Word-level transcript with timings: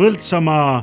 Põltsamaa 0.00 0.80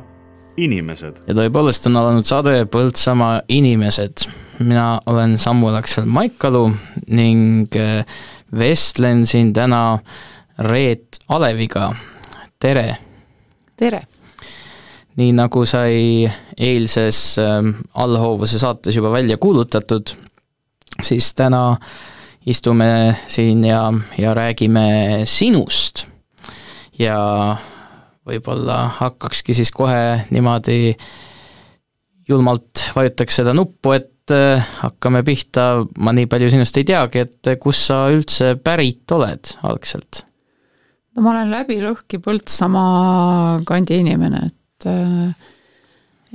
inimesed. 0.62 1.16
ja 1.26 1.34
tõepoolest 1.34 1.88
on 1.90 1.96
alanud 1.98 2.26
saade 2.28 2.52
Põltsamaa 2.70 3.40
inimesed. 3.50 4.28
mina 4.60 5.00
olen 5.10 5.38
Samu 5.42 5.72
Laksel 5.74 6.06
Maikalu 6.06 6.68
ning 7.18 7.74
äh, 7.74 8.06
vestlen 8.54 9.26
siin 9.26 9.50
täna 9.54 9.98
Reet 10.60 11.18
Aleviga, 11.34 11.96
tere! 12.60 12.98
tere! 13.78 14.04
nii 15.18 15.32
nagu 15.34 15.64
sai 15.66 16.30
eilses 16.58 17.22
äh, 17.42 17.72
allhoovuse 17.94 18.60
saates 18.62 18.96
juba 18.96 19.10
välja 19.12 19.38
kuulutatud, 19.42 20.14
siis 21.02 21.32
täna 21.34 21.64
istume 22.46 23.18
siin 23.28 23.66
ja, 23.66 23.82
ja 24.18 24.34
räägime 24.38 25.26
sinust. 25.26 26.06
ja 27.00 27.18
võib-olla 28.28 28.84
hakkakski 29.00 29.56
siis 29.58 29.72
kohe 29.76 30.28
niimoodi 30.34 30.94
julmalt 32.28 32.90
vajutaks 32.96 33.40
seda 33.42 33.54
nuppu, 33.56 33.96
et 33.96 34.36
äh, 34.36 34.64
hakkame 34.82 35.24
pihta, 35.28 35.86
ma 36.04 36.14
nii 36.16 36.28
palju 36.30 36.52
sinust 36.54 36.80
ei 36.80 36.88
teagi, 36.88 37.24
et 37.24 37.52
kust 37.64 37.88
sa 37.88 38.06
üldse 38.14 38.56
pärit 38.60 39.16
oled 39.16 39.54
algselt? 39.68 40.24
no 41.16 41.24
ma 41.26 41.34
olen 41.34 41.54
läbi 41.54 41.80
lõhki 41.82 42.20
Põltsamaa 42.24 43.64
kandi 43.68 44.02
inimene, 44.04 44.44
et 44.52 44.90
äh, 44.92 45.48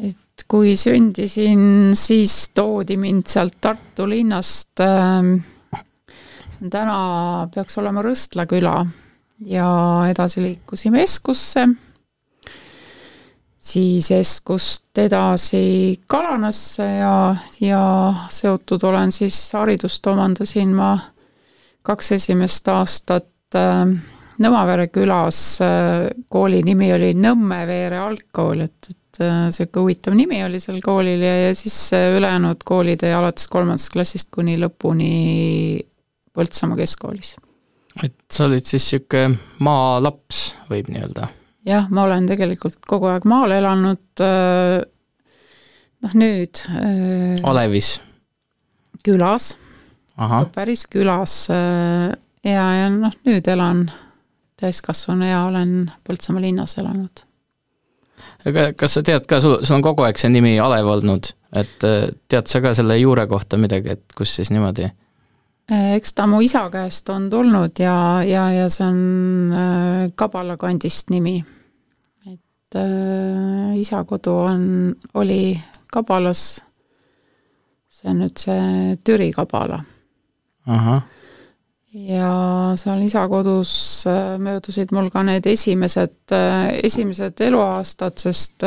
et 0.08 0.46
kui 0.48 0.74
sündisin, 0.80 1.92
siis 1.98 2.34
toodi 2.56 2.96
mind 3.00 3.28
sealt 3.30 3.60
Tartu 3.62 4.08
linnast, 4.08 4.72
äh, 4.80 5.30
see 6.48 6.64
on 6.64 6.72
täna, 6.72 6.98
peaks 7.52 7.78
olema 7.82 8.04
Rõstla 8.04 8.48
küla 8.48 8.80
ja 9.46 9.68
edasi 10.10 10.42
liikusime 10.42 11.02
Eskusse, 11.02 11.66
siis 13.62 14.10
Eskust 14.10 14.98
edasi 14.98 16.00
Kalanasse 16.06 16.84
ja, 16.84 17.36
ja 17.60 17.84
seotud 18.30 18.82
olen 18.82 19.12
siis, 19.12 19.38
haridust 19.54 20.06
omandasin 20.06 20.74
ma 20.76 20.96
kaks 21.82 22.12
esimest 22.18 22.68
aastat 22.68 23.58
äh, 23.58 23.86
Nõmavere 24.42 24.88
külas, 24.90 25.38
äh, 25.62 26.08
kooli 26.32 26.62
nimi 26.66 26.88
oli 26.94 27.12
Nõmmeveere 27.14 28.00
algkool, 28.02 28.64
et, 28.64 28.90
et 28.90 29.22
niisugune 29.22 29.68
äh, 29.68 29.82
huvitav 29.82 30.16
nimi 30.18 30.40
oli 30.42 30.58
sel 30.62 30.80
koolil 30.82 31.22
ja, 31.22 31.36
ja 31.46 31.54
siis 31.54 31.76
ülejäänud 31.92 32.64
koolid 32.66 33.04
alates 33.12 33.46
kolmandast 33.52 33.92
klassist 33.94 34.32
kuni 34.34 34.58
lõpuni 34.58 35.14
Põltsamaa 36.32 36.78
keskkoolis 36.80 37.34
et 38.00 38.14
sa 38.32 38.46
olid 38.48 38.64
siis 38.64 38.86
niisugune 38.86 39.38
maalaps, 39.64 40.52
võib 40.70 40.88
nii 40.92 41.02
öelda? 41.04 41.28
jah, 41.68 41.88
ma 41.94 42.06
olen 42.06 42.26
tegelikult 42.30 42.80
kogu 42.88 43.10
aeg 43.12 43.26
maal 43.28 43.52
elanud, 43.54 44.04
äh, 44.24 44.80
noh 46.02 46.16
nüüd 46.18 46.62
äh, 46.72 47.36
Alevis? 47.48 47.98
külas, 49.02 49.56
päris 50.54 50.86
külas 50.90 51.36
äh, 51.52 52.14
ja, 52.46 52.64
ja 52.80 52.88
noh, 52.94 53.14
nüüd 53.28 53.50
elan 53.50 53.84
täiskasvanu 54.62 55.26
ja 55.26 55.44
olen 55.48 55.90
Põltsamaa 56.06 56.42
linnas 56.42 56.78
elanud. 56.78 57.24
aga 58.46 58.70
kas 58.78 58.98
sa 58.98 59.04
tead 59.06 59.28
ka, 59.28 59.42
sul, 59.42 59.60
sul 59.62 59.78
on 59.78 59.84
kogu 59.84 60.06
aeg 60.06 60.18
see 60.18 60.32
nimi 60.32 60.56
Alev 60.62 60.88
olnud, 60.96 61.34
et 61.58 61.78
tead 61.82 62.50
sa 62.50 62.64
ka 62.64 62.74
selle 62.78 62.98
juure 63.02 63.28
kohta 63.30 63.60
midagi, 63.60 63.98
et 63.98 64.18
kus 64.18 64.38
siis 64.38 64.50
niimoodi 64.54 64.88
eks 65.70 66.14
ta 66.14 66.26
mu 66.26 66.40
isa 66.42 66.66
käest 66.70 67.08
on 67.12 67.28
tulnud 67.30 67.78
ja, 67.78 68.22
ja, 68.26 68.48
ja 68.52 68.68
see 68.72 68.86
on 68.86 69.54
äh, 69.54 70.10
Kabala 70.14 70.56
kandist 70.56 71.10
nimi. 71.10 71.38
et 72.26 72.76
äh, 72.76 73.78
isa 73.78 74.04
kodu 74.04 74.34
on, 74.48 74.94
oli 75.14 75.60
Kabalas, 75.92 76.62
see 77.88 78.10
on 78.10 78.22
nüüd 78.24 78.38
see 78.40 78.98
Türi 79.04 79.30
Kabala. 79.32 79.82
ja 81.92 82.72
seal 82.76 83.02
isa 83.04 83.28
kodus 83.28 84.04
äh, 84.08 84.34
möödusid 84.42 84.92
mul 84.92 85.10
ka 85.14 85.22
need 85.22 85.46
esimesed, 85.46 86.34
esimesed 86.82 87.40
eluaastad, 87.46 88.18
sest 88.18 88.66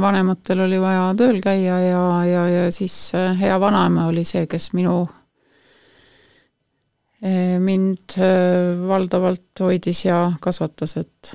vanematel 0.00 0.62
oli 0.68 0.80
vaja 0.80 1.10
tööl 1.18 1.40
käia 1.42 1.80
ja, 1.80 2.08
ja, 2.28 2.48
ja 2.48 2.66
siis 2.72 3.12
hea 3.40 3.60
vanaema 3.60 4.06
oli 4.12 4.24
see, 4.24 4.46
kes 4.46 4.72
minu 4.78 5.06
mind 7.22 8.18
eh, 8.20 8.76
valdavalt 8.88 9.62
hoidis 9.64 10.04
ja 10.04 10.18
kasvatas, 10.40 10.96
et 11.00 11.32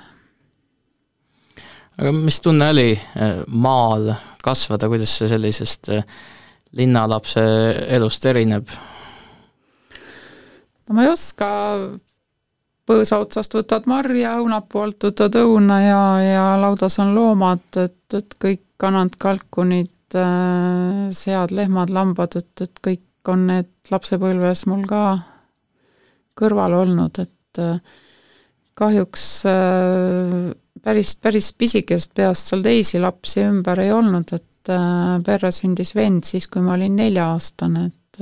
aga 1.97 2.11
mis 2.13 2.37
tunne 2.41 2.69
oli 2.69 2.91
eh, 2.93 3.41
maal 3.47 4.11
kasvada, 4.43 4.89
kuidas 4.91 5.15
see 5.17 5.29
sellisest 5.31 5.91
linnalapse 6.77 7.41
elust 7.97 8.25
erineb? 8.29 8.69
no 10.85 10.97
ma 10.97 11.07
ei 11.07 11.11
oska, 11.11 11.49
põõsa 12.85 13.21
otsast 13.23 13.57
võtad 13.57 13.89
marja, 13.89 14.37
õunapuu 14.43 14.85
alt 14.85 15.09
võtad 15.09 15.39
õuna 15.41 15.81
ja, 15.81 16.03
ja 16.25 16.45
laudas 16.61 16.99
on 17.01 17.15
loomad, 17.17 17.65
et, 17.81 18.05
et 18.17 18.37
kõik 18.37 18.67
kanad, 18.81 19.17
kalkunid, 19.21 19.89
sead, 20.11 21.53
lehmad, 21.55 21.91
lambad, 21.93 22.37
et, 22.37 22.65
et 22.65 22.81
kõik 22.83 23.29
on 23.31 23.45
need 23.47 23.69
lapsepõlves 23.93 24.65
mul 24.69 24.81
ka 24.89 25.03
kõrval 26.37 26.75
olnud, 26.81 27.19
et 27.21 27.61
äh, 27.61 27.79
kahjuks 28.77 29.25
äh, 29.49 30.51
päris, 30.83 31.15
päris 31.21 31.51
pisikesest 31.57 32.13
peast 32.17 32.51
seal 32.51 32.63
teisi 32.65 33.01
lapsi 33.01 33.43
ümber 33.45 33.81
ei 33.83 33.91
olnud, 33.95 34.33
et 34.35 34.71
äh, 34.71 35.17
perre 35.25 35.51
sündis 35.55 35.95
vend 35.97 36.27
siis, 36.27 36.47
kui 36.51 36.63
ma 36.65 36.75
olin 36.77 36.95
nelja-aastane, 36.99 37.89
et 37.89 38.21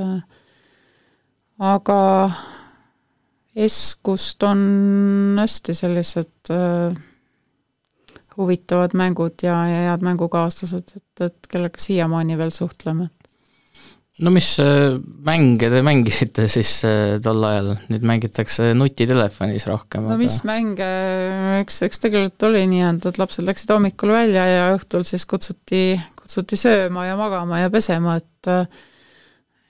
aga 1.59 2.01
Eskust 3.59 4.43
on 4.47 4.59
hästi 5.41 5.73
sellised 5.75 6.51
huvitavad 8.37 8.93
mängud 8.95 9.41
ja, 9.43 9.57
ja 9.67 9.81
head 9.89 10.05
mängukaaslased, 10.05 10.93
et, 10.95 11.23
et 11.25 11.49
kellega 11.51 11.81
siiamaani 11.83 12.37
veel 12.39 12.53
suhtleme 12.55 13.09
no 14.19 14.31
mis 14.35 14.49
äh, 14.59 14.97
mänge 15.25 15.69
te 15.71 15.81
mängisite 15.85 16.47
siis 16.51 16.71
äh, 16.87 17.17
tol 17.23 17.43
ajal, 17.47 17.71
nüüd 17.91 18.05
mängitakse 18.07 18.71
nutitelefonis 18.77 19.67
rohkem? 19.69 20.05
no 20.07 20.15
aga... 20.15 20.21
mis 20.21 20.39
mänge, 20.47 20.89
eks, 21.61 21.81
eks 21.87 22.03
tegelikult 22.05 22.47
oli 22.49 22.65
nii, 22.71 22.85
et, 22.89 23.19
lapsed 23.21 23.47
läksid 23.47 23.71
hommikul 23.73 24.13
välja 24.15 24.45
ja 24.49 24.65
õhtul 24.75 25.05
siis 25.07 25.25
kutsuti, 25.29 25.83
kutsuti 26.19 26.59
sööma 26.59 27.07
ja 27.07 27.19
magama 27.19 27.63
ja 27.63 27.71
pesema, 27.73 28.17
et 28.19 28.51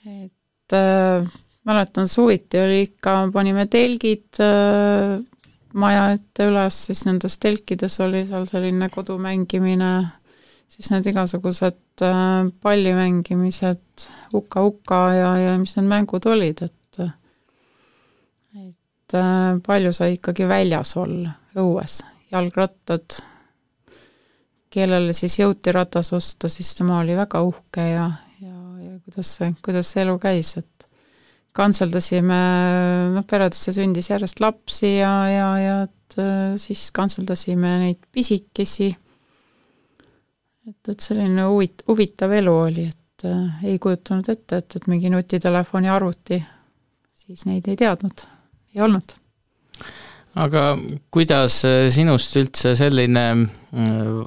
et 0.10 0.78
äh, 0.78 1.28
mäletan, 1.70 2.10
suviti 2.10 2.62
oli 2.62 2.86
ikka, 2.88 3.20
panime 3.34 3.68
telgid 3.70 4.42
maja 5.78 6.06
ette 6.16 6.48
üles, 6.50 6.78
siis 6.88 7.04
nendes 7.06 7.38
telkides 7.42 8.00
oli 8.02 8.24
seal 8.26 8.48
selline 8.50 8.90
kodu 8.94 9.20
mängimine 9.22 9.92
siis 10.70 10.92
need 10.94 11.10
igasugused 11.12 12.04
äh, 12.06 12.50
palli 12.62 12.94
mängimised, 12.96 14.10
huka-huka 14.34 15.02
ja, 15.18 15.32
ja 15.44 15.58
mis 15.62 15.76
need 15.78 15.90
mängud 15.90 16.30
olid, 16.30 16.64
et 16.68 16.76
et 19.10 19.18
äh, 19.18 19.58
palju 19.66 19.94
sai 19.96 20.16
ikkagi 20.18 20.48
väljas 20.50 20.96
olla, 21.02 21.34
õues, 21.58 22.00
jalgrattad, 22.30 23.18
kellele 24.70 25.16
siis 25.18 25.40
jõuti 25.40 25.74
ratas 25.74 26.14
osta, 26.14 26.50
siis 26.52 26.76
tema 26.78 27.00
oli 27.02 27.16
väga 27.18 27.42
uhke 27.42 27.88
ja, 27.90 28.06
ja, 28.42 28.60
ja 28.84 29.00
kuidas 29.02 29.34
see, 29.40 29.54
kuidas 29.66 29.90
see 29.90 30.04
elu 30.06 30.18
käis, 30.22 30.54
et 30.62 30.88
kantseldasime, 31.58 32.40
noh, 33.16 33.26
peredesse 33.28 33.74
sündis 33.74 34.12
järjest 34.12 34.40
lapsi 34.44 35.00
ja, 35.00 35.14
ja, 35.34 35.50
ja 35.58 35.78
et 35.88 36.20
äh, 36.22 36.54
siis 36.62 36.92
kantseldasime 36.94 37.80
neid 37.82 38.06
pisikesi 38.14 38.92
et, 40.70 40.92
et 40.94 41.00
selline 41.04 41.46
huvit-, 41.50 41.86
huvitav 41.88 42.34
elu 42.40 42.56
oli, 42.66 42.88
et 42.90 43.28
äh, 43.28 43.64
ei 43.72 43.80
kujutanud 43.82 44.30
ette, 44.32 44.62
et, 44.62 44.76
et 44.78 44.90
mingi 44.92 45.12
nutitelefoni 45.14 45.92
arvuti, 45.92 46.42
siis 47.24 47.46
neid 47.50 47.68
ei 47.70 47.80
teadnud, 47.80 48.26
ei 48.76 48.84
olnud. 48.86 49.16
aga 50.40 50.68
kuidas 51.12 51.64
äh, 51.68 51.88
sinust 51.94 52.38
üldse 52.42 52.76
selline, 52.80 53.26
äh, 53.74 54.22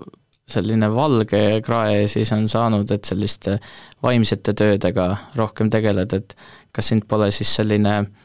selline 0.52 0.90
valge 0.92 1.44
krae 1.64 2.02
siis 2.10 2.32
on 2.34 2.48
saanud, 2.50 2.90
et 2.90 3.08
selliste 3.08 3.58
vaimsete 4.02 4.54
töödega 4.58 5.08
rohkem 5.38 5.70
tegeled, 5.72 6.12
et 6.18 6.36
kas 6.72 6.92
sind 6.92 7.06
pole 7.08 7.30
siis 7.32 7.54
selline 7.60 7.96
äh, 8.02 8.21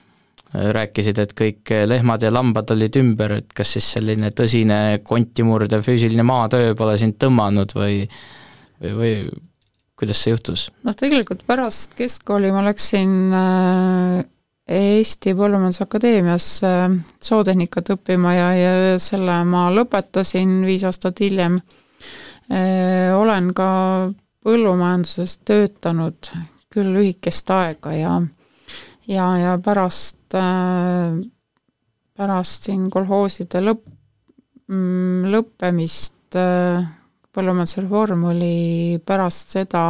rääkisid, 0.53 1.19
et 1.19 1.33
kõik 1.37 1.73
lehmad 1.89 2.23
ja 2.23 2.31
lambad 2.31 2.71
olid 2.75 2.95
ümber, 3.01 3.37
et 3.41 3.51
kas 3.55 3.75
siis 3.75 3.89
selline 3.97 4.31
tõsine 4.35 5.01
konti 5.03 5.43
murdev 5.43 5.83
füüsiline 5.85 6.23
maatöö 6.27 6.75
pole 6.77 6.95
sind 7.01 7.17
tõmmanud 7.21 7.75
või, 7.75 7.99
või, 8.81 8.95
või 9.01 9.13
kuidas 9.99 10.23
see 10.23 10.33
juhtus? 10.35 10.69
noh, 10.87 10.95
tegelikult 10.95 11.43
pärast 11.49 11.97
keskkooli 11.99 12.53
ma 12.55 12.63
läksin 12.69 13.13
äh, 13.35 14.25
Eesti 14.67 15.31
Põllumajandusakadeemiasse 15.37 16.69
zootehnikat 17.23 17.93
õppima 17.95 18.33
ja, 18.35 18.47
ja 18.57 18.71
selle 18.99 19.37
ma 19.47 19.69
lõpetasin 19.71 20.57
viis 20.67 20.83
aastat 20.83 21.21
hiljem. 21.23 21.61
olen 23.15 23.53
ka 23.55 23.69
põllumajanduses 24.43 25.37
töötanud 25.47 26.31
küll 26.71 26.91
lühikest 26.95 27.49
aega 27.51 27.93
ja 27.95 28.11
ja, 29.07 29.27
ja 29.39 29.55
pärast, 29.63 30.35
pärast 32.17 32.67
siin 32.69 32.89
kolhooside 32.93 33.63
lõpp, 33.63 33.87
mm, 34.67 35.27
lõppemist 35.33 36.37
põllumajandusreform 37.37 38.29
oli 38.31 38.99
pärast 39.05 39.57
seda, 39.57 39.89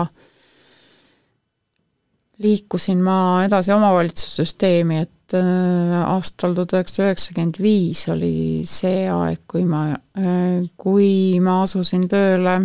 liikusin 2.44 3.00
ma 3.02 3.20
edasi 3.48 3.74
omavalitsussüsteemi, 3.74 5.00
et 5.06 5.38
aastal 5.38 6.54
tuhat 6.56 6.76
üheksasada 6.78 7.10
üheksakümmend 7.10 7.58
viis 7.60 8.06
oli 8.14 8.64
see 8.70 9.08
aeg, 9.12 9.42
kui 9.50 9.66
ma, 9.68 9.90
kui 10.80 11.40
ma 11.44 11.62
asusin 11.66 12.06
tööle 12.12 12.60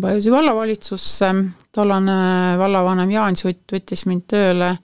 Pajusi 0.00 0.30
vallavalitsusse, 0.30 1.28
tollane 1.72 2.16
vallavanem 2.60 3.10
Jaan 3.10 3.36
Sutt 3.40 3.72
võttis 3.72 4.04
mind 4.04 4.26
tööle 4.28 4.74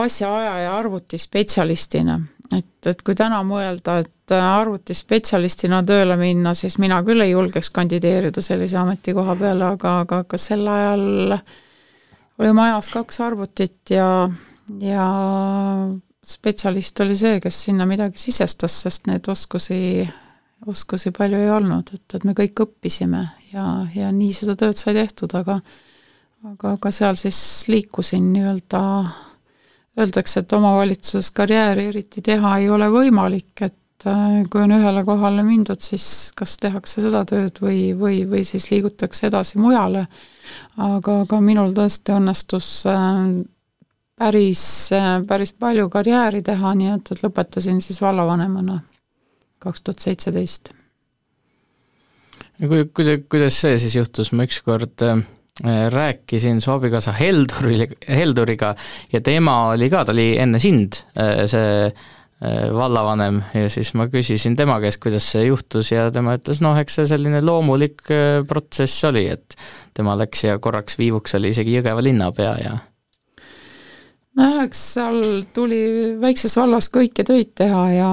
asjaajaja 0.00 0.76
arvutispetsialistina. 0.78 2.20
et, 2.56 2.86
et 2.86 3.02
kui 3.02 3.14
täna 3.18 3.40
mõelda, 3.46 3.98
et 4.04 4.34
arvutispetsialistina 4.36 5.82
tööle 5.86 6.16
minna, 6.20 6.54
siis 6.54 6.78
mina 6.78 7.00
küll 7.06 7.24
ei 7.24 7.32
julgeks 7.32 7.70
kandideerida 7.74 8.42
sellise 8.44 8.78
ametikoha 8.80 9.36
peale, 9.40 9.64
aga, 9.74 10.00
aga, 10.04 10.22
aga 10.24 10.40
sel 10.40 10.66
ajal 10.68 11.38
oli 12.38 12.52
majas 12.56 12.90
kaks 12.92 13.20
arvutit 13.24 13.94
ja, 13.94 14.28
ja 14.82 15.06
spetsialist 16.24 17.00
oli 17.04 17.16
see, 17.16 17.40
kes 17.40 17.62
sinna 17.68 17.86
midagi 17.86 18.20
sisestas, 18.20 18.76
sest 18.86 19.10
neid 19.10 19.28
oskusi 19.28 20.04
oskusi 20.66 21.12
palju 21.12 21.40
ei 21.44 21.50
olnud, 21.52 21.90
et, 21.92 22.04
et 22.16 22.24
me 22.24 22.32
kõik 22.36 22.64
õppisime 22.64 23.24
ja, 23.52 23.66
ja 23.94 24.12
nii 24.12 24.32
seda 24.32 24.54
tööd 24.56 24.78
sai 24.80 24.94
tehtud, 24.96 25.34
aga 25.36 25.58
aga, 26.44 26.74
aga 26.76 26.92
seal 26.92 27.18
siis 27.20 27.38
liikusin 27.72 28.32
nii-öelda, 28.32 28.80
öeldakse, 30.00 30.42
et 30.42 30.52
omavalitsuses 30.52 31.30
karjääri 31.34 31.88
eriti 31.92 32.22
teha 32.24 32.58
ei 32.58 32.68
ole 32.70 32.88
võimalik, 32.90 33.52
et 33.62 34.06
äh, 34.10 34.42
kui 34.50 34.64
on 34.64 34.74
ühele 34.76 35.04
kohale 35.06 35.44
mindud, 35.46 35.80
siis 35.84 36.32
kas 36.36 36.56
tehakse 36.62 37.04
seda 37.04 37.24
tööd 37.28 37.60
või, 37.62 37.92
või, 37.98 38.22
või 38.30 38.44
siis 38.48 38.70
liigutakse 38.72 39.28
edasi 39.30 39.60
mujale. 39.62 40.06
aga, 40.76 41.20
aga 41.24 41.40
minul 41.40 41.74
tõesti 41.76 42.16
õnnestus 42.16 42.70
äh, 42.90 43.44
päris, 44.18 44.64
äh, 44.92 45.20
päris 45.26 45.52
palju 45.52 45.88
karjääri 45.90 46.42
teha, 46.42 46.74
nii 46.74 46.94
et, 46.96 47.12
et 47.12 47.22
lõpetasin 47.26 47.80
siis 47.84 48.02
vallavanemana 48.02 48.80
kaks 49.64 49.82
tuhat 49.82 50.02
seitseteist. 50.04 50.74
kui, 52.58 52.84
kuidas, 52.94 53.24
kuidas 53.30 53.60
see 53.60 53.78
siis 53.78 53.96
juhtus, 53.96 54.32
ma 54.32 54.46
ükskord 54.48 55.06
äh, 55.06 55.22
rääkisin 55.62 56.60
su 56.60 56.72
abikaasa 56.72 57.12
Helduri, 57.12 57.86
Helduriga 58.08 58.74
ja 59.12 59.20
tema 59.20 59.68
oli 59.68 59.90
ka, 59.90 60.04
ta 60.04 60.12
oli 60.12 60.34
enne 60.38 60.58
sind 60.58 60.98
äh, 61.14 61.44
see 61.46 61.86
äh, 61.86 62.72
vallavanem. 62.74 63.42
Ja 63.54 63.68
siis 63.70 63.92
ma 63.94 64.08
küsisin 64.10 64.56
tema 64.58 64.80
käest, 64.82 64.98
kuidas 65.02 65.28
see 65.30 65.46
juhtus 65.46 65.92
ja 65.92 66.08
tema 66.14 66.34
ütles, 66.40 66.62
noh, 66.64 66.74
eks 66.80 66.98
see 66.98 67.06
selline 67.12 67.42
loomulik 67.44 68.02
protsess 68.48 69.06
oli, 69.06 69.28
et 69.30 69.54
tema 69.94 70.18
läks 70.18 70.44
ja 70.48 70.58
korraks 70.58 70.98
viivuks 70.98 71.38
oli 71.38 71.54
isegi 71.54 71.78
Jõgeva 71.78 72.02
linnapea 72.02 72.56
ja 72.64 72.74
nojah, 74.34 74.64
eks 74.66 74.80
seal 74.96 75.20
tuli 75.54 75.84
väikses 76.20 76.56
vallas 76.58 76.90
kõiki 76.92 77.26
töid 77.26 77.54
teha 77.58 77.84
ja 77.94 78.10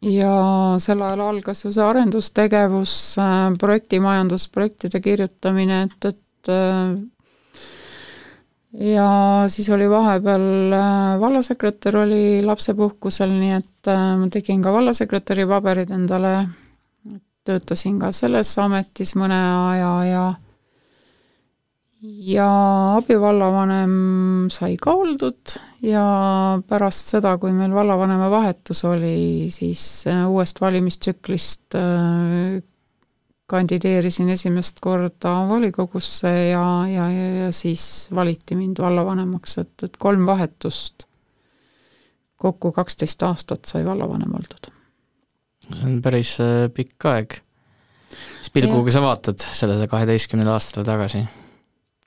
ja 0.00 0.34
sel 0.80 1.02
ajal 1.04 1.20
algas 1.26 1.64
ju 1.64 1.72
see 1.74 1.84
arendustegevus, 1.84 2.94
äh, 3.20 3.52
projektimajandus, 3.60 4.48
projektide 4.52 5.00
kirjutamine, 5.04 5.82
et, 5.88 5.96
et 6.08 6.16
äh, 6.16 6.26
ja 8.72 9.08
siis 9.52 9.68
oli 9.74 9.88
vahepeal 9.90 10.72
äh, 10.72 11.20
vallasekretär 11.20 11.96
oli 12.04 12.42
lapsepuhkusel, 12.46 13.32
nii 13.34 13.52
et 13.58 13.90
ma 13.90 14.28
tegin 14.32 14.62
ka 14.62 14.72
vallasekretäri 14.72 15.46
paberid 15.50 15.90
endale, 15.90 16.34
töötasin 17.44 17.98
ka 18.00 18.12
selles 18.12 18.52
ametis 18.62 19.16
mõne 19.18 19.40
aja 19.40 19.92
ja 20.08 20.24
ja 22.00 22.48
abivallavanem 22.96 24.48
sai 24.52 24.76
ka 24.80 24.94
oldud 24.96 25.54
ja 25.84 26.04
pärast 26.68 27.12
seda, 27.12 27.34
kui 27.40 27.52
meil 27.52 27.74
vallavanema 27.76 28.30
vahetus 28.32 28.84
oli, 28.88 29.50
siis 29.52 30.06
äh, 30.08 30.24
uuest 30.28 30.60
valimistsüklist 30.64 31.76
äh, 31.76 32.60
kandideerisin 33.50 34.30
esimest 34.30 34.78
korda 34.84 35.32
volikogusse 35.48 36.30
ja, 36.50 36.64
ja, 36.90 37.08
ja, 37.10 37.28
ja 37.44 37.52
siis 37.54 38.08
valiti 38.14 38.56
mind 38.58 38.80
vallavanemaks, 38.82 39.58
et, 39.64 39.74
et 39.86 39.98
kolm 39.98 40.26
vahetust, 40.28 41.06
kokku 42.40 42.72
kaksteist 42.76 43.22
aastat 43.26 43.68
sai 43.68 43.84
vallavanem 43.86 44.34
oldud. 44.38 44.70
see 45.70 45.86
on 45.86 46.00
päris 46.02 46.36
äh, 46.42 46.66
pikk 46.74 47.06
aeg. 47.10 47.40
mis 48.10 48.52
pilguga 48.54 48.94
sa 48.94 49.02
vaatad 49.04 49.42
sellele 49.42 49.88
kaheteistkümnele 49.90 50.54
aastale 50.54 50.86
tagasi? 50.86 51.24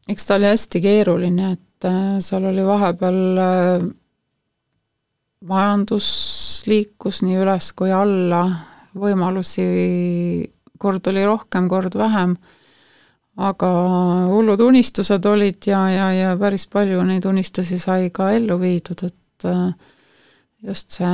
eks 0.09 0.25
ta 0.29 0.39
oli 0.39 0.49
hästi 0.51 0.81
keeruline, 0.83 1.51
et 1.57 1.89
äh, 1.89 2.17
seal 2.23 2.47
oli 2.49 2.65
vahepeal 2.67 3.21
äh, 3.43 3.85
majandus 5.47 6.09
liikus 6.67 7.21
nii 7.27 7.39
üles 7.43 7.71
kui 7.75 7.91
alla, 7.91 8.45
võimalusi 8.95 9.63
kord 10.83 11.07
oli 11.11 11.23
rohkem, 11.25 11.69
kord 11.71 11.97
vähem, 11.97 12.35
aga 13.41 13.71
hullud 14.29 14.61
unistused 14.61 15.25
olid 15.25 15.65
ja, 15.67 15.81
ja, 15.89 16.11
ja 16.13 16.33
päris 16.39 16.67
palju 16.69 17.01
neid 17.07 17.25
unistusi 17.25 17.79
sai 17.81 18.11
ka 18.13 18.29
ellu 18.35 18.59
viidud, 18.61 19.05
et 19.07 19.47
äh, 19.49 19.93
just 20.67 20.99
see 20.99 21.13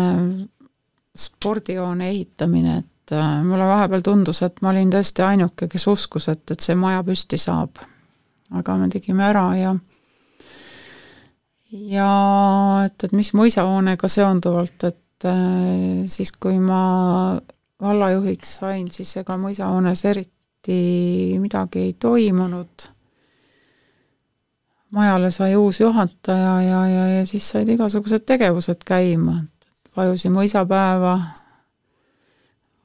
spordihoone 1.19 2.10
ehitamine, 2.10 2.80
et 2.80 3.16
mulle 3.44 3.66
vahepeal 3.66 4.04
tundus, 4.06 4.44
et 4.45 4.60
ma 4.62 4.69
olin 4.74 4.92
tõesti 4.94 5.24
ainuke, 5.25 5.68
kes 5.71 5.88
uskus, 5.89 6.30
et, 6.30 6.44
et 6.51 6.62
see 6.62 6.75
maja 6.77 7.01
püsti 7.04 7.39
saab. 7.42 7.80
Aga 8.57 8.76
me 8.81 8.90
tegime 8.90 9.26
ära 9.30 9.45
ja 9.57 9.73
ja 11.69 12.09
et, 12.85 13.04
et 13.06 13.14
mis 13.14 13.31
mõisahoonega 13.38 14.09
seonduvalt, 14.09 14.85
et 14.90 15.28
äh, 15.30 16.06
siis, 16.09 16.31
kui 16.33 16.57
ma 16.61 16.81
vallajuhiks 17.81 18.57
sain, 18.62 18.88
siis 18.92 19.18
ega 19.21 19.38
mõisahoones 19.40 20.06
eriti 20.06 20.80
midagi 21.40 21.80
ei 21.88 21.94
toimunud. 21.94 22.88
majale 24.92 25.31
sai 25.31 25.56
uus 25.56 25.80
juhataja 25.80 26.62
ja, 26.62 26.80
ja, 26.88 27.04
ja 27.07 27.26
siis 27.26 27.50
said 27.50 27.69
igasugused 27.69 28.26
tegevused 28.26 28.81
käima, 28.86 29.44
vajusin 29.98 30.33
mõisapäeva, 30.33 31.19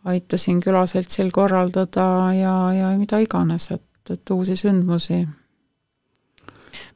aitasin 0.05 0.61
külaseltsil 0.61 1.31
korraldada 1.33 2.33
ja, 2.37 2.73
ja 2.73 2.93
mida 2.99 3.19
iganes, 3.19 3.71
et, 3.71 4.11
et 4.11 4.31
uusi 4.31 4.57
sündmusi 4.57 5.25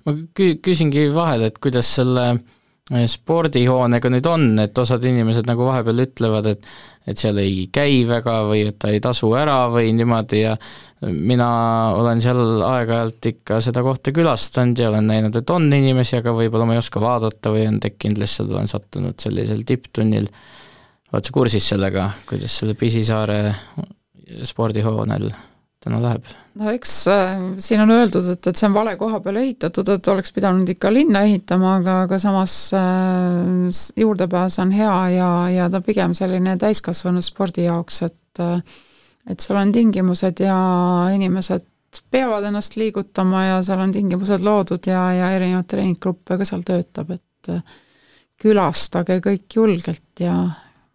ma 0.05 0.13
kü-, 0.13 0.59
küsingi 0.63 1.09
vahele, 1.15 1.49
et 1.51 1.59
kuidas 1.59 1.89
selle 1.99 2.29
eh, 2.35 2.41
spordihoonega 2.89 4.11
nüüd 4.13 4.27
on, 4.31 4.47
et 4.63 4.79
osad 4.81 5.05
inimesed 5.05 5.49
nagu 5.49 5.67
vahepeal 5.69 6.07
ütlevad, 6.07 6.55
et 6.55 6.71
et 7.09 7.17
seal 7.17 7.39
ei 7.41 7.63
käi 7.73 8.03
väga 8.05 8.35
või 8.45 8.67
et 8.69 8.77
ta 8.81 8.91
ei 8.93 9.01
tasu 9.01 9.31
ära 9.39 9.63
või 9.73 9.95
niimoodi 9.97 10.43
ja 10.43 10.53
mina 11.09 11.49
olen 11.97 12.21
seal 12.21 12.61
aeg-ajalt 12.67 13.31
ikka 13.31 13.63
seda 13.65 13.81
kohta 13.87 14.13
külastanud 14.13 14.83
ja 14.83 14.91
olen 14.91 15.09
näinud, 15.09 15.41
et 15.41 15.53
on 15.55 15.71
inimesi, 15.73 16.19
aga 16.19 16.37
võib-olla 16.37 16.69
ma 16.69 16.77
ei 16.77 16.83
oska 16.83 17.01
vaadata 17.01 17.55
või 17.55 17.65
on 17.71 17.81
tekkinud 17.81 18.21
lihtsalt, 18.21 18.53
olen 18.53 18.69
sattunud 18.69 19.17
sellisel 19.25 19.65
tipptunnil. 19.69 20.29
oled 21.13 21.25
sa 21.25 21.33
kursis 21.33 21.73
sellega, 21.73 22.11
kuidas 22.29 22.61
selle 22.61 22.77
Pisisaare 22.77 23.41
spordihoonel 24.45 25.31
täna 25.89 26.01
läheb? 26.05 26.29
no 26.59 26.73
eks 26.75 26.95
äh, 27.13 27.45
siin 27.63 27.83
on 27.85 27.95
öeldud, 27.95 28.29
et, 28.35 28.51
et 28.51 28.61
see 28.61 28.69
on 28.69 28.77
vale 28.77 28.95
koha 29.01 29.23
peale 29.25 29.43
ehitatud, 29.47 29.89
et 29.95 30.13
oleks 30.13 30.35
pidanud 30.37 30.69
ikka 30.69 30.93
linna 30.93 31.25
ehitama, 31.29 31.79
aga, 31.81 32.03
aga 32.07 32.21
samas 32.23 32.59
äh, 32.77 33.71
juurdepääs 33.97 34.61
on 34.65 34.75
hea 34.77 34.99
ja, 35.17 35.31
ja 35.55 35.71
ta 35.73 35.81
pigem 35.85 36.15
selline 36.19 36.59
täiskasvanuspordi 36.61 37.69
jaoks, 37.69 38.03
et 38.09 38.45
äh, 38.45 38.61
et 39.29 39.45
seal 39.45 39.59
on 39.61 39.73
tingimused 39.73 40.41
ja 40.41 40.57
inimesed 41.13 41.67
peavad 42.13 42.47
ennast 42.49 42.77
liigutama 42.81 43.45
ja 43.45 43.59
seal 43.65 43.83
on 43.85 43.93
tingimused 43.93 44.45
loodud 44.45 44.89
ja, 44.89 45.03
ja 45.17 45.29
erinevaid 45.37 45.69
treeninggruppe 45.69 46.39
ka 46.41 46.47
seal 46.49 46.65
töötab, 46.67 47.13
et 47.17 47.53
äh, 47.53 47.77
külastage 48.39 49.19
kõik 49.25 49.59
julgelt 49.59 50.23
ja 50.23 50.37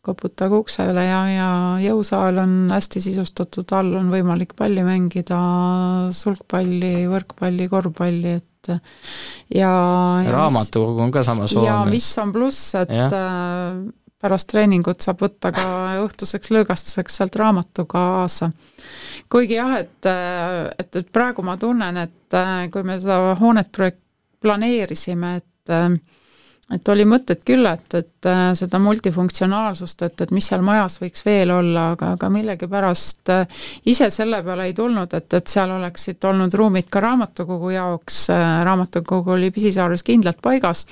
koputage 0.03 0.57
uksele 0.59 1.05
ja, 1.05 1.19
ja 1.31 1.49
jõusaal 1.79 2.41
on 2.43 2.55
hästi 2.73 3.01
sisustatud, 3.05 3.69
all 3.75 3.95
on 4.01 4.11
võimalik 4.11 4.51
palli 4.59 4.83
mängida, 4.83 5.39
sulgpalli, 6.15 7.05
võrkpalli, 7.11 7.69
korvpalli, 7.71 8.35
et 8.41 8.71
ja 9.53 9.71
raamatukogu 10.27 11.03
on 11.03 11.11
ka 11.11 11.23
samas 11.23 11.55
hoones. 11.55 11.69
ja 11.69 11.81
mis 11.87 12.07
on 12.19 12.31
pluss, 12.35 12.73
et 12.79 12.91
ja. 12.91 13.07
Äh, 13.07 13.83
pärast 14.23 14.47
treeningut 14.51 15.03
saab 15.03 15.19
võtta 15.25 15.51
ka 15.55 15.65
õhtuseks 16.05 16.51
lõõgastuseks 16.55 17.17
sealt 17.19 17.35
raamatu 17.39 17.85
kaasa. 17.91 18.51
kuigi 19.31 19.57
jah, 19.57 19.75
et, 19.81 20.11
et, 20.79 20.95
et 21.01 21.11
praegu 21.11 21.43
ma 21.43 21.57
tunnen, 21.59 21.99
et 22.05 22.39
äh, 22.39 22.67
kui 22.71 22.87
me 22.87 22.99
seda 22.99 23.37
hoonet 23.39 23.71
projekt 23.75 24.01
planeerisime, 24.43 25.35
et 25.39 25.71
äh, 25.75 25.89
et 26.71 26.89
oli 26.89 27.03
mõtet 27.05 27.43
küll, 27.45 27.65
et, 27.67 27.95
et 27.99 28.29
äh, 28.29 28.43
seda 28.57 28.79
multifunktsionaalsust, 28.79 30.05
et, 30.07 30.21
et 30.25 30.31
mis 30.31 30.47
seal 30.47 30.63
majas 30.65 30.99
võiks 31.01 31.25
veel 31.25 31.51
olla, 31.51 31.89
aga, 31.97 32.13
aga 32.17 32.29
millegipärast 32.33 33.33
ise 33.91 34.09
selle 34.13 34.39
peale 34.45 34.69
ei 34.69 34.75
tulnud, 34.77 35.13
et, 35.13 35.27
et 35.33 35.55
seal 35.55 35.75
oleksid 35.75 36.23
olnud 36.29 36.53
ruumid 36.55 36.87
ka 36.89 37.03
raamatukogu 37.03 37.73
jaoks, 37.75 38.27
raamatukogu 38.69 39.35
oli 39.35 39.51
Pisisaares 39.51 40.05
kindlalt 40.07 40.39
paigas. 40.41 40.85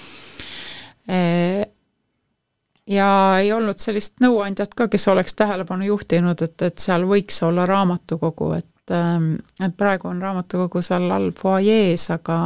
Ja 2.91 3.07
ei 3.39 3.51
olnud 3.53 3.79
sellist 3.79 4.19
nõuandjat 4.23 4.73
ka, 4.75 4.87
kes 4.91 5.07
oleks 5.11 5.35
tähelepanu 5.37 5.85
juhtinud, 5.85 6.41
et, 6.41 6.57
et 6.65 6.81
seal 6.81 7.05
võiks 7.07 7.37
olla 7.47 7.65
raamatukogu, 7.69 8.51
et 8.57 8.93
ähm, 8.95 9.35
et 9.61 9.75
praegu 9.77 10.09
on 10.09 10.21
raamatukogu 10.21 10.81
seal 10.83 11.11
all 11.13 11.29
fuajees, 11.37 12.09
aga, 12.17 12.39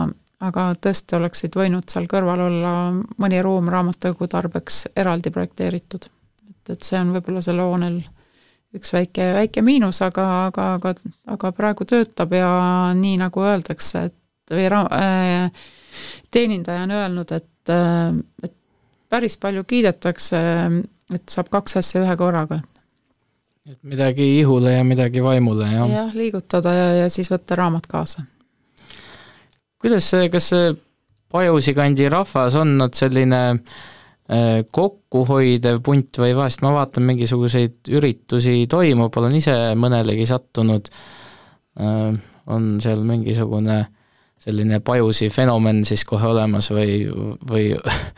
aga 0.43 0.67
tõesti 0.81 1.15
oleksid 1.15 1.55
võinud 1.55 1.87
seal 1.89 2.09
kõrval 2.11 2.47
olla 2.49 2.73
mõni 3.21 3.39
ruum 3.43 3.69
raamatukogu 3.71 4.27
tarbeks 4.27 4.85
eraldi 4.95 5.31
projekteeritud. 5.31 6.09
et, 6.49 6.73
et 6.75 6.83
see 6.83 6.99
on 6.99 7.13
võib-olla 7.15 7.41
sel 7.41 7.61
hoonel 7.63 8.01
üks 8.75 8.91
väike, 8.93 9.31
väike 9.37 9.63
miinus, 9.63 10.01
aga, 10.03 10.25
aga, 10.49 10.67
aga, 10.75 10.93
aga 11.31 11.51
praegu 11.55 11.87
töötab 11.87 12.33
ja 12.35 12.49
nii, 12.97 13.17
nagu 13.21 13.43
öeldakse, 13.45 14.05
et 14.09 14.15
või 14.51 14.67
ra-, 14.71 14.89
äh, 14.91 15.65
teenindaja 16.31 16.83
on 16.83 16.91
öelnud, 16.91 17.31
et, 17.31 17.71
äh, 17.71 18.19
et 18.43 18.53
päris 19.09 19.37
palju 19.41 19.63
kiidetakse, 19.63 20.39
et 21.15 21.29
saab 21.29 21.51
kaks 21.53 21.79
asja 21.81 22.03
ühe 22.03 22.17
korraga. 22.19 22.61
et 23.65 23.79
midagi 23.81 24.25
ihule 24.39 24.75
ja 24.75 24.83
midagi 24.83 25.23
vaimule, 25.23 25.65
jah? 25.71 25.89
jah, 25.89 26.13
liigutada 26.13 26.73
ja, 26.73 26.89
ja 27.01 27.09
siis 27.09 27.31
võtta 27.31 27.55
raamat 27.57 27.87
kaasa. 27.87 28.25
Kuidas 29.81 30.09
see, 30.11 30.29
kas 30.33 30.51
see 30.53 30.73
Pajusi 31.35 31.73
kandi 31.75 32.05
rahvas 32.07 32.55
on 32.55 32.77
nad 32.79 32.93
selline 32.95 33.39
äh, 33.51 34.61
kokkuhoidev 34.71 35.81
punt 35.83 36.19
või 36.21 36.35
vahest 36.37 36.61
ma 36.63 36.71
vaatan, 36.77 37.03
mingisuguseid 37.09 37.89
üritusi 37.91 38.61
toimub, 38.71 39.17
olen 39.19 39.35
ise 39.35 39.55
mõnelegi 39.75 40.27
sattunud, 40.29 40.87
äh, 41.81 42.15
on 42.45 42.69
seal 42.79 43.03
mingisugune 43.03 43.81
selline 44.45 44.79
pajusi 44.85 45.31
fenomen 45.33 45.81
siis 45.87 46.03
kohe 46.05 46.27
olemas 46.29 46.69
või, 46.69 46.99
või 47.49 47.71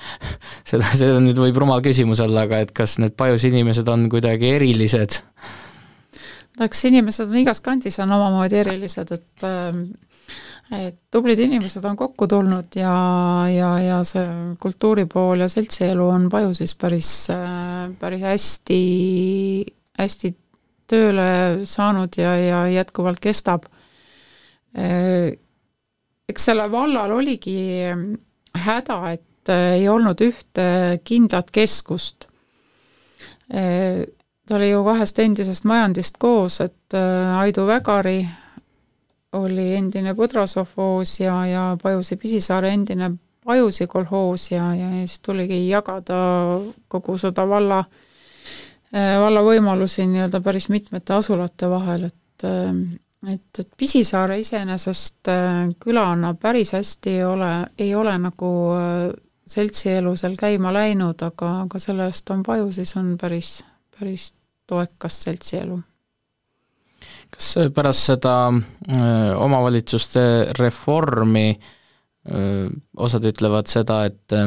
seda, 0.70 0.84
seda 0.92 1.22
nüüd 1.24 1.40
võib 1.40 1.62
rumal 1.64 1.84
küsimus 1.86 2.22
olla, 2.24 2.44
aga 2.48 2.60
et 2.66 2.74
kas 2.76 2.98
need 3.02 3.16
pajusi 3.18 3.54
inimesed 3.54 3.88
on 3.94 4.10
kuidagi 4.12 4.52
erilised? 4.58 5.22
no 6.58 6.68
eks 6.68 6.84
inimesed 6.90 7.32
on 7.32 7.40
igas 7.44 7.62
kandis, 7.64 8.00
on 8.04 8.12
omamoodi 8.12 8.60
erilised, 8.66 9.14
et 9.16 9.48
ähm, 9.48 9.88
et 10.76 10.98
tublid 11.12 11.40
inimesed 11.40 11.86
on 11.88 11.96
kokku 11.96 12.28
tulnud 12.28 12.76
ja, 12.76 12.96
ja, 13.52 13.72
ja 13.80 14.02
see 14.04 14.26
kultuuripool 14.60 15.46
ja 15.46 15.48
seltsielu 15.50 16.10
on 16.10 16.30
Pajusis 16.30 16.76
päris, 16.76 17.12
äh, 17.32 17.88
päris 18.00 18.22
hästi, 18.28 18.82
hästi 20.00 20.34
tööle 20.88 21.66
saanud 21.68 22.20
ja, 22.20 22.36
ja 22.36 22.62
jätkuvalt 22.72 23.20
kestab 23.24 23.68
äh, 24.78 25.38
eks 26.28 26.50
sellel 26.50 26.72
vallal 26.72 27.16
oligi 27.16 27.58
ehm, 27.88 28.12
häda, 28.66 29.00
et 29.16 29.52
äh, 29.52 29.78
ei 29.80 29.88
olnud 29.90 30.22
ühte 30.24 30.68
kindlat 31.08 31.52
keskust. 31.56 32.28
Äh, 33.48 34.04
ta 34.48 34.58
oli 34.58 34.72
ju 34.72 34.84
kahest 34.88 35.20
endisest 35.24 35.68
majandist 35.68 36.20
koos, 36.20 36.60
et 36.64 36.98
äh, 36.98 37.40
Aidu 37.40 37.68
Vägari 37.68 38.20
oli 39.34 39.74
endine 39.76 40.14
Põdrasovhoos 40.16 41.20
ja, 41.20 41.40
ja 41.46 41.64
Pajusi 41.82 42.16
Pisisaare 42.16 42.72
endine 42.74 43.12
Pajusi 43.46 43.88
kolhoos 43.88 44.52
ja, 44.52 44.74
ja 44.76 44.90
siis 44.92 45.20
tuligi 45.20 45.68
jagada 45.70 46.18
kogu 46.88 47.18
seda 47.18 47.46
valla, 47.48 47.82
valla 48.94 49.44
võimalusi 49.44 50.08
nii-öelda 50.08 50.42
päris 50.44 50.70
mitmete 50.70 51.14
asulate 51.16 51.70
vahel, 51.72 52.08
et 52.10 52.48
et, 53.26 53.60
et 53.60 53.70
Pisisaare 53.78 54.40
iseenesest 54.40 55.30
äh, 55.32 55.70
külana 55.82 56.34
päris 56.40 56.74
hästi 56.76 57.16
ei 57.18 57.24
ole, 57.26 57.52
ei 57.80 57.96
ole 57.96 58.18
nagu 58.22 58.52
äh, 58.78 59.10
seltsielu 59.48 60.16
seal 60.20 60.36
käima 60.40 60.74
läinud, 60.74 61.22
aga, 61.24 61.54
aga 61.66 61.80
selle 61.82 62.08
eest 62.12 62.30
on 62.36 62.44
Paju 62.46 62.72
siis 62.76 62.96
on 63.00 63.16
päris, 63.20 63.62
päris 64.00 64.32
toekas 64.68 65.22
seltsielu. 65.24 65.80
Kas 67.34 67.50
pärast 67.76 68.12
seda 68.12 68.36
öö, 68.52 69.36
omavalitsuste 69.44 70.24
reformi 70.60 71.50
öö, 71.54 72.70
osad 72.98 73.28
ütlevad 73.30 73.70
seda, 73.72 74.04
et 74.06 74.40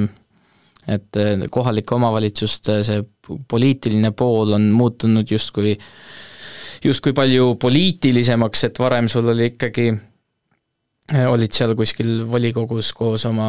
et 0.91 1.19
kohalike 1.53 1.95
omavalitsuste 1.95 2.81
see 2.87 3.03
poliitiline 3.49 4.11
pool 4.17 4.57
on 4.57 4.71
muutunud 4.75 5.29
justkui 5.31 5.77
justkui 6.85 7.13
palju 7.13 7.55
poliitilisemaks, 7.61 8.65
et 8.65 8.79
varem 8.81 9.09
sul 9.13 9.29
oli 9.29 9.51
ikkagi 9.53 9.91
olid 11.11 11.55
seal 11.55 11.75
kuskil 11.79 12.21
volikogus 12.31 12.93
koos 12.95 13.25
oma 13.27 13.49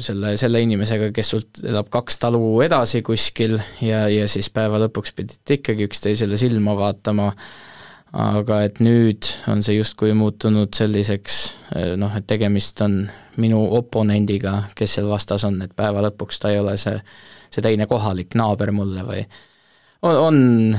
selle, 0.00 0.32
selle 0.40 0.62
inimesega, 0.64 1.10
kes 1.12 1.32
sult 1.34 1.60
elab 1.68 1.90
kaks 1.92 2.20
talu 2.22 2.40
edasi 2.64 3.02
kuskil 3.04 3.58
ja, 3.84 4.06
ja 4.08 4.28
siis 4.30 4.48
päeva 4.54 4.80
lõpuks 4.86 5.12
pidite 5.16 5.58
ikkagi 5.58 5.84
üksteisele 5.90 6.38
silma 6.40 6.76
vaatama, 6.78 7.28
aga 8.12 8.62
et 8.66 8.80
nüüd 8.82 9.28
on 9.50 9.62
see 9.62 9.76
justkui 9.76 10.14
muutunud 10.18 10.74
selliseks 10.74 11.40
eh, 11.76 11.92
noh, 12.00 12.14
et 12.16 12.26
tegemist 12.26 12.80
on 12.82 13.04
minu 13.40 13.60
oponendiga, 13.78 14.64
kes 14.76 14.98
seal 14.98 15.08
vastas 15.10 15.44
on, 15.46 15.60
et 15.62 15.74
päeva 15.76 16.02
lõpuks 16.08 16.42
ta 16.42 16.50
ei 16.50 16.58
ole 16.60 16.76
see, 16.80 16.96
see 17.50 17.62
teine 17.64 17.86
kohalik 17.90 18.34
naaber 18.38 18.72
mulle 18.74 19.06
või 19.06 19.22
on, 20.02 20.16
on 20.16 20.76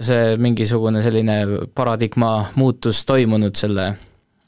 see 0.00 0.36
mingisugune 0.40 1.02
selline 1.04 1.38
paradigma 1.74 2.52
muutus 2.56 3.04
toimunud 3.08 3.56
selle 3.56 3.92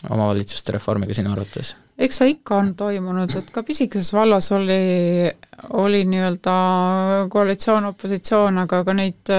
omavalitsuste 0.07 0.77
reformiga 0.77 1.17
sinu 1.17 1.33
arvates? 1.35 1.75
eks 1.99 2.21
see 2.21 2.35
ikka 2.37 2.61
on 2.63 2.75
toimunud, 2.79 3.33
et 3.41 3.49
ka 3.51 3.65
pisikeses 3.67 4.13
vallas 4.15 4.53
oli, 4.55 5.27
oli 5.83 6.05
nii-öelda 6.07 6.53
koalitsioon-opositsioon, 7.33 8.61
aga, 8.63 8.85
aga 8.85 8.95
neid 8.95 9.33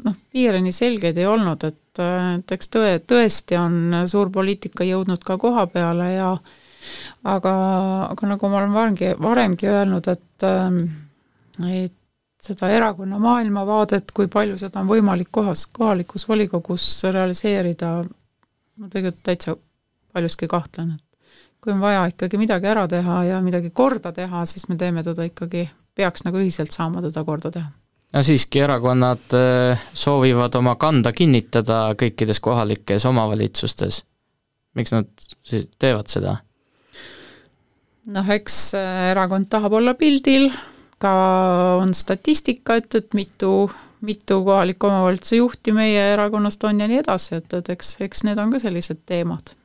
noh, 0.00 0.16
piire 0.32 0.62
nii 0.64 0.72
selgeid 0.72 1.20
ei 1.20 1.28
olnud, 1.28 1.66
et, 1.68 2.00
et 2.00 2.54
eks 2.56 2.72
tõe, 2.72 2.94
tõesti 3.04 3.58
on 3.60 3.98
suur 4.08 4.32
poliitika 4.32 4.86
jõudnud 4.88 5.20
ka 5.28 5.36
koha 5.42 5.66
peale 5.74 6.08
ja 6.14 6.30
aga, 7.28 7.52
aga 8.08 8.32
nagu 8.32 8.48
ma 8.48 8.62
olen 8.62 8.74
varemgi, 8.78 9.12
varemgi 9.20 9.70
öelnud, 9.74 10.08
et 10.08 10.48
et 11.66 11.94
seda 12.46 12.68
erakonna 12.72 13.18
maailmavaadet, 13.20 14.12
kui 14.16 14.28
palju 14.32 14.56
seda 14.60 14.80
on 14.80 14.90
võimalik 14.90 15.28
kohas, 15.34 15.66
kohalikus 15.72 16.26
volikogus 16.28 16.88
realiseerida, 17.12 17.92
ma 18.76 18.90
tegelikult 18.92 19.24
täitsa 19.26 19.56
paljuski 20.16 20.48
kahtlen, 20.50 20.96
et 20.96 21.06
kui 21.60 21.74
on 21.74 21.82
vaja 21.82 22.04
ikkagi 22.12 22.38
midagi 22.40 22.70
ära 22.70 22.86
teha 22.88 23.22
ja 23.30 23.40
midagi 23.44 23.72
korda 23.74 24.12
teha, 24.14 24.44
siis 24.46 24.68
me 24.70 24.78
teeme 24.80 25.02
teda 25.06 25.26
ikkagi, 25.26 25.66
peaks 25.96 26.24
nagu 26.26 26.40
ühiselt 26.40 26.74
saama 26.74 27.02
teda 27.04 27.24
korda 27.26 27.50
teha. 27.52 27.70
no 28.14 28.22
siiski, 28.22 28.62
erakonnad 28.64 29.36
äh, 29.36 29.86
soovivad 29.94 30.54
oma 30.60 30.76
kanda 30.80 31.12
kinnitada 31.12 31.88
kõikides 31.98 32.40
kohalikes 32.40 33.06
omavalitsustes. 33.10 34.04
miks 34.74 34.92
nad 34.94 35.10
siis 35.42 35.68
teevad 35.78 36.12
seda? 36.12 36.36
noh, 38.06 38.30
eks 38.38 38.62
äh, 38.78 39.10
erakond 39.10 39.50
tahab 39.50 39.74
olla 39.80 39.94
pildil, 39.98 40.50
ka 41.02 41.12
on 41.82 41.94
statistika, 41.94 42.78
et, 42.80 42.94
et 42.94 43.14
mitu, 43.14 43.68
mitu 44.06 44.40
kohaliku 44.44 44.90
omavalitsuse 44.90 45.42
juhti 45.42 45.74
meie 45.76 46.12
erakonnast 46.14 46.64
on 46.64 46.80
ja 46.80 46.88
nii 46.88 47.02
edasi, 47.02 47.40
et, 47.40 47.52
et 47.58 47.74
eks, 47.74 47.96
eks 48.06 48.24
need 48.28 48.38
on 48.38 48.54
ka 48.54 48.62
sellised 48.62 49.02
teemad. 49.08 49.56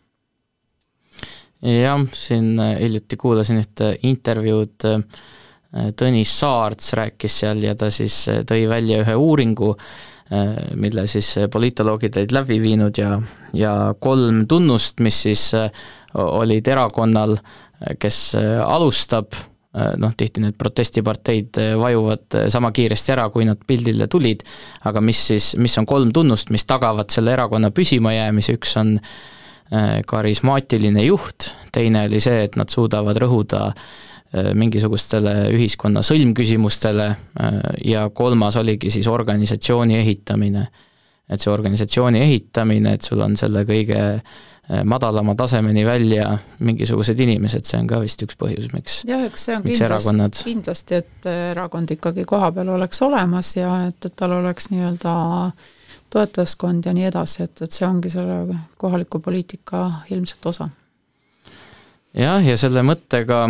Jah, 1.61 2.05
siin 2.13 2.59
äh, 2.59 2.75
hiljuti 2.79 3.17
kuulasin 3.17 3.61
ühte 3.61 3.93
intervjuud, 4.07 4.87
äh, 4.89 5.27
Tõnis 5.95 6.33
Saarts 6.35 6.89
rääkis 6.99 7.37
seal 7.43 7.61
ja 7.63 7.75
ta 7.79 7.87
siis 7.93 8.25
äh, 8.27 8.41
tõi 8.47 8.65
välja 8.69 9.03
ühe 9.05 9.15
uuringu, 9.15 9.75
mille 10.79 11.03
siis 11.11 11.27
poliitoloogid 11.51 12.15
olid 12.15 12.31
läbi 12.31 12.55
viinud 12.63 12.95
ja, 12.95 13.17
ja 13.51 13.71
kolm 13.99 14.45
tunnust, 14.47 15.01
mis 15.03 15.17
siis 15.25 15.41
olid 16.15 16.69
erakonnal, 16.71 17.33
kes 17.99 18.19
alustab 18.63 19.35
noh, 19.75 20.13
tihti 20.15 20.39
need 20.39 20.55
protestiparteid 20.55 21.59
vajuvad 21.81 22.39
sama 22.55 22.71
kiiresti 22.71 23.11
ära, 23.11 23.27
kui 23.27 23.43
nad 23.43 23.59
pildile 23.67 24.07
tulid, 24.07 24.47
aga 24.87 25.03
mis 25.03 25.19
siis, 25.33 25.49
mis 25.59 25.75
on 25.83 25.89
kolm 25.91 26.15
tunnust, 26.15 26.47
mis 26.55 26.63
tagavad 26.63 27.11
selle 27.11 27.35
erakonna 27.35 27.73
püsimajäämise, 27.75 28.55
üks 28.55 28.79
on 28.79 28.95
karismaatiline 30.07 31.05
juht, 31.05 31.53
teine 31.71 32.01
oli 32.09 32.19
see, 32.19 32.41
et 32.43 32.57
nad 32.59 32.67
suudavad 32.67 33.15
rõhuda 33.23 33.69
mingisugustele 34.55 35.49
ühiskonna 35.55 36.01
sõlmküsimustele 36.03 37.05
ja 37.87 38.01
kolmas 38.15 38.57
oligi 38.59 38.91
siis 38.91 39.07
organisatsiooni 39.07 39.95
ehitamine. 39.99 40.65
et 41.31 41.39
see 41.39 41.51
organisatsiooni 41.51 42.19
ehitamine, 42.19 42.93
et 42.93 43.01
sul 43.07 43.21
on 43.23 43.37
selle 43.39 43.63
kõige 43.63 44.01
Äh, 44.71 44.83
madalama 44.83 45.35
tasemeni 45.35 45.85
välja 45.85 46.37
mingisugused 46.59 47.19
inimesed, 47.19 47.65
see 47.65 47.79
on 47.81 47.87
ka 47.89 47.97
vist 47.99 48.21
üks 48.23 48.37
põhjus, 48.39 48.69
miks 48.71 48.99
jah, 49.09 49.23
eks 49.25 49.47
see 49.47 49.55
on 49.57 49.63
kindlasti, 49.65 50.43
kindlasti, 50.45 50.99
et 51.01 51.27
äh, 51.27 51.39
erakond 51.51 51.91
ikkagi 51.91 52.23
kohapeal 52.29 52.69
oleks 52.77 53.01
olemas 53.03 53.49
ja 53.57 53.71
et, 53.89 53.97
et 54.05 54.15
tal 54.15 54.37
oleks 54.37 54.69
nii-öelda 54.71 55.15
toetajaskond 56.11 56.85
ja 56.85 56.93
nii 56.95 57.07
edasi, 57.09 57.45
et, 57.47 57.61
et 57.63 57.71
see 57.71 57.87
ongi 57.87 58.11
selle 58.11 58.57
kohaliku 58.81 59.21
poliitika 59.23 59.85
ilmselt 60.11 60.49
osa. 60.51 60.69
jah, 62.13 62.41
ja 62.45 62.57
selle 62.57 62.83
mõttega 62.85 63.45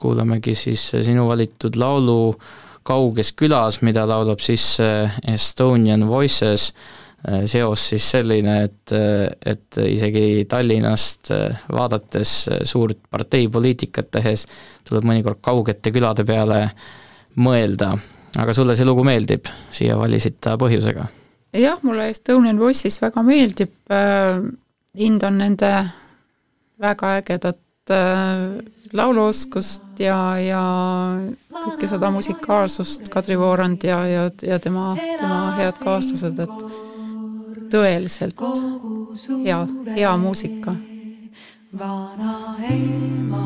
kuulamegi 0.00 0.54
siis 0.58 0.90
sinu 1.02 1.28
valitud 1.30 1.78
laulu 1.78 2.34
Kauges 2.82 3.28
külas, 3.38 3.76
mida 3.86 4.02
laulab 4.10 4.40
siis 4.42 4.64
Estonian 5.30 6.02
Voices 6.08 6.72
seos 7.46 7.84
siis 7.92 8.08
selline, 8.10 8.56
et, 8.66 8.94
et 9.46 9.78
isegi 9.86 10.42
Tallinnast 10.50 11.30
vaadates 11.70 12.34
suurt 12.66 12.98
parteipoliitikat 13.10 14.10
tehes 14.18 14.48
tuleb 14.88 15.06
mõnikord 15.06 15.38
kaugete 15.38 15.94
külade 15.94 16.26
peale 16.26 16.64
mõelda. 17.38 17.94
aga 18.42 18.54
sulle 18.56 18.74
see 18.74 18.90
lugu 18.90 19.06
meeldib, 19.06 19.46
siia 19.70 19.94
valisid 19.96 20.42
ta 20.42 20.58
põhjusega? 20.58 21.21
Jah, 21.52 21.78
mulle 21.82 22.08
Estonian 22.08 22.58
Voices 22.58 23.00
väga 23.02 23.22
meeldib, 23.22 23.74
hindan 24.98 25.38
nende 25.38 25.72
väga 26.80 27.16
ägedat 27.20 27.58
lauluoskust 28.92 29.98
ja, 30.00 30.16
ja 30.38 30.62
kõike 31.50 31.88
seda 31.90 32.10
musikaalsust, 32.14 33.08
Kadri 33.12 33.36
Voorand 33.38 33.84
ja, 33.84 34.04
ja, 34.06 34.28
ja 34.42 34.58
tema, 34.62 34.92
tema 35.18 35.40
head 35.58 35.80
kaaslased, 35.82 36.38
et 36.38 37.70
tõeliselt 37.72 38.40
hea, 39.44 39.66
hea 39.96 40.16
muusika. 40.16 40.76
vana 41.78 42.56
ema 42.68 43.44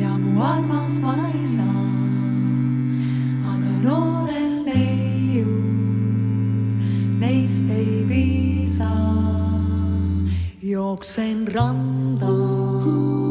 ja 0.00 0.12
mu 0.18 0.42
armas 0.44 1.00
vanaisa, 1.02 1.66
aga 3.54 3.70
noorel 3.82 4.32
neiu, 4.32 4.41
neist 7.22 7.70
ei 7.70 8.04
piisa. 8.08 8.90
jooksen 10.62 11.48
randa, 11.54 12.26
koduküla 12.26 13.21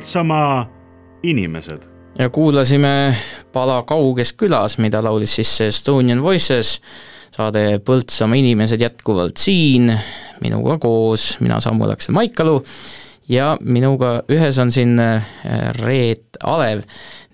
Põltsamaa 0.00 0.64
inimesed. 1.22 1.82
ja 2.18 2.30
kuulasime 2.32 3.16
pala 3.52 3.82
Kauges 3.82 4.32
külas, 4.32 4.78
mida 4.80 5.02
laulis 5.04 5.34
siis 5.36 5.50
Estonian 5.60 6.22
Voices, 6.24 6.78
saade 7.36 7.82
Põltsamaa 7.84 8.38
inimesed 8.40 8.80
jätkuvalt 8.80 9.36
siin, 9.36 9.92
minuga 10.40 10.78
koos, 10.80 11.34
mina 11.44 11.60
Samuel 11.60 11.92
Aksel 11.92 12.16
Maikalu 12.16 12.56
ja 13.28 13.58
minuga 13.60 14.22
ühes 14.32 14.56
on 14.64 14.72
siin 14.72 14.96
äh, 15.04 15.28
Reet 15.82 16.40
Alev 16.48 16.80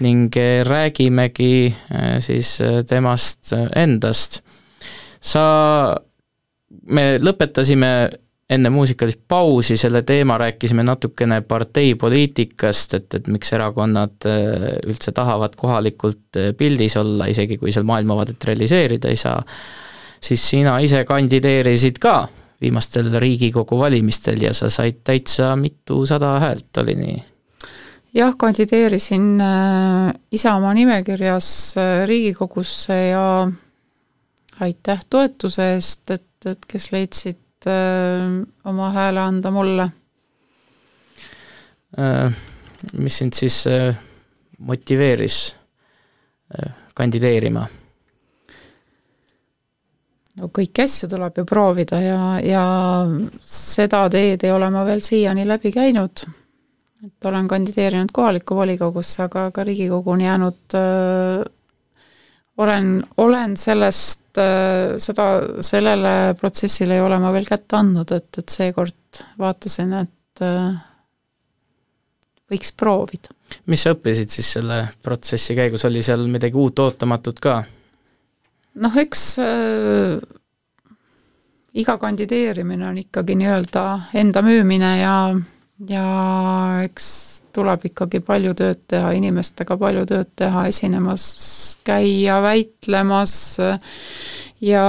ning 0.02 0.34
äh, 0.34 0.66
räägimegi 0.66 1.70
äh, 1.70 2.18
siis 2.18 2.58
temast 2.88 3.54
endast. 3.76 4.42
sa, 5.20 6.02
me 6.90 7.12
lõpetasime 7.22 7.94
enne 8.50 8.70
muusikalist 8.70 9.24
pausi 9.28 9.76
selle 9.76 10.02
teema 10.06 10.38
rääkisime 10.38 10.84
natukene 10.86 11.40
parteipoliitikast, 11.42 12.94
et, 12.94 13.14
et 13.18 13.26
miks 13.32 13.50
erakonnad 13.52 14.28
üldse 14.86 15.12
tahavad 15.12 15.56
kohalikult 15.58 16.38
pildis 16.58 16.94
olla, 17.00 17.26
isegi 17.26 17.58
kui 17.58 17.74
seal 17.74 17.88
maailmavaadet 17.88 18.44
realiseerida 18.52 19.10
ei 19.10 19.18
saa, 19.18 19.40
siis 20.22 20.44
sina 20.50 20.78
ise 20.78 21.02
kandideerisid 21.08 21.98
ka 21.98 22.20
viimastel 22.60 23.10
Riigikogu 23.20 23.78
valimistel 23.78 24.42
ja 24.42 24.52
sa 24.54 24.70
said 24.72 25.02
täitsa 25.04 25.54
mitusada 25.56 26.36
häält, 26.40 26.70
oli 26.82 26.94
nii? 27.00 27.16
jah, 28.16 28.34
kandideerisin 28.38 29.40
äh, 29.40 30.14
Isamaa 30.32 30.74
nimekirjas 30.74 31.48
äh, 31.78 32.06
Riigikogusse 32.08 33.06
ja 33.06 33.50
aitäh 34.60 35.04
toetuse 35.10 35.74
eest, 35.74 36.10
et, 36.10 36.46
et 36.46 36.64
kes 36.68 36.92
leidsid 36.92 37.42
äh, 37.70 38.36
oma 38.64 38.90
hääle 38.94 39.20
anda 39.20 39.50
mulle. 39.50 39.90
mis 42.92 43.18
sind 43.18 43.32
siis 43.32 43.64
motiveeris 44.58 45.36
kandideerima? 46.94 47.62
no 50.36 50.50
kõiki 50.52 50.84
asju 50.84 51.08
tuleb 51.10 51.40
ju 51.40 51.44
proovida 51.48 52.00
ja, 52.02 52.20
ja 52.44 52.64
seda 53.40 54.04
teed 54.12 54.44
ei 54.44 54.52
ole 54.52 54.68
ma 54.72 54.84
veel 54.88 55.00
siiani 55.04 55.46
läbi 55.48 55.72
käinud. 55.72 56.26
et 57.06 57.28
olen 57.28 57.48
kandideerinud 57.48 58.12
kohalikku 58.12 58.56
volikogusse, 58.56 59.22
aga 59.22 59.50
ka 59.54 59.64
Riigikogu 59.64 60.10
on 60.10 60.20
jäänud 60.20 60.76
äh,, 60.76 61.44
olen, 62.56 62.90
olen 63.16 63.56
sellest 63.56 64.38
äh,, 64.40 64.96
seda, 65.02 65.28
sellele 65.60 66.34
protsessile 66.40 66.96
ei 66.96 67.04
ole 67.04 67.18
ma 67.20 67.32
veel 67.34 67.48
kätte 67.48 67.78
andnud, 67.80 68.12
et, 68.16 68.30
et 68.40 68.58
seekord 68.58 69.22
vaatasin, 69.40 69.92
et 70.02 70.44
äh, 70.44 70.76
võiks 72.50 72.72
proovida. 72.76 73.34
mis 73.66 73.84
sa 73.84 73.94
õppisid 73.96 74.32
siis 74.38 74.52
selle 74.58 74.82
protsessi 75.02 75.56
käigus, 75.58 75.84
oli 75.88 76.02
seal 76.02 76.26
midagi 76.30 76.58
uut 76.60 76.84
ootamatut 76.84 77.40
ka? 77.42 77.60
noh, 78.82 78.98
eks 79.02 79.24
äh, 79.44 80.16
iga 81.76 81.98
kandideerimine 82.00 82.88
on 82.88 83.00
ikkagi 83.04 83.36
nii-öelda 83.36 83.86
enda 84.16 84.42
müümine 84.44 84.92
ja, 85.00 85.16
ja 85.88 86.06
eks 86.84 87.08
tuleb 87.56 87.86
ikkagi 87.88 88.20
palju 88.24 88.52
tööd 88.58 88.82
teha, 88.88 89.14
inimestega 89.16 89.78
palju 89.80 90.04
tööd 90.08 90.30
teha, 90.36 90.66
esinemas 90.68 91.24
käia, 91.86 92.40
väitlemas 92.44 93.34
ja 94.60 94.84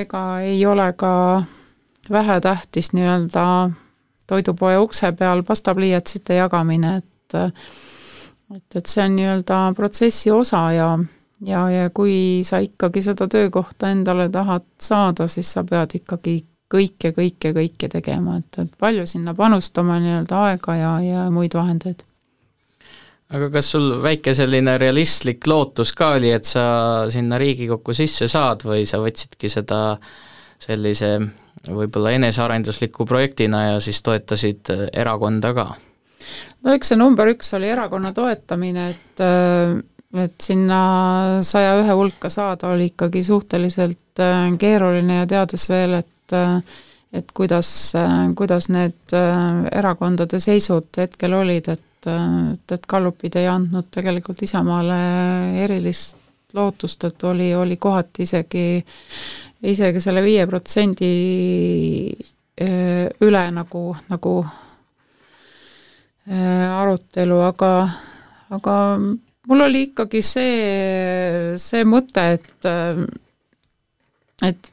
ega 0.00 0.24
ei 0.46 0.58
ole 0.66 0.90
ka 0.98 1.12
vähetähtis 2.10 2.92
nii-öelda 2.96 3.44
toidupoe 4.26 4.78
ukse 4.78 5.12
peal 5.18 5.42
pastapliiatsite 5.46 6.38
jagamine, 6.42 6.96
et 6.98 7.06
et, 8.50 8.76
et 8.76 8.86
see 8.86 9.04
on 9.04 9.16
nii-öelda 9.16 9.62
protsessi 9.78 10.30
osa 10.34 10.62
ja 10.74 10.90
ja, 11.46 11.64
ja 11.70 11.90
kui 11.94 12.42
sa 12.44 12.58
ikkagi 12.62 13.02
seda 13.02 13.28
töökohta 13.30 13.90
endale 13.94 14.28
tahad 14.28 14.66
saada, 14.80 15.28
siis 15.28 15.52
sa 15.52 15.64
pead 15.64 15.94
ikkagi 16.00 16.40
kõike, 16.70 17.12
kõike, 17.16 17.52
kõike 17.56 17.90
tegema, 17.90 18.38
et, 18.40 18.60
et 18.62 18.78
palju 18.78 19.06
sinna 19.08 19.34
panustama 19.38 19.98
nii-öelda 20.02 20.44
aega 20.50 20.76
ja, 20.78 20.92
ja 21.04 21.26
muid 21.34 21.54
vahendeid. 21.56 22.04
aga 23.30 23.50
kas 23.54 23.70
sul 23.74 23.92
väike 24.02 24.34
selline 24.34 24.76
realistlik 24.78 25.46
lootus 25.46 25.92
ka 25.96 26.14
oli, 26.18 26.32
et 26.34 26.48
sa 26.48 26.64
sinna 27.10 27.38
Riigikokku 27.38 27.94
sisse 27.94 28.28
saad 28.30 28.64
või 28.66 28.86
sa 28.86 29.02
võtsidki 29.02 29.50
seda 29.50 29.98
sellise 30.60 31.16
võib-olla 31.68 32.14
enesearendusliku 32.16 33.06
projektina 33.06 33.64
ja 33.72 33.78
siis 33.80 34.02
toetasid 34.02 34.72
erakonda 34.92 35.54
ka? 35.56 35.68
no 36.62 36.74
eks 36.74 36.92
see 36.92 37.00
number 37.00 37.32
üks 37.32 37.54
oli 37.56 37.70
erakonna 37.72 38.12
toetamine, 38.16 38.90
et 38.94 39.24
et 40.18 40.42
sinna 40.42 40.80
saja 41.46 41.76
ühe 41.78 41.94
hulka 41.94 42.30
saada 42.32 42.72
oli 42.74 42.90
ikkagi 42.90 43.22
suhteliselt 43.22 44.18
äh, 44.22 44.48
keeruline 44.58 45.20
ja 45.20 45.26
teades 45.30 45.68
veel, 45.70 46.00
et 46.00 46.08
äh, 46.36 46.60
et 47.12 47.32
kuidas, 47.34 47.94
äh, 47.98 48.30
kuidas 48.38 48.68
need 48.70 49.14
erakondade 49.72 50.40
seisud 50.40 51.00
hetkel 51.00 51.34
olid, 51.34 51.68
et, 51.72 52.08
et, 52.08 52.74
et 52.76 52.86
Gallupid 52.88 53.36
ei 53.40 53.48
andnud 53.50 53.90
tegelikult 53.90 54.42
Isamaale 54.46 55.00
erilist 55.64 56.16
lootust, 56.54 57.04
et 57.06 57.24
oli, 57.30 57.52
oli 57.54 57.76
kohati 57.78 58.24
isegi, 58.26 58.64
isegi 59.70 60.02
selle 60.02 60.22
viie 60.24 60.46
protsendi 60.50 61.10
üle 62.60 63.42
nagu, 63.54 63.82
nagu 64.10 64.32
arutelu, 66.26 67.38
aga, 67.46 67.70
aga 68.58 68.74
mul 69.48 69.64
oli 69.64 69.86
ikkagi 69.88 70.22
see, 70.26 71.54
see 71.62 71.86
mõte, 71.88 72.26
et 72.36 72.68
et 74.46 74.70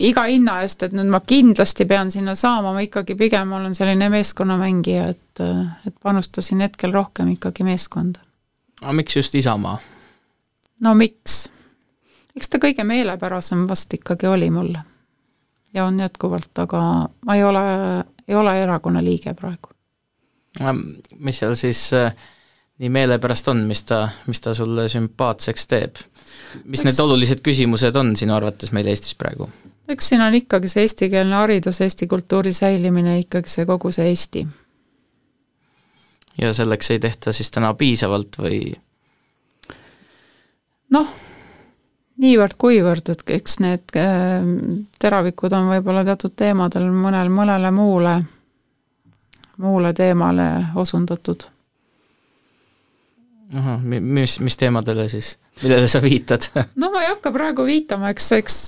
iga 0.00 0.24
hinna 0.26 0.58
eest, 0.64 0.82
et 0.82 0.94
nüüd 0.96 1.10
ma 1.12 1.20
kindlasti 1.26 1.86
pean 1.86 2.10
sinna 2.10 2.34
saama, 2.38 2.72
ma 2.74 2.82
ikkagi 2.84 3.16
pigem 3.18 3.52
olen 3.54 3.74
selline 3.74 4.08
meeskonnamängija, 4.10 5.08
et, 5.14 5.42
et 5.86 5.96
panustasin 6.02 6.64
hetkel 6.66 6.94
rohkem 6.94 7.34
ikkagi 7.36 7.66
meeskonda. 7.66 8.20
aga 8.82 8.92
miks 8.92 9.16
just 9.16 9.34
Isamaa? 9.34 9.78
no 10.80 10.94
miks? 10.94 11.44
eks 12.36 12.50
ta 12.50 12.58
kõige 12.62 12.84
meelepärasem 12.84 13.68
vast 13.68 13.94
ikkagi 13.94 14.26
oli 14.26 14.50
mulle. 14.50 14.82
ja 15.74 15.86
on 15.86 16.00
jätkuvalt, 16.00 16.50
aga 16.58 16.80
ma 17.26 17.36
ei 17.36 17.44
ole, 17.44 17.66
ei 18.28 18.34
ole 18.34 18.56
erakonna 18.62 19.04
liige 19.04 19.34
praegu. 19.34 19.70
mis 21.18 21.38
seal 21.38 21.54
siis 21.54 21.92
äh, 21.94 22.10
nii 22.78 22.90
meelepärast 22.90 23.48
on, 23.48 23.62
mis 23.70 23.84
ta, 23.86 24.08
mis 24.26 24.40
ta 24.40 24.54
sulle 24.54 24.88
sümpaatseks 24.88 25.70
teeb? 25.70 26.02
mis 26.64 26.80
eks, 26.80 26.88
need 26.88 26.98
olulised 27.06 27.46
küsimused 27.46 27.94
on 27.96 28.16
sinu 28.18 28.34
arvates 28.34 28.74
meil 28.74 28.90
Eestis 28.90 29.14
praegu? 29.14 29.48
Eks 29.88 30.08
siin 30.08 30.22
on 30.24 30.34
ikkagi 30.34 30.68
see 30.68 30.86
eestikeelne 30.86 31.36
haridus, 31.36 31.80
eesti 31.84 32.06
kultuuri 32.06 32.52
säilimine, 32.52 33.18
ikkagi 33.24 33.50
see 33.50 33.66
kogu 33.66 33.92
see 33.92 34.08
Eesti. 34.08 34.46
ja 36.40 36.52
selleks 36.54 36.90
ei 36.90 36.98
tehta 36.98 37.32
siis 37.32 37.50
täna 37.50 37.74
piisavalt 37.74 38.38
või? 38.38 38.74
noh, 40.90 41.14
niivõrd-kuivõrd, 42.16 43.10
et 43.10 43.24
eks 43.38 43.58
need 43.60 43.96
äh, 44.00 44.46
teravikud 44.98 45.52
on 45.52 45.72
võib-olla 45.72 46.04
teatud 46.04 46.36
teemadel 46.36 46.90
mõnel, 46.90 47.32
mõnele 47.32 47.70
muule, 47.74 48.20
muule 49.56 49.92
teemale 49.92 50.48
osundatud 50.74 51.48
ahah, 53.58 53.80
mis, 53.82 54.40
mis 54.40 54.56
teemadele 54.56 55.08
siis, 55.08 55.34
millele 55.62 55.88
sa 55.90 56.02
viitad? 56.02 56.50
No 56.80 56.90
ma 56.90 57.04
ei 57.04 57.10
hakka 57.12 57.32
praegu 57.34 57.66
viitama, 57.68 58.10
eks, 58.14 58.30
eks, 58.40 58.58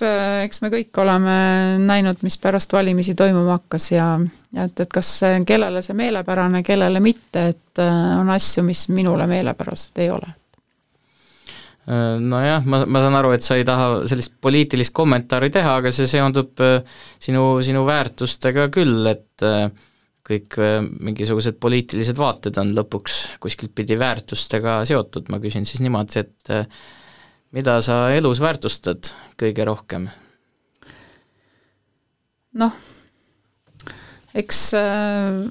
eks 0.47 0.63
me 0.63 0.73
kõik 0.73 1.03
oleme 1.03 1.37
näinud, 1.83 2.23
mis 2.27 2.39
pärast 2.41 2.73
valimisi 2.77 3.17
toimuma 3.19 3.59
hakkas 3.59 3.91
ja 3.93 4.11
ja 4.57 4.65
et, 4.67 4.81
et 4.81 4.93
kas 4.93 5.11
kellele 5.47 5.83
see 5.85 5.97
meelepärane, 5.99 6.63
kellele 6.67 7.03
mitte, 7.05 7.49
et 7.53 7.83
äh, 7.83 8.03
on 8.21 8.31
asju, 8.33 8.65
mis 8.67 8.87
minule 8.95 9.27
meelepärased 9.31 10.01
ei 10.03 10.11
ole. 10.15 10.31
Äh, 11.87 12.17
nojah, 12.23 12.65
ma, 12.67 12.83
ma 12.89 13.03
saan 13.05 13.19
aru, 13.21 13.35
et 13.37 13.45
sa 13.47 13.59
ei 13.59 13.67
taha 13.67 14.07
sellist 14.11 14.35
poliitilist 14.43 14.95
kommentaari 14.97 15.53
teha, 15.55 15.77
aga 15.83 15.93
see 15.95 16.09
seondub 16.11 16.63
äh, 16.65 16.81
sinu, 17.23 17.61
sinu 17.67 17.85
väärtustega 17.87 18.71
küll, 18.75 19.05
et 19.13 19.47
äh, 19.47 19.69
kõik 20.27 20.59
äh, 20.59 20.81
mingisugused 20.83 21.59
poliitilised 21.63 22.19
vaated 22.19 22.59
on 22.61 22.73
lõpuks 22.77 23.39
kuskilt 23.43 23.75
pidi 23.77 23.99
väärtustega 23.99 24.81
seotud, 24.89 25.31
ma 25.31 25.41
küsin 25.43 25.67
siis 25.69 25.83
niimoodi, 25.85 26.25
et 26.25 26.53
äh, 26.55 26.67
mida 27.57 27.79
sa 27.85 28.07
elus 28.15 28.43
väärtustad 28.43 29.13
kõige 29.41 29.67
rohkem? 29.69 30.11
noh, 32.57 32.77
eks 34.35 34.63
äh, 34.79 35.43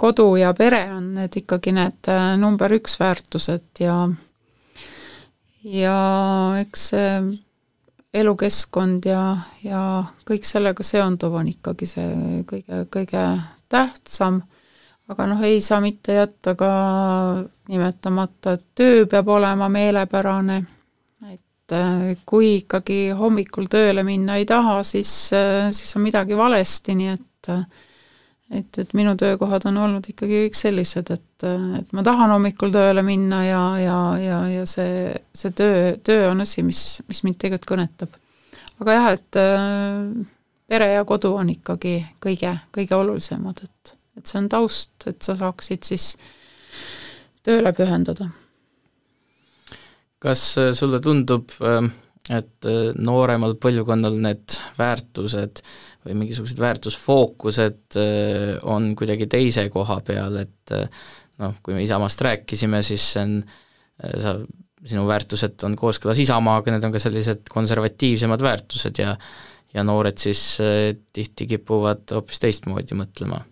kodu 0.00 0.32
ja 0.40 0.50
pere 0.58 0.86
on 0.96 1.12
need 1.18 1.36
ikkagi 1.42 1.72
need 1.76 2.10
number 2.40 2.72
üks 2.74 2.98
väärtused 3.00 3.84
ja 3.84 4.02
ja 5.64 5.96
eks 6.60 6.90
see 6.92 7.06
elukeskkond 8.16 9.06
ja, 9.06 9.22
ja 9.62 9.80
kõik 10.26 10.46
sellega 10.48 10.82
seonduv 10.82 11.36
on 11.38 11.50
ikkagi 11.52 11.86
see 11.86 12.42
kõige, 12.48 12.84
kõige 12.90 13.24
tähtsam, 13.70 14.40
aga 15.10 15.26
noh, 15.30 15.40
ei 15.46 15.60
saa 15.64 15.80
mitte 15.82 16.18
jätta 16.18 16.54
ka 16.58 16.72
nimetamata, 17.70 18.56
et 18.58 18.66
töö 18.78 19.06
peab 19.10 19.30
olema 19.32 19.68
meelepärane, 19.72 20.60
et 21.30 21.74
äh, 21.76 22.12
kui 22.26 22.56
ikkagi 22.60 23.00
hommikul 23.16 23.70
tööle 23.70 24.04
minna 24.06 24.38
ei 24.40 24.46
taha, 24.48 24.80
siis, 24.86 25.12
äh, 25.36 25.70
siis 25.74 25.96
on 25.96 26.06
midagi 26.06 26.38
valesti, 26.38 26.98
nii 26.98 27.12
et 27.14 27.26
et, 28.50 28.78
et 28.82 28.94
minu 28.98 29.14
töökohad 29.18 29.64
on 29.70 29.76
olnud 29.78 30.06
ikkagi 30.10 30.44
kõik 30.44 30.56
sellised, 30.58 31.12
et, 31.14 31.44
et 31.78 31.92
ma 31.96 32.02
tahan 32.06 32.34
hommikul 32.34 32.72
tööle 32.74 33.04
minna 33.06 33.44
ja, 33.46 33.62
ja, 33.80 33.98
ja, 34.20 34.40
ja 34.50 34.66
see, 34.68 35.12
see 35.34 35.54
töö, 35.56 35.94
töö 36.04 36.28
on 36.32 36.42
asi, 36.44 36.64
mis, 36.66 36.82
mis 37.08 37.22
mind 37.26 37.38
tegelikult 37.40 37.70
kõnetab. 37.70 38.18
aga 38.82 38.96
jah, 38.98 39.08
et 39.14 39.40
pere 40.70 40.92
ja 40.92 41.06
kodu 41.08 41.32
on 41.40 41.50
ikkagi 41.50 41.96
kõige, 42.22 42.54
kõige 42.74 42.94
olulisemad, 42.96 43.64
et, 43.64 43.94
et 44.18 44.30
see 44.30 44.38
on 44.38 44.48
taust, 44.52 44.94
et 45.10 45.18
sa 45.22 45.34
saaksid 45.38 45.90
siis 45.90 46.12
tööle 47.42 47.72
pühendada. 47.74 48.30
kas 50.20 50.42
sulle 50.76 51.00
tundub, 51.00 51.50
et 52.30 52.66
nooremal 53.00 53.56
põlvkonnal 53.58 54.18
need 54.20 54.58
väärtused 54.78 55.62
või 56.06 56.16
mingisugused 56.22 56.60
väärtusfookused 56.60 57.98
äh, 58.00 58.56
on 58.68 58.94
kuidagi 58.96 59.28
teise 59.30 59.66
koha 59.72 60.00
peal, 60.04 60.38
et 60.42 60.74
äh, 60.76 61.04
noh, 61.42 61.58
kui 61.62 61.76
me 61.76 61.84
Isamaast 61.84 62.24
rääkisime, 62.24 62.80
siis 62.86 63.04
see 63.14 63.24
on, 63.26 63.36
äh, 64.04 64.16
sa, 64.22 64.36
sinu 64.80 65.04
väärtused 65.08 65.60
on 65.68 65.76
kooskõlas 65.76 66.22
Isamaaga, 66.22 66.72
need 66.72 66.86
on 66.88 66.94
ka 66.94 67.02
sellised 67.02 67.50
konservatiivsemad 67.52 68.44
väärtused 68.44 69.02
ja 69.02 69.16
ja 69.74 69.84
noored 69.86 70.18
siis 70.18 70.58
tihti 71.12 71.46
kipuvad 71.46 72.10
hoopis 72.14 72.42
teistmoodi 72.42 72.98
mõtlema. 72.98 73.44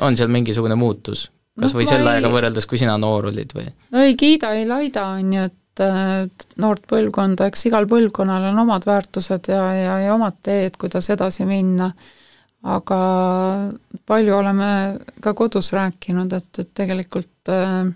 on 0.00 0.16
seal 0.16 0.28
mingisugune 0.32 0.74
muutus? 0.74 1.30
kas 1.60 1.72
no, 1.72 1.80
või 1.80 1.88
selle 1.88 2.10
ajaga 2.14 2.30
võrreldes, 2.32 2.66
kui 2.68 2.80
sina 2.80 2.94
noor 3.00 3.30
olid 3.32 3.52
või? 3.56 3.66
no 3.92 4.04
ei 4.06 4.16
kiida, 4.16 4.54
ei 4.56 4.68
laida, 4.68 5.08
on 5.18 5.34
ju, 5.36 5.48
et 5.50 5.58
et 5.80 6.46
noort 6.60 6.84
põlvkonda, 6.88 7.46
eks 7.48 7.66
igal 7.70 7.86
põlvkonnal 7.88 8.50
on 8.50 8.58
omad 8.64 8.84
väärtused 8.84 9.48
ja, 9.48 9.62
ja, 9.72 9.94
ja 10.04 10.14
omad 10.14 10.36
teed, 10.44 10.76
kuidas 10.80 11.08
edasi 11.14 11.46
minna, 11.48 11.88
aga 12.68 12.98
palju 14.08 14.36
oleme 14.36 14.68
ka 15.24 15.32
kodus 15.38 15.72
rääkinud, 15.72 16.32
et, 16.36 16.50
et 16.60 16.70
tegelikult 16.76 17.52
äh, 17.56 17.88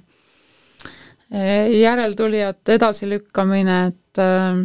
järeltulijate 1.77 2.79
edasilükkamine, 2.81 3.79
et 3.93 4.25
äh, 4.25 4.65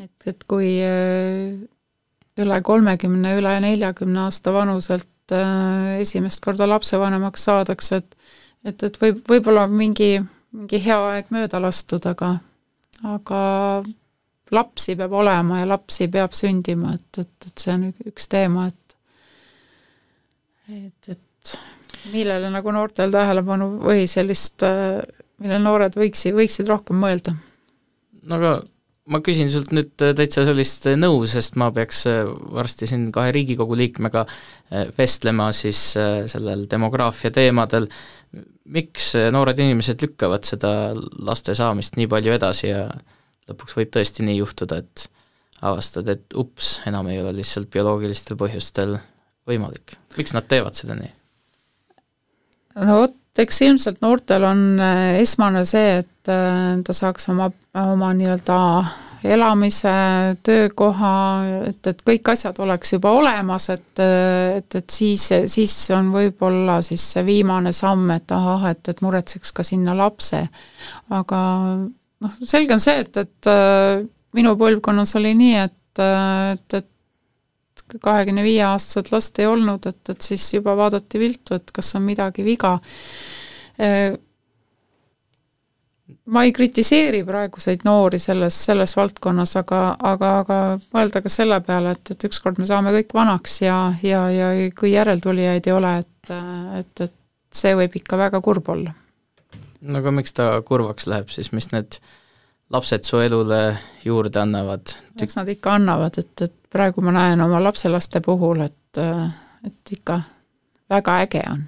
et, 0.00 0.28
et 0.32 0.44
kui 0.50 0.74
äh, 0.82 1.54
üle 2.42 2.60
kolmekümne, 2.66 3.36
üle 3.38 3.54
neljakümne 3.64 4.26
aasta 4.26 4.52
vanuselt 4.54 5.34
äh, 5.36 6.00
esimest 6.00 6.42
korda 6.44 6.68
lapsevanemaks 6.68 7.48
saadakse, 7.50 8.02
et 8.02 8.16
et, 8.64 8.82
et 8.84 8.96
võib, 9.00 9.22
võib-olla 9.28 9.64
mingi 9.72 10.18
mingi 10.56 10.80
hea 10.82 10.98
aeg 11.12 11.30
mööda 11.34 11.60
lastud, 11.62 12.06
aga, 12.10 12.34
aga 13.06 13.40
lapsi 14.54 14.96
peab 14.98 15.14
olema 15.14 15.60
ja 15.60 15.68
lapsi 15.70 16.08
peab 16.10 16.34
sündima, 16.36 16.96
et, 16.98 17.22
et, 17.22 17.46
et 17.46 17.64
see 17.64 17.76
on 17.76 17.86
üks 18.10 18.30
teema, 18.32 18.66
et 18.70 18.76
et, 20.70 21.08
et 21.14 21.54
millele 22.12 22.50
nagu 22.52 22.72
noortel 22.74 23.10
tähelepanu 23.14 23.72
või 23.82 24.06
sellist, 24.10 24.62
millele 25.42 25.62
noored 25.62 25.96
võiksid, 25.98 26.34
võiksid 26.36 26.70
rohkem 26.70 27.00
mõelda. 27.02 27.34
no 28.26 28.38
aga 28.38 28.52
ma 29.10 29.20
küsin 29.24 29.48
sult 29.50 29.72
nüüd 29.74 29.94
täitsa 29.96 30.44
sellist 30.48 30.88
nõu, 30.98 31.22
sest 31.30 31.56
ma 31.60 31.70
peaks 31.74 32.04
varsti 32.52 32.88
siin 32.90 33.08
kahe 33.14 33.32
Riigikogu 33.34 33.78
liikmega 33.78 34.26
vestlema 34.98 35.50
siis 35.56 35.80
sellel 36.30 36.66
demograafia 36.70 37.32
teemadel, 37.34 37.88
miks 38.70 39.14
noored 39.32 39.58
inimesed 39.58 40.04
lükkavad 40.04 40.44
seda 40.46 40.92
laste 41.26 41.56
saamist 41.58 41.96
nii 41.98 42.10
palju 42.10 42.36
edasi 42.36 42.68
ja 42.70 42.84
lõpuks 43.50 43.78
võib 43.78 43.94
tõesti 43.96 44.26
nii 44.26 44.38
juhtuda, 44.38 44.82
et 44.84 45.06
avastad, 45.66 46.08
et 46.08 46.36
ups, 46.38 46.78
enam 46.88 47.08
ei 47.10 47.20
ole 47.20 47.34
lihtsalt 47.40 47.70
bioloogilistel 47.72 48.38
põhjustel 48.40 48.98
võimalik. 49.48 49.96
miks 50.16 50.34
nad 50.36 50.46
teevad 50.48 50.78
seda 50.78 50.96
nii? 50.98 51.10
no 52.86 53.00
vot, 53.02 53.16
eks 53.38 53.60
ilmselt 53.66 54.00
noortel 54.02 54.44
on 54.48 54.64
äh, 54.82 55.20
esmane 55.20 55.64
see, 55.68 56.00
et 56.02 56.32
äh, 56.32 56.80
ta 56.84 56.96
saaks 56.96 57.30
oma, 57.32 57.50
oma 57.78 58.10
nii-öelda 58.16 58.58
elamise, 59.30 59.92
töökoha, 60.46 61.14
et, 61.68 61.80
et 61.90 61.98
kõik 62.06 62.30
asjad 62.32 62.56
oleks 62.64 62.94
juba 62.94 63.12
olemas, 63.18 63.68
et, 63.74 64.00
et, 64.00 64.76
et 64.80 64.90
siis, 64.90 65.26
siis 65.52 65.74
on 65.92 66.08
võib-olla 66.14 66.78
siis 66.84 67.04
see 67.14 67.26
viimane 67.26 67.74
samm, 67.76 68.08
et 68.16 68.32
ahah, 68.32 68.70
et, 68.72 68.80
et 68.88 69.02
muretseks 69.04 69.52
ka 69.52 69.66
sinna 69.66 69.92
lapse. 69.96 70.40
aga 71.12 71.40
noh, 71.84 72.38
selge 72.40 72.78
on 72.78 72.80
see, 72.80 73.04
et, 73.04 73.20
et 73.20 73.52
minu 74.36 74.56
põlvkonnas 74.56 75.12
oli 75.20 75.34
nii, 75.36 75.66
et, 75.66 76.02
et, 76.06 76.80
et 76.80 76.89
kahekümne 78.02 78.42
viie 78.46 78.62
aastased 78.66 79.12
last 79.12 79.38
ei 79.38 79.48
olnud, 79.50 79.86
et, 79.86 80.00
et 80.08 80.20
siis 80.22 80.46
juba 80.54 80.76
vaadati 80.78 81.20
viltu, 81.22 81.56
et 81.58 81.70
kas 81.74 81.94
on 81.98 82.04
midagi 82.06 82.44
viga 82.46 82.78
ma 86.30 86.44
ei 86.46 86.52
kritiseeri 86.54 87.22
praeguseid 87.26 87.84
noori 87.86 88.18
selles, 88.22 88.56
selles 88.66 88.94
valdkonnas, 88.96 89.54
aga, 89.60 89.80
aga, 90.12 90.30
aga 90.42 90.58
mõelda 90.94 91.22
ka 91.24 91.32
selle 91.32 91.60
peale, 91.66 91.94
et, 91.96 92.12
et 92.14 92.26
ükskord 92.30 92.60
me 92.60 92.68
saame 92.68 92.92
kõik 92.94 93.14
vanaks 93.16 93.60
ja, 93.64 93.78
ja, 94.06 94.24
ja 94.34 94.50
kui 94.76 94.92
järeltulijaid 94.94 95.66
ei 95.66 95.74
ole, 95.74 95.94
et, 96.04 96.32
et, 96.80 97.04
et 97.08 97.60
see 97.62 97.74
võib 97.78 97.96
ikka 98.02 98.18
väga 98.20 98.42
kurb 98.44 98.68
olla. 98.70 98.94
no 99.80 100.02
aga 100.02 100.12
miks 100.14 100.36
ta 100.36 100.52
kurvaks 100.66 101.08
läheb 101.10 101.30
siis, 101.34 101.52
mis 101.56 101.70
need 101.72 101.98
lapsed 102.70 103.04
su 103.04 103.20
elule 103.20 103.78
juurde 104.04 104.40
annavad? 104.40 104.94
eks 105.22 105.36
nad 105.36 105.48
ikka 105.48 105.74
annavad, 105.78 106.18
et, 106.18 106.34
et 106.46 106.56
praegu 106.70 107.04
ma 107.04 107.14
näen 107.16 107.40
oma 107.40 107.62
lapselaste 107.62 108.22
puhul, 108.24 108.64
et, 108.66 109.02
et 109.66 109.94
ikka 109.96 110.20
väga 110.90 111.18
äge 111.26 111.44
on 111.50 111.66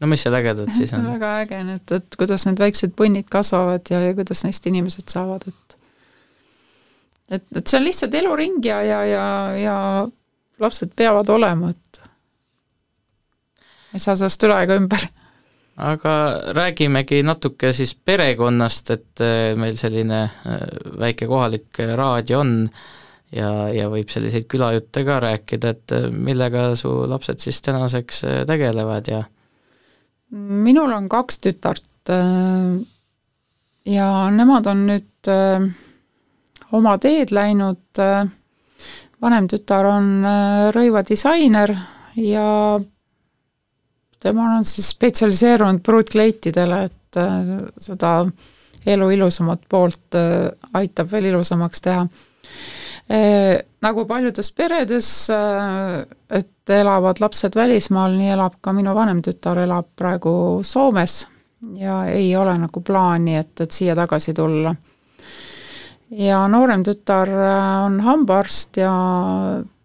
no 0.00 0.10
mis 0.10 0.24
seal 0.24 0.34
ägedat 0.38 0.74
siis 0.76 0.92
on 0.96 1.06
väga 1.14 1.36
äge, 1.44 1.60
et, 1.76 1.94
et 1.98 2.18
kuidas 2.18 2.46
need 2.48 2.62
väiksed 2.62 2.96
punnid 2.96 3.28
kasvavad 3.30 3.86
ja, 3.90 4.00
ja 4.08 4.16
kuidas 4.18 4.44
neist 4.46 4.66
inimesed 4.66 5.08
saavad, 5.12 5.46
et 5.48 5.78
et, 7.32 7.44
et 7.56 7.66
see 7.66 7.78
on 7.78 7.86
lihtsalt 7.86 8.14
eluring 8.14 8.58
ja, 8.64 8.82
ja, 8.84 9.04
ja, 9.08 9.26
ja 9.56 9.76
lapsed 10.60 10.92
peavad 10.96 11.28
olema, 11.32 11.70
et 11.70 12.02
ei 13.92 14.00
saa 14.00 14.16
sellest 14.16 14.44
üle 14.48 14.56
ega 14.64 14.76
ümber. 14.80 15.04
Aga 15.76 16.14
räägimegi 16.56 17.22
natuke 17.24 17.72
siis 17.72 17.94
perekonnast, 17.94 18.90
et 18.90 19.22
äh, 19.24 19.52
meil 19.58 19.76
selline 19.76 20.24
äh, 20.24 20.64
väike 21.00 21.26
kohalik 21.30 21.80
raadio 21.96 22.42
on 22.42 22.56
ja, 23.32 23.68
ja 23.72 23.88
võib 23.92 24.10
selliseid 24.12 24.48
külajutte 24.50 25.04
ka 25.08 25.20
rääkida, 25.24 25.76
et 25.76 25.96
äh, 25.96 26.10
millega 26.12 26.72
su 26.76 26.92
lapsed 27.08 27.40
siis 27.40 27.62
tänaseks 27.64 28.24
tegelevad 28.48 29.08
ja 29.08 29.22
minul 30.32 30.92
on 30.92 31.08
kaks 31.12 31.38
tütart 31.44 32.10
äh, 32.10 32.80
ja 33.86 34.08
nemad 34.32 34.66
on 34.70 34.86
nüüd 34.88 35.30
äh, 35.30 35.66
oma 36.72 36.96
teed 37.02 37.34
läinud, 37.34 37.84
äh, 38.00 38.24
vanem 39.22 39.48
tütar 39.50 39.86
on 39.86 40.24
rõivadisainer 40.74 41.76
ja 42.18 42.46
tema 44.22 44.52
on 44.56 44.64
siis 44.64 44.92
spetsialiseerunud 44.94 45.82
pruutkleitidele, 45.82 46.84
et 46.84 47.20
seda 47.82 48.12
elu 48.86 49.08
ilusamat 49.16 49.64
poolt 49.68 50.16
aitab 50.78 51.10
veel 51.12 51.32
ilusamaks 51.32 51.82
teha 51.84 52.06
nagu 53.82 54.04
paljudes 54.06 54.52
peredes, 54.56 55.08
et 56.30 56.70
elavad 56.70 57.20
lapsed 57.20 57.56
välismaal, 57.56 58.14
nii 58.16 58.30
elab 58.36 58.54
ka 58.60 58.72
minu 58.72 58.94
vanem 58.94 59.22
tütar, 59.22 59.58
elab 59.64 59.90
praegu 59.96 60.62
Soomes 60.64 61.26
ja 61.78 62.04
ei 62.06 62.36
ole 62.36 62.56
nagu 62.58 62.80
plaani, 62.80 63.36
et, 63.36 63.60
et 63.60 63.70
siia 63.70 63.96
tagasi 63.98 64.34
tulla. 64.34 64.74
ja 66.10 66.46
noorem 66.48 66.82
tütar 66.84 67.28
on 67.84 68.00
hambaarst 68.00 68.76
ja 68.76 68.92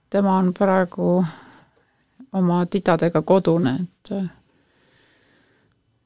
tema 0.09 0.37
on 0.37 0.53
praegu 0.53 1.25
oma 2.33 2.65
titadega 2.65 3.21
kodune, 3.21 3.75
et 3.81 3.96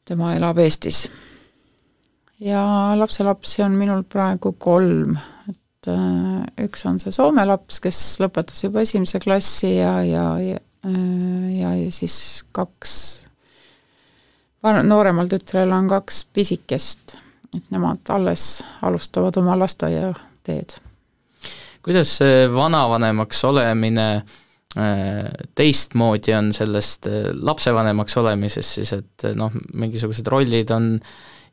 tema 0.05 0.33
elab 0.35 0.59
Eestis. 0.59 1.09
ja 2.39 2.63
lapselapsi 2.95 3.63
on 3.63 3.71
minul 3.77 4.03
praegu 4.03 4.55
kolm, 4.59 5.15
et 5.49 5.87
äh, 5.87 6.65
üks 6.65 6.85
on 6.89 6.99
see 6.99 7.13
Soome 7.13 7.45
laps, 7.45 7.79
kes 7.83 7.99
lõpetas 8.19 8.63
juba 8.65 8.83
esimese 8.83 9.21
klassi 9.23 9.75
ja, 9.77 9.99
ja, 10.03 10.25
ja 10.41 10.57
äh, 10.57 11.49
ja, 11.61 11.75
ja 11.77 11.91
siis 11.93 12.45
kaks, 12.51 12.93
nooremal 14.63 15.29
tütrel 15.31 15.71
on 15.73 15.89
kaks 15.89 16.25
pisikest, 16.33 17.15
et 17.55 17.71
nemad 17.73 18.09
alles 18.09 18.63
alustavad 18.81 19.37
oma 19.37 19.57
lasteaiateed. 19.59 20.79
kuidas 21.81 22.17
see 22.17 22.45
vanavanemaks 22.53 23.43
olemine 23.45 24.09
teistmoodi 24.71 26.31
on 26.37 26.53
sellest 26.55 27.09
lapsevanemaks 27.43 28.15
olemisest 28.21 28.77
siis, 28.79 28.93
et 28.95 29.25
noh, 29.35 29.51
mingisugused 29.75 30.27
rollid 30.31 30.71
on 30.71 30.93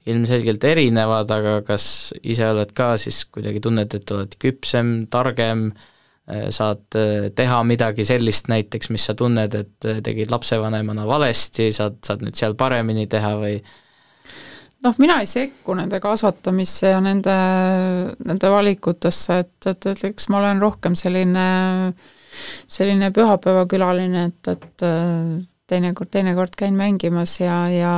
ilmselgelt 0.09 0.65
erinevad, 0.65 1.31
aga 1.35 1.59
kas 1.67 2.15
ise 2.23 2.47
oled 2.49 2.71
ka 2.77 2.93
siis 3.01 3.25
kuidagi 3.33 3.61
tunned, 3.65 3.95
et 3.95 4.13
oled 4.15 4.37
küpsem, 4.41 4.93
targem, 5.11 5.69
saad 6.55 6.97
teha 7.37 7.59
midagi 7.65 8.05
sellist 8.07 8.51
näiteks, 8.53 8.91
mis 8.93 9.09
sa 9.09 9.17
tunned, 9.19 9.55
et 9.57 9.91
tegid 10.05 10.33
lapsevanemana 10.33 11.07
valesti, 11.09 11.71
saad, 11.75 11.99
saad 12.05 12.25
nüüd 12.25 12.37
seal 12.39 12.57
paremini 12.59 13.09
teha 13.11 13.35
või? 13.41 13.59
Noh, 14.85 14.95
mina 15.03 15.17
ei 15.19 15.27
sekku 15.27 15.75
nende 15.75 15.99
kasvatamisse 15.99 16.93
ja 16.93 17.01
nende, 17.03 17.35
nende 18.23 18.51
valikutesse, 18.53 19.41
et, 19.43 19.57
et, 19.67 19.89
et 19.91 20.05
eks 20.13 20.29
ma 20.31 20.39
olen 20.39 20.63
rohkem 20.63 20.95
selline, 20.99 21.47
selline 22.69 23.11
pühapäevakülaline, 23.15 24.25
et, 24.31 24.51
et 24.53 24.87
teinekord, 25.69 26.09
teinekord 26.11 26.57
käin 26.57 26.75
mängimas 26.75 27.41
ja, 27.41 27.69
ja 27.71 27.95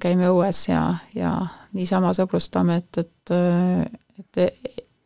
käime 0.00 0.28
õues 0.30 0.66
ja, 0.68 0.82
ja 1.14 1.32
niisama 1.76 2.12
sõbrustame, 2.16 2.80
et, 2.82 2.98
et, 2.98 3.34
et 4.20 4.42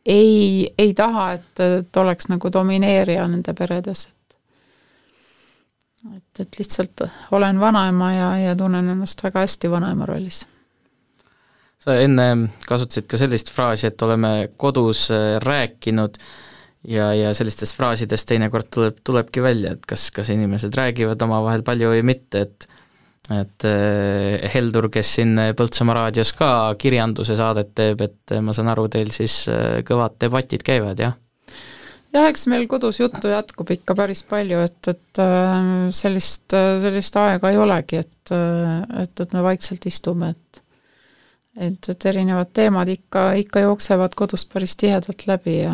ei, 0.05 0.73
ei 0.77 0.93
taha, 0.97 1.31
et, 1.37 1.63
et 1.81 2.01
oleks 2.03 2.27
nagu 2.31 2.51
domineerija 2.53 3.27
nende 3.31 3.55
peredes, 3.57 4.07
et 4.07 4.17
et, 6.17 6.39
et 6.39 6.59
lihtsalt 6.59 7.03
olen 7.37 7.59
vanaema 7.61 8.13
ja, 8.13 8.29
ja 8.47 8.55
tunnen 8.57 8.89
ennast 8.89 9.21
väga 9.23 9.45
hästi 9.45 9.69
vanaema 9.71 10.07
rollis. 10.09 10.43
Sa 11.81 11.93
enne 11.97 12.25
kasutasid 12.67 13.05
ka 13.09 13.17
sellist 13.21 13.49
fraasi, 13.53 13.87
et 13.89 14.01
oleme 14.01 14.49
kodus 14.57 15.07
äh, 15.13 15.37
rääkinud. 15.41 16.17
äh, 16.17 16.50
ja, 16.87 17.11
ja 17.13 17.31
sellistest 17.37 17.77
fraasidest 17.77 18.29
teinekord 18.29 18.69
tuleb, 18.73 18.99
tulebki 19.05 19.43
välja, 19.43 19.75
et 19.75 19.87
kas, 19.89 20.09
kas 20.15 20.31
inimesed 20.33 20.75
räägivad 20.77 21.21
omavahel 21.27 21.65
palju 21.67 21.95
või 21.95 22.05
mitte, 22.13 22.45
et 22.47 22.69
et 23.31 23.63
eh, 23.69 24.49
Heldur, 24.51 24.89
kes 24.91 25.11
siin 25.15 25.37
Põltsamaa 25.55 25.93
raadios 25.95 26.33
ka 26.35 26.73
kirjanduse 26.81 27.37
saadet 27.39 27.69
teeb, 27.77 28.01
et 28.03 28.33
ma 28.43 28.51
saan 28.55 28.71
aru, 28.73 28.87
teil 28.91 29.11
siis 29.13 29.43
eh, 29.47 29.83
kõvad 29.87 30.17
debatid 30.19 30.65
käivad, 30.67 30.99
jah? 30.99 31.13
jah, 32.11 32.27
eks 32.27 32.47
meil 32.51 32.65
kodus 32.67 32.99
juttu 32.99 33.31
jätkub 33.31 33.71
ikka 33.77 33.95
päris 33.95 34.25
palju, 34.27 34.65
et, 34.65 34.89
et 34.91 35.21
äh, 35.23 35.61
sellist, 35.95 36.49
sellist 36.51 37.21
aega 37.21 37.53
ei 37.53 37.61
olegi, 37.61 38.01
et, 38.01 38.33
et, 38.33 39.23
et 39.23 39.37
me 39.37 39.45
vaikselt 39.45 39.85
istume, 39.87 40.33
et 40.33 40.61
et, 41.59 41.89
et 41.89 42.05
erinevad 42.07 42.51
teemad 42.55 42.87
ikka, 42.87 43.33
ikka 43.41 43.65
jooksevad 43.65 44.13
kodus 44.15 44.45
päris 44.47 44.77
tihedalt 44.79 45.25
läbi 45.27 45.57
ja 45.57 45.73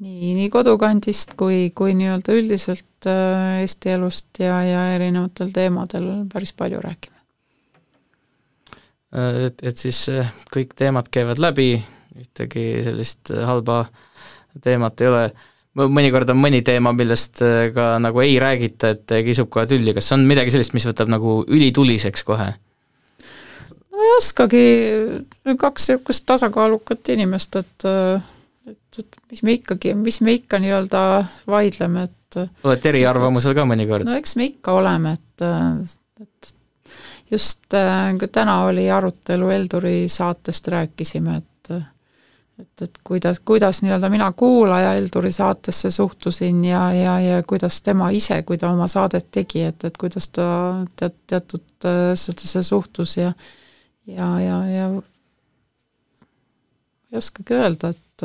nii, 0.00 0.34
nii 0.36 0.48
kodukandist 0.52 1.34
kui, 1.38 1.70
kui 1.76 1.94
nii-öelda 1.98 2.36
üldiselt 2.38 3.08
äh, 3.08 3.60
Eesti 3.62 3.94
elust 3.96 4.40
ja, 4.42 4.60
ja 4.64 4.84
erinevatel 4.94 5.52
teemadel 5.54 6.10
päris 6.32 6.54
palju 6.56 6.80
räägime. 6.84 7.18
Äh, 9.16 9.44
et, 9.50 9.62
et 9.62 9.80
siis 9.80 10.06
äh, 10.12 10.32
kõik 10.54 10.74
teemad 10.78 11.10
käivad 11.12 11.42
läbi, 11.42 11.74
ühtegi 12.20 12.66
sellist 12.86 13.32
halba 13.46 13.84
teemat 14.64 15.04
ei 15.04 15.10
ole, 15.10 15.22
mõnikord 15.78 16.32
on 16.32 16.40
mõni 16.40 16.64
teema, 16.66 16.90
millest 16.96 17.38
ka 17.74 17.92
nagu 18.02 18.24
ei 18.24 18.34
räägita, 18.42 18.96
et 18.96 19.14
kisub 19.28 19.52
kohe 19.52 19.68
tülli, 19.70 19.94
kas 19.94 20.10
on 20.16 20.26
midagi 20.26 20.50
sellist, 20.50 20.74
mis 20.74 20.88
võtab 20.88 21.12
nagu 21.12 21.40
ülituliseks 21.46 22.26
kohe? 22.26 22.50
no 23.90 24.02
ei 24.02 24.10
oskagi, 24.16 24.64
kaks 25.60 25.92
niisugust 25.92 26.26
tasakaalukat 26.26 27.14
inimest, 27.14 27.60
et 27.62 27.86
et, 27.86 28.39
et 28.98 29.20
mis 29.30 29.42
me 29.46 29.56
ikkagi, 29.58 29.94
mis 29.94 30.20
me 30.24 30.34
ikka 30.38 30.58
nii-öelda 30.62 31.02
vaidleme, 31.50 32.08
et 32.08 32.40
olete 32.64 32.90
eriarvamusel 32.92 33.54
ka 33.58 33.66
mõnikord? 33.68 34.08
no 34.08 34.16
eks 34.18 34.36
me 34.38 34.50
ikka 34.50 34.74
oleme, 34.78 35.14
et, 35.18 35.46
et 36.22 36.52
just 37.30 37.74
äh, 37.78 38.10
täna 38.32 38.64
oli 38.70 38.90
arutelu 38.90 39.54
Elduri 39.54 40.08
saatest 40.10 40.68
rääkisime, 40.74 41.36
et 41.36 41.46
et, 42.60 42.82
et 42.82 42.98
kuidas, 43.04 43.38
kuidas 43.40 43.78
nii-öelda 43.80 44.10
mina 44.12 44.32
kuulaja 44.36 44.92
Elduri 44.98 45.32
saatesse 45.32 45.90
suhtusin 45.90 46.64
ja, 46.64 46.82
ja, 46.92 47.14
ja 47.20 47.42
kuidas 47.42 47.80
tema 47.82 48.10
ise, 48.12 48.42
kui 48.42 48.58
ta 48.60 48.68
oma 48.74 48.88
saadet 48.90 49.30
tegi, 49.32 49.62
et, 49.64 49.84
et 49.84 49.96
kuidas 49.96 50.28
ta 50.28 50.44
tead, 50.96 51.16
teatud 51.26 51.88
sellesse 52.20 52.62
suhtus 52.62 53.16
ja 53.16 53.32
ja, 54.06 54.40
ja, 54.40 54.58
ja 54.66 54.88
ei 57.12 57.18
oskagi 57.18 57.54
öelda, 57.54 57.90
et 57.90 58.24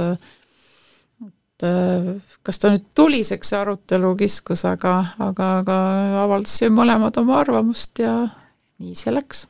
et 1.63 2.23
kas 2.43 2.59
ta 2.59 2.71
nüüd 2.73 2.89
tuliseks, 2.97 3.51
see 3.51 3.59
arutelu 3.59 4.13
kiskus, 4.19 4.65
aga, 4.67 4.97
aga, 5.23 5.49
aga 5.61 5.77
avaldasime 6.25 6.75
mõlemad 6.81 7.15
oma 7.21 7.39
arvamust 7.43 8.01
ja 8.03 8.17
nii 8.83 8.95
see 8.99 9.13
läks. 9.15 9.45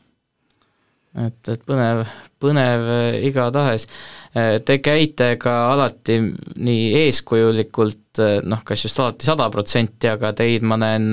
et, 1.16 1.40
et 1.50 1.62
põnev, 1.66 2.04
põnev 2.44 2.88
igatahes. 3.26 3.88
Te 4.36 4.80
käite 4.84 5.36
ka 5.40 5.54
alati 5.72 6.20
nii 6.22 7.06
eeskujulikult, 7.06 8.22
noh, 8.44 8.64
kas 8.68 8.84
just 8.86 9.00
alati 9.00 9.26
sada 9.26 9.50
protsenti, 9.50 10.12
aga 10.12 10.34
teid 10.36 10.66
ma 10.68 10.78
näen 10.78 11.10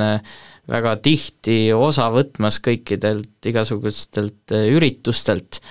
väga 0.68 0.96
tihti 1.02 1.72
osa 1.74 2.08
võtmas 2.14 2.60
kõikidelt 2.62 3.48
igasugustelt 3.50 4.54
üritustelt 4.54 5.62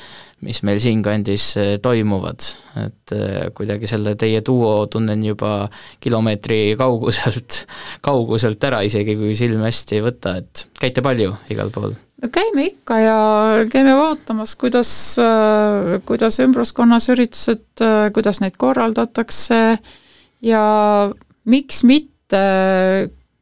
mis 0.46 0.62
meil 0.66 0.80
siinkandis 0.82 1.46
eh, 1.62 1.72
toimuvad, 1.84 2.46
et 2.82 3.14
eh, 3.16 3.50
kuidagi 3.56 3.90
selle 3.90 4.16
teie 4.20 4.42
duo 4.46 4.88
tunnen 4.92 5.24
juba 5.26 5.68
kilomeetri 6.02 6.76
kauguselt, 6.80 7.64
kauguselt 8.08 8.64
ära, 8.70 8.82
isegi 8.88 9.18
kui 9.20 9.36
silm 9.38 9.66
hästi 9.68 10.00
ei 10.00 10.06
võta, 10.06 10.38
et 10.42 10.66
käite 10.82 11.06
palju 11.06 11.36
igal 11.54 11.74
pool? 11.74 11.94
no 12.22 12.30
käime 12.34 12.68
ikka 12.70 13.00
ja 13.02 13.18
käime 13.72 13.96
vaatamas, 13.98 14.56
kuidas, 14.62 14.92
eh, 15.22 15.96
kuidas 16.10 16.42
ümbruskonnas 16.44 17.10
üritused, 17.14 17.86
kuidas 18.14 18.42
neid 18.42 18.58
korraldatakse 18.62 19.62
ja 20.46 20.66
miks 21.50 21.84
mitte 21.86 22.46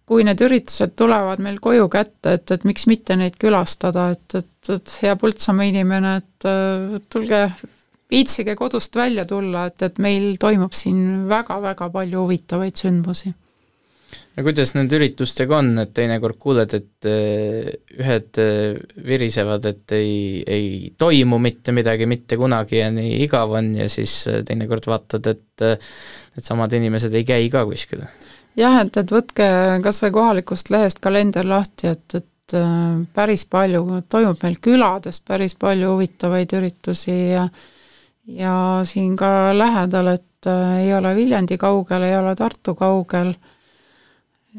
kui 0.10 0.26
need 0.26 0.42
üritused 0.42 0.96
tulevad 0.98 1.42
meil 1.46 1.60
koju 1.62 1.86
kätte, 1.94 2.38
et, 2.40 2.50
et 2.56 2.64
miks 2.66 2.88
mitte 2.90 3.18
neid 3.20 3.36
külastada, 3.42 4.10
et, 4.16 4.40
et, 4.40 4.72
et 4.74 4.94
hea 5.04 5.18
Põltsamaa 5.20 5.68
inimene, 5.70 6.16
et 6.24 6.48
tulge, 7.14 7.44
viitsige 8.10 8.56
kodust 8.58 8.98
välja 8.98 9.28
tulla, 9.30 9.68
et, 9.70 9.84
et 9.86 10.02
meil 10.02 10.34
toimub 10.42 10.74
siin 10.74 11.28
väga-väga 11.30 11.92
palju 11.94 12.24
huvitavaid 12.26 12.82
sündmusi. 12.82 13.36
no 14.34 14.44
kuidas 14.48 14.74
nende 14.74 14.98
üritustega 14.98 15.60
on, 15.60 15.70
et 15.84 15.94
teinekord 15.94 16.40
kuuled, 16.42 16.74
et 16.74 17.10
eh, 17.10 17.70
ühed 18.00 18.42
eh, 18.42 18.80
virisevad, 19.12 19.70
et 19.70 19.96
ei, 20.00 20.16
ei 20.42 20.72
toimu 20.98 21.38
mitte 21.44 21.76
midagi 21.76 22.10
mitte 22.10 22.40
kunagi 22.42 22.82
ja 22.82 22.90
nii 22.96 23.22
igav 23.28 23.54
on 23.62 23.76
ja 23.78 23.86
siis 23.92 24.24
eh, 24.32 24.42
teinekord 24.48 24.90
vaatad, 24.90 25.30
et 25.36 25.68
needsamad 26.34 26.74
inimesed 26.82 27.14
ei 27.14 27.30
käi 27.30 27.54
ka 27.54 27.68
kuskil 27.70 28.08
jah, 28.60 28.80
et, 28.84 28.98
et 29.02 29.12
võtke 29.14 29.48
kas 29.84 30.04
või 30.04 30.14
kohalikust 30.16 30.72
lehest 30.74 31.02
kalender 31.04 31.48
lahti, 31.48 31.94
et, 31.94 32.16
et 32.20 32.58
äh, 32.58 33.02
päris 33.16 33.46
palju 33.50 34.04
toimub 34.10 34.44
meil 34.44 34.60
külades 34.62 35.22
päris 35.26 35.56
palju 35.60 35.96
huvitavaid 35.96 36.56
üritusi 36.60 37.20
ja 37.34 37.48
ja 38.30 38.82
siin 38.86 39.16
ka 39.18 39.52
lähedal, 39.58 40.14
et 40.14 40.48
äh, 40.48 40.84
ei 40.84 40.94
ole 40.94 41.16
Viljandi 41.16 41.58
kaugel, 41.58 42.06
ei 42.06 42.18
ole 42.18 42.36
Tartu 42.38 42.76
kaugel, 42.78 43.34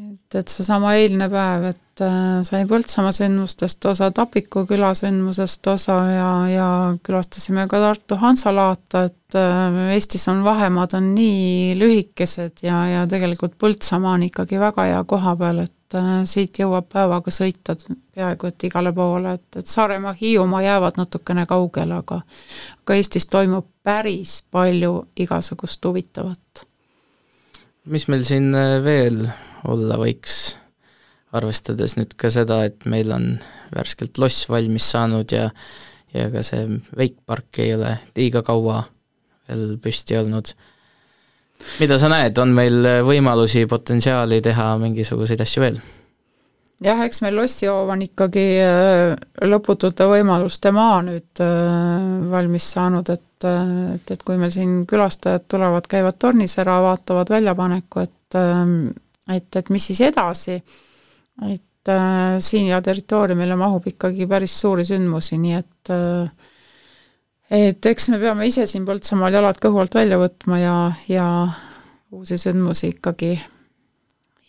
et, 0.09 0.35
et 0.39 0.51
seesama 0.51 0.93
eilne 0.99 1.27
päev, 1.31 1.65
et 1.71 2.03
äh, 2.03 2.41
sain 2.47 2.67
Põltsamaa 2.69 3.13
sündmustest 3.15 3.85
osa, 3.89 4.11
Tapiku 4.15 4.63
küla 4.69 4.91
sündmusest 4.97 5.67
osa 5.71 5.97
ja, 6.11 6.29
ja 6.51 6.69
külastasime 7.03 7.67
ka 7.71 7.81
Tartu 7.83 8.17
Hansalaata, 8.21 9.05
et 9.09 9.37
äh, 9.39 9.81
Eestis 9.95 10.27
on 10.31 10.43
vahemaad 10.45 10.95
on 10.97 11.11
nii 11.15 11.75
lühikesed 11.79 12.63
ja, 12.65 12.85
ja 12.89 13.03
tegelikult 13.09 13.57
Põltsamaa 13.61 14.17
on 14.19 14.25
ikkagi 14.29 14.61
väga 14.61 14.87
hea 14.91 15.03
koha 15.09 15.35
peal, 15.39 15.61
et 15.65 15.99
äh, 15.99 16.09
siit 16.29 16.61
jõuab 16.63 16.89
päevaga 16.91 17.33
sõita 17.33 17.77
peaaegu 18.15 18.51
et 18.51 18.67
igale 18.69 18.95
poole, 18.95 19.35
et, 19.39 19.61
et 19.61 19.67
Saaremaa, 19.67 20.15
Hiiumaa 20.17 20.63
jäävad 20.65 20.99
natukene 21.01 21.45
kaugele, 21.49 22.01
aga 22.01 22.21
aga 22.81 22.97
Eestis 22.97 23.29
toimub 23.31 23.69
päris 23.83 24.41
palju 24.51 24.97
igasugust 25.19 25.85
huvitavat. 25.85 26.65
mis 27.85 28.05
meil 28.07 28.21
siin 28.23 28.53
veel 28.85 29.25
olla 29.69 29.97
võiks, 30.01 30.57
arvestades 31.37 31.95
nüüd 31.97 32.15
ka 32.19 32.31
seda, 32.33 32.63
et 32.67 32.85
meil 32.89 33.11
on 33.15 33.33
värskelt 33.75 34.17
loss 34.19 34.49
valmis 34.51 34.89
saanud 34.91 35.31
ja 35.31 35.49
ja 36.13 36.27
ka 36.31 36.43
see 36.43 36.65
veikpark 36.97 37.61
ei 37.63 37.75
ole 37.77 37.93
liiga 38.17 38.41
kaua 38.43 38.81
veel 39.47 39.77
püsti 39.83 40.17
olnud. 40.19 40.51
mida 41.79 41.97
sa 42.01 42.09
näed, 42.11 42.37
on 42.41 42.51
meil 42.57 42.83
võimalusi, 43.05 43.67
potentsiaali 43.69 44.41
teha 44.43 44.73
mingisuguseid 44.81 45.41
asju 45.45 45.63
veel? 45.63 45.81
jah, 46.81 47.03
eks 47.05 47.21
meil 47.23 47.37
lossihoov 47.37 47.91
on 47.93 48.01
ikkagi 48.05 48.45
äh, 48.63 49.13
lõputute 49.47 50.07
võimaluste 50.09 50.73
maa 50.75 51.01
nüüd 51.05 51.43
äh, 51.43 52.09
valmis 52.31 52.71
saanud, 52.73 53.11
et, 53.13 53.45
äh, 53.45 53.93
et, 53.95 54.15
et 54.15 54.25
kui 54.25 54.39
meil 54.41 54.53
siin 54.53 54.81
külastajad 54.89 55.45
tulevad, 55.51 55.87
käivad 55.91 56.17
tornis 56.19 56.57
ära, 56.61 56.79
vaatavad 56.83 57.31
väljapaneku, 57.37 58.07
et 58.07 58.39
et, 59.35 59.49
et 59.55 59.69
mis 59.73 59.83
siis 59.91 60.01
edasi, 60.07 60.57
et 61.47 61.91
äh, 61.91 62.37
siia 62.43 62.81
territooriumile 62.83 63.57
mahub 63.59 63.87
ikkagi 63.91 64.27
päris 64.29 64.55
suuri 64.63 64.85
sündmusi, 64.87 65.39
nii 65.41 65.57
et 65.57 65.93
äh, 65.95 66.49
et 67.51 67.85
eks 67.85 68.09
me 68.13 68.19
peame 68.21 68.47
ise 68.47 68.65
siin 68.69 68.85
Põltsamaal 68.87 69.35
jalad 69.35 69.59
kõhu 69.61 69.81
alt 69.81 69.95
välja 69.95 70.19
võtma 70.21 70.59
ja, 70.61 70.75
ja 71.11 71.27
uusi 72.15 72.37
sündmusi 72.39 72.93
ikkagi, 72.93 73.35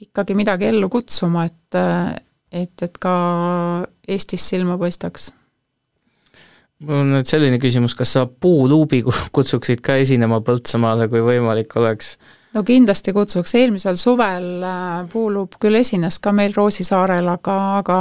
ikkagi 0.07 0.37
midagi 0.39 0.70
ellu 0.70 0.89
kutsuma, 0.93 1.49
et, 1.51 1.78
et, 2.53 2.74
et 2.87 2.99
ka 3.03 3.14
Eestis 4.07 4.47
silma 4.53 4.78
paistaks 4.78 5.33
mul 6.83 6.99
on 6.99 7.12
nüüd 7.16 7.28
selline 7.30 7.59
küsimus, 7.62 7.95
kas 7.99 8.14
sa 8.16 8.24
puuluubi 8.26 9.03
kutsuksid 9.37 9.83
ka 9.85 9.99
esinema 10.03 10.41
Põltsamaale, 10.45 11.09
kui 11.11 11.22
võimalik 11.24 11.74
oleks? 11.78 12.16
No 12.55 12.62
kindlasti 12.66 13.14
kutsuks, 13.16 13.55
eelmisel 13.59 13.98
suvel 14.00 14.64
äh, 14.66 15.09
puuluup 15.12 15.59
küll 15.62 15.80
esines 15.80 16.18
ka 16.22 16.34
meil 16.36 16.55
Roosisaarel, 16.57 17.28
aga, 17.32 17.59
aga 17.80 17.98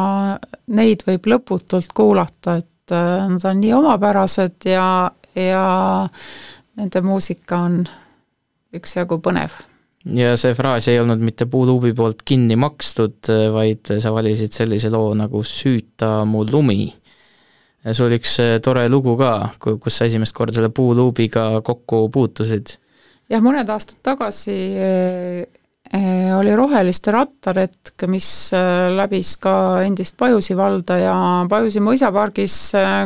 neid 0.76 1.06
võib 1.08 1.32
lõputult 1.34 1.94
kuulata, 1.98 2.60
et 2.62 2.96
äh, 2.96 3.26
nad 3.32 3.48
on 3.48 3.60
nii 3.64 3.74
omapärased 3.80 4.70
ja, 4.72 4.86
ja 5.36 5.66
nende 6.80 7.04
muusika 7.06 7.66
on 7.68 7.84
üksjagu 8.76 9.20
põnev. 9.24 9.58
ja 10.06 10.36
see 10.40 10.56
fraas 10.58 10.88
ei 10.88 11.00
olnud 11.00 11.22
mitte 11.22 11.46
puuluubi 11.46 11.94
poolt 11.94 12.24
kinni 12.26 12.56
makstud, 12.60 13.28
vaid 13.54 13.94
sa 14.00 14.14
valisid 14.16 14.56
sellise 14.56 14.90
loo 14.90 15.14
nagu 15.18 15.44
Süüta 15.46 16.22
mu 16.26 16.46
lumi 16.48 16.90
sul 17.90 18.14
üks 18.14 18.38
äh, 18.42 18.60
tore 18.62 18.86
lugu 18.90 19.16
ka, 19.20 19.34
kus 19.62 19.98
sa 19.98 20.08
esimest 20.10 20.36
korda 20.38 20.60
selle 20.60 20.70
puuluubiga 20.74 21.64
kokku 21.66 22.08
puutusid. 22.14 22.78
Jah, 23.32 23.42
mõned 23.44 23.70
aastad 23.72 24.02
tagasi 24.04 24.58
äh, 24.76 25.46
äh, 25.96 26.32
oli 26.38 26.54
Roheliste 26.58 27.14
rattaretk, 27.16 28.06
mis 28.12 28.28
läbis 28.98 29.36
ka 29.42 29.56
endist 29.86 30.18
Pajusi 30.20 30.58
valda 30.58 31.00
ja 31.00 31.16
Pajusi 31.50 31.84
mõisapargis 31.84 32.60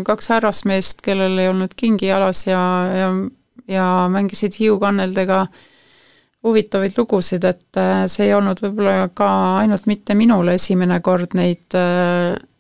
kaks 0.08 0.34
härrasmeest, 0.34 1.06
kellel 1.06 1.40
ei 1.40 1.52
olnud 1.54 1.78
kingi 1.78 2.10
jalas 2.12 2.46
ja, 2.50 2.66
ja, 2.98 3.14
ja 3.72 3.88
mängisid 4.12 4.58
hiiukanneldega 4.60 5.46
huvitavaid 6.46 6.98
lugusid, 6.98 7.44
et 7.50 7.80
see 8.12 8.28
ei 8.28 8.34
olnud 8.38 8.60
võib-olla 8.62 9.10
ka 9.14 9.30
ainult 9.64 9.88
mitte 9.90 10.14
minul 10.14 10.54
esimene 10.54 11.00
kord 11.02 11.34
neid 11.34 11.74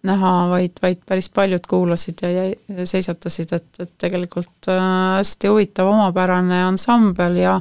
näha, 0.05 0.31
vaid, 0.49 0.79
vaid 0.81 1.01
päris 1.07 1.29
paljud 1.33 1.65
kuulasid 1.67 2.21
ja 2.21 2.31
jäi, 2.31 2.55
seisatasid, 2.83 3.53
et, 3.57 3.69
et 3.79 3.93
tegelikult 4.01 4.69
äh, 4.71 4.81
hästi 5.17 5.51
huvitav 5.51 5.89
omapärane 5.91 6.63
ansambel 6.65 7.39
ja 7.41 7.59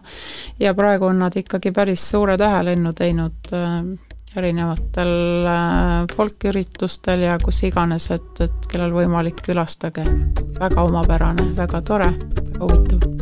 ja 0.60 0.74
praegu 0.74 1.10
on 1.10 1.22
nad 1.24 1.36
ikkagi 1.36 1.72
päris 1.72 2.08
suure 2.10 2.36
tähelennu 2.40 2.92
teinud 2.92 3.52
äh, 3.52 3.80
erinevatel 4.36 5.14
äh, 5.46 6.06
folküritustel 6.16 7.26
ja 7.28 7.38
kus 7.42 7.62
iganes, 7.68 8.10
et, 8.14 8.30
et 8.40 8.70
kellel 8.70 8.94
võimalik, 8.94 9.44
külastage. 9.46 10.06
väga 10.58 10.88
omapärane, 10.90 11.52
väga 11.56 11.82
tore, 11.82 12.12
huvitav. 12.60 13.13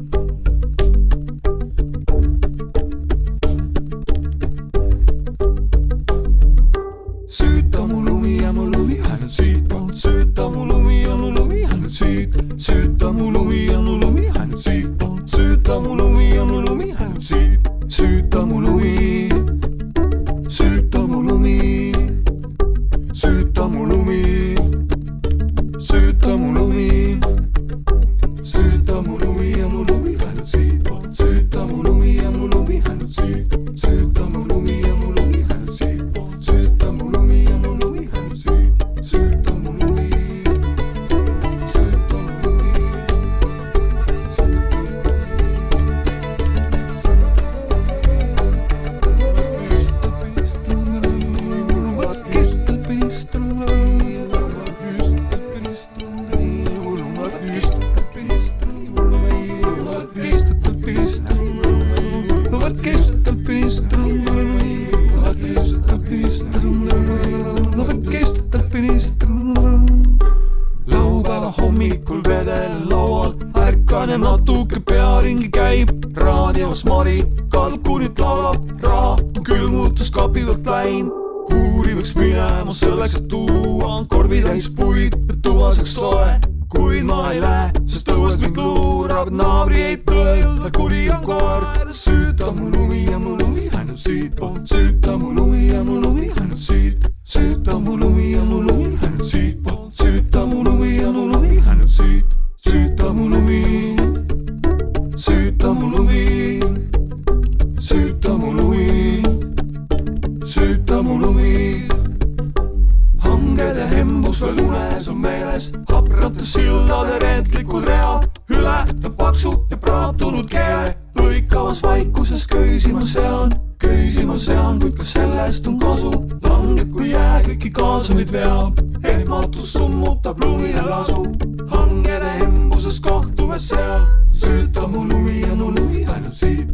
Meeles 115.53 115.73
haprate 115.89 116.45
sildade 116.45 117.19
reetlikud 117.19 117.85
read, 117.85 118.29
ületab 118.51 119.17
paksu 119.17 119.53
ja 119.71 119.77
praatunud 119.77 120.49
keele. 120.49 120.97
lõikavas 121.19 121.83
vaikuses 121.85 122.47
köisima 122.47 123.03
sean, 123.05 123.53
köisima 123.79 124.39
sean, 124.39 124.81
kuid 124.81 124.97
ka 124.97 125.05
sellest 125.05 125.67
on 125.67 125.79
kasu. 125.79 126.13
langeb 126.45 126.91
kui 126.93 127.11
jää, 127.11 127.43
kõiki 127.45 127.73
kaasumid 127.73 128.33
veab, 128.33 128.81
ehmatus 129.05 129.73
summutab 129.73 130.41
lumine 130.45 130.83
lasu. 130.89 131.23
hangede 131.69 132.33
hembuses 132.41 133.01
kohtume 133.01 133.59
seal, 133.59 134.09
süüta 134.27 134.89
mu 134.89 135.05
lumi 135.05 135.41
ja 135.41 135.55
mu 135.55 135.71
lumi 135.71 136.07
ainult 136.07 136.35
siit, 136.35 136.72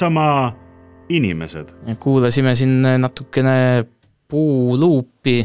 Põltsamaa 0.00 0.52
inimesed. 1.12 1.68
kuulasime 2.00 2.54
siin 2.56 2.78
natukene 2.80 3.84
puuluupi, 4.32 5.42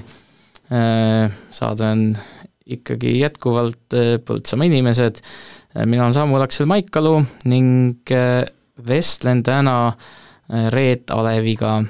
saade 1.51 1.83
on 1.83 2.03
ikkagi 2.63 3.17
jätkuvalt 3.19 3.97
äh, 3.99 4.13
Põltsamaa 4.23 4.69
inimesed, 4.69 5.19
mina 5.83 6.05
olen 6.05 6.15
Samuel 6.15 6.45
Aksel 6.45 6.69
Maikalu 6.71 7.17
ning 7.51 8.13
äh, 8.15 8.45
vestlen 8.87 9.41
täna 9.43 9.89
äh, 9.91 10.69
Reet 10.71 11.11
Aleviga. 11.11 11.81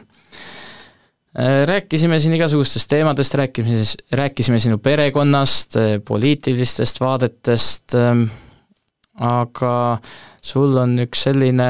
Rääkisime 1.69 2.17
siin 2.19 2.33
igasugustest 2.33 2.89
teemadest, 2.89 3.37
rääkisime, 3.37 3.77
rääkisime 4.11 4.59
sinu 4.63 4.79
perekonnast, 4.81 5.77
poliitilistest 6.07 6.97
vaadetest, 7.03 7.93
aga 9.29 9.75
sul 10.41 10.81
on 10.81 10.97
üks 11.05 11.27
selline 11.27 11.69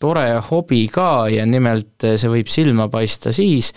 tore 0.00 0.26
hobi 0.50 0.84
ka 0.92 1.28
ja 1.32 1.46
nimelt 1.48 2.04
see 2.04 2.30
võib 2.30 2.50
silma 2.52 2.88
paista 2.92 3.32
siis, 3.32 3.72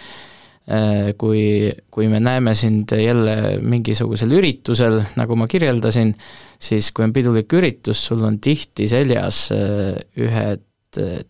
kui, 1.20 1.72
kui 1.92 2.08
me 2.12 2.20
näeme 2.24 2.54
sind 2.56 2.92
jälle 2.96 3.58
mingisugusel 3.64 4.32
üritusel, 4.36 5.02
nagu 5.20 5.36
ma 5.40 5.48
kirjeldasin, 5.52 6.14
siis 6.60 6.92
kui 6.96 7.08
on 7.08 7.16
pidulik 7.16 7.52
üritus, 7.56 8.06
sul 8.08 8.24
on 8.24 8.40
tihti 8.44 8.88
seljas 8.92 9.50
ühed 9.52 10.64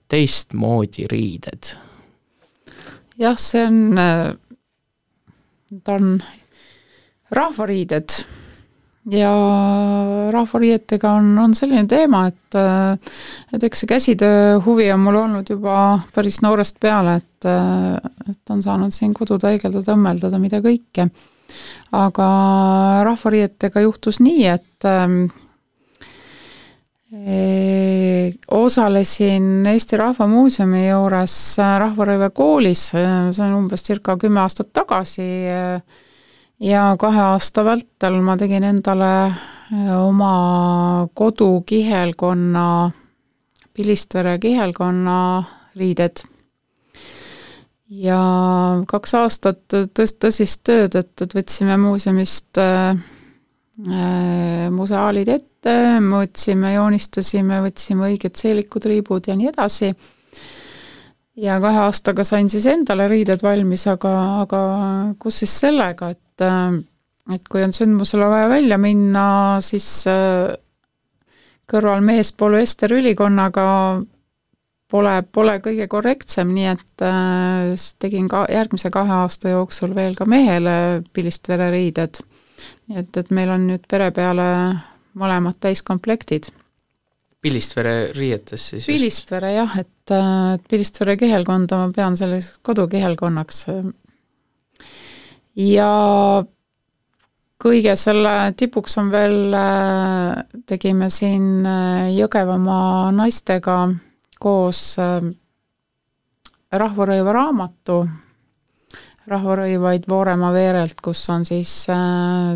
teistmoodi 0.10 1.08
riided. 1.10 1.74
jah, 3.18 3.38
see 3.40 3.66
on, 3.66 4.00
ta 5.84 5.98
on 5.98 6.18
rahvariided 7.34 8.22
ja 9.12 9.32
rahvariietega 10.32 11.12
on, 11.18 11.34
on 11.40 11.56
selline 11.56 11.84
teema, 11.90 12.28
et 12.32 12.40
et 13.54 13.64
eks 13.66 13.84
see 13.84 13.90
käsitöö 13.90 14.60
huvi 14.66 14.92
on 14.94 15.02
mul 15.04 15.18
olnud 15.24 15.50
juba 15.50 16.00
päris 16.16 16.40
noorest 16.46 16.80
peale, 16.80 17.18
et 17.20 17.50
et 18.30 18.54
on 18.54 18.62
saanud 18.64 18.94
siin 18.96 19.14
koduda, 19.14 19.52
heegeldada, 19.52 19.98
õmmeldada, 19.98 20.40
mida 20.40 20.62
kõike. 20.64 21.10
aga 21.92 22.28
rahvariietega 23.04 23.84
juhtus 23.84 24.22
nii, 24.24 24.46
et 24.48 24.88
e, 27.12 28.32
osalesin 28.56 29.68
Eesti 29.74 30.00
Rahva 30.00 30.28
Muuseumi 30.32 30.88
juures 30.88 31.36
Rahvarõive 31.60 32.32
koolis, 32.32 32.88
see 32.96 33.44
on 33.44 33.60
umbes 33.60 33.84
circa 33.84 34.16
kümme 34.18 34.40
aastat 34.46 34.72
tagasi, 34.74 35.28
ja 36.64 36.84
kahe 37.00 37.22
aasta 37.34 37.64
vältel 37.66 38.20
ma 38.24 38.36
tegin 38.40 38.64
endale 38.68 39.14
äh, 39.28 39.96
oma 40.00 41.08
kodukihelkonna, 41.14 42.68
Pilistvere 43.74 44.38
kihelkonna 44.38 45.18
riided. 45.76 46.22
ja 47.90 48.20
kaks 48.88 49.14
aastat 49.18 49.74
tõst-, 49.74 50.20
tõsist 50.22 50.62
tööd, 50.66 50.96
et, 50.96 51.14
et 51.22 51.34
võtsime 51.34 51.78
muuseumist 51.82 52.62
äh, 52.62 52.94
äh 53.90 54.70
museaalid 54.74 55.30
ette, 55.30 55.76
mõõtsime, 56.02 56.76
joonistasime, 56.76 57.60
võtsime 57.66 58.12
õiged 58.12 58.38
seelikud, 58.38 58.86
riibud 58.90 59.28
ja 59.28 59.36
nii 59.38 59.50
edasi 59.50 59.92
ja 61.36 61.60
kahe 61.62 61.86
aastaga 61.88 62.24
sain 62.28 62.50
siis 62.50 62.66
endale 62.70 63.08
riided 63.08 63.42
valmis, 63.44 63.88
aga, 63.88 64.14
aga 64.44 64.64
kus 65.20 65.44
siis 65.44 65.60
sellega, 65.66 66.10
et 66.14 66.48
et 67.32 67.48
kui 67.50 67.64
on 67.64 67.74
sündmusele 67.74 68.28
vaja 68.30 68.50
välja 68.52 68.78
minna, 68.82 69.26
siis 69.64 69.88
äh, 70.12 70.56
kõrval 71.72 72.04
mees 72.04 72.34
polüesterülikonnaga 72.36 73.68
pole, 74.92 75.14
pole 75.32 75.58
kõige 75.64 75.88
korrektsem, 75.92 76.52
nii 76.54 76.68
et 76.74 77.06
äh, 77.08 77.86
tegin 78.04 78.28
ka 78.32 78.44
järgmise 78.52 78.92
kahe 78.94 79.22
aasta 79.24 79.54
jooksul 79.56 79.96
veel 79.96 80.18
ka 80.20 80.28
mehele 80.28 81.04
Pilistvere 81.14 81.72
riided. 81.72 82.20
nii 82.88 83.00
et, 83.00 83.18
et 83.18 83.32
meil 83.32 83.56
on 83.56 83.70
nüüd 83.72 83.88
pere 83.88 84.12
peale 84.12 84.50
mõlemad 85.16 85.56
täiskomplektid 85.64 86.52
Pilistvere 87.44 88.14
riietes 88.16 88.70
siis 88.72 88.86
Pilistvere 88.88 89.50
jah, 89.52 89.74
et, 89.82 90.12
äh, 90.16 90.56
Pilistvere 90.70 91.18
kihelkonda 91.20 91.82
ma 91.82 91.92
pean 91.96 92.16
selliseks 92.16 92.62
kodukihelkonnaks. 92.64 93.66
ja 95.60 95.90
kõige 97.64 97.96
selle 98.00 98.34
tipuks 98.56 98.96
on 99.02 99.12
veel, 99.12 99.54
äh, 99.60 100.44
tegime 100.66 101.10
siin 101.12 101.66
äh, 101.68 102.14
Jõgevamaa 102.16 103.12
naistega 103.12 103.78
koos 104.40 104.96
Rahvarõiva 106.74 107.34
raamatu, 107.36 107.98
Rahvarõivaid 109.28 110.08
Vooremaa 110.10 110.52
veerelt, 110.52 111.02
kus 111.04 111.22
on 111.30 111.46
siis 111.46 111.74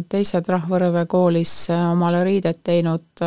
teised 0.10 0.50
Rahvarõive 0.52 1.06
koolis 1.08 1.54
omale 1.76 2.24
riided 2.28 2.60
teinud 2.64 3.24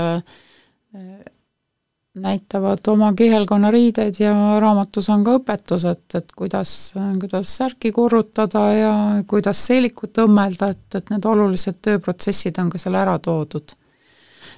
näitavad 2.15 2.79
oma 2.89 3.13
kihelkonna 3.13 3.71
riideid 3.71 4.15
ja 4.19 4.33
raamatus 4.61 5.09
on 5.11 5.23
ka 5.25 5.37
õpetus, 5.39 5.85
et, 5.87 6.15
et 6.15 6.33
kuidas, 6.37 6.95
kuidas 7.21 7.57
särki 7.57 7.93
kurrutada 7.95 8.65
ja 8.75 8.95
kuidas 9.27 9.61
seelikut 9.67 10.19
õmmelda, 10.19 10.73
et, 10.75 10.87
et 10.99 11.11
need 11.15 11.27
olulised 11.31 11.79
tööprotsessid 11.83 12.59
on 12.59 12.71
ka 12.71 12.81
seal 12.83 12.99
ära 12.99 13.19
toodud. 13.23 13.77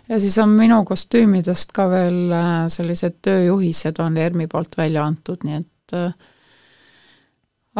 ja 0.08 0.20
siis 0.20 0.38
on 0.38 0.54
minu 0.56 0.80
kostüümidest 0.84 1.72
ka 1.76 1.88
veel 1.90 2.32
äh, 2.32 2.52
sellised 2.72 3.20
tööjuhised 3.22 4.00
on 4.00 4.16
ERM-i 4.16 4.46
poolt 4.46 4.76
välja 4.78 5.04
antud, 5.04 5.44
nii 5.44 5.58
et 5.60 5.96
äh, 5.96 6.14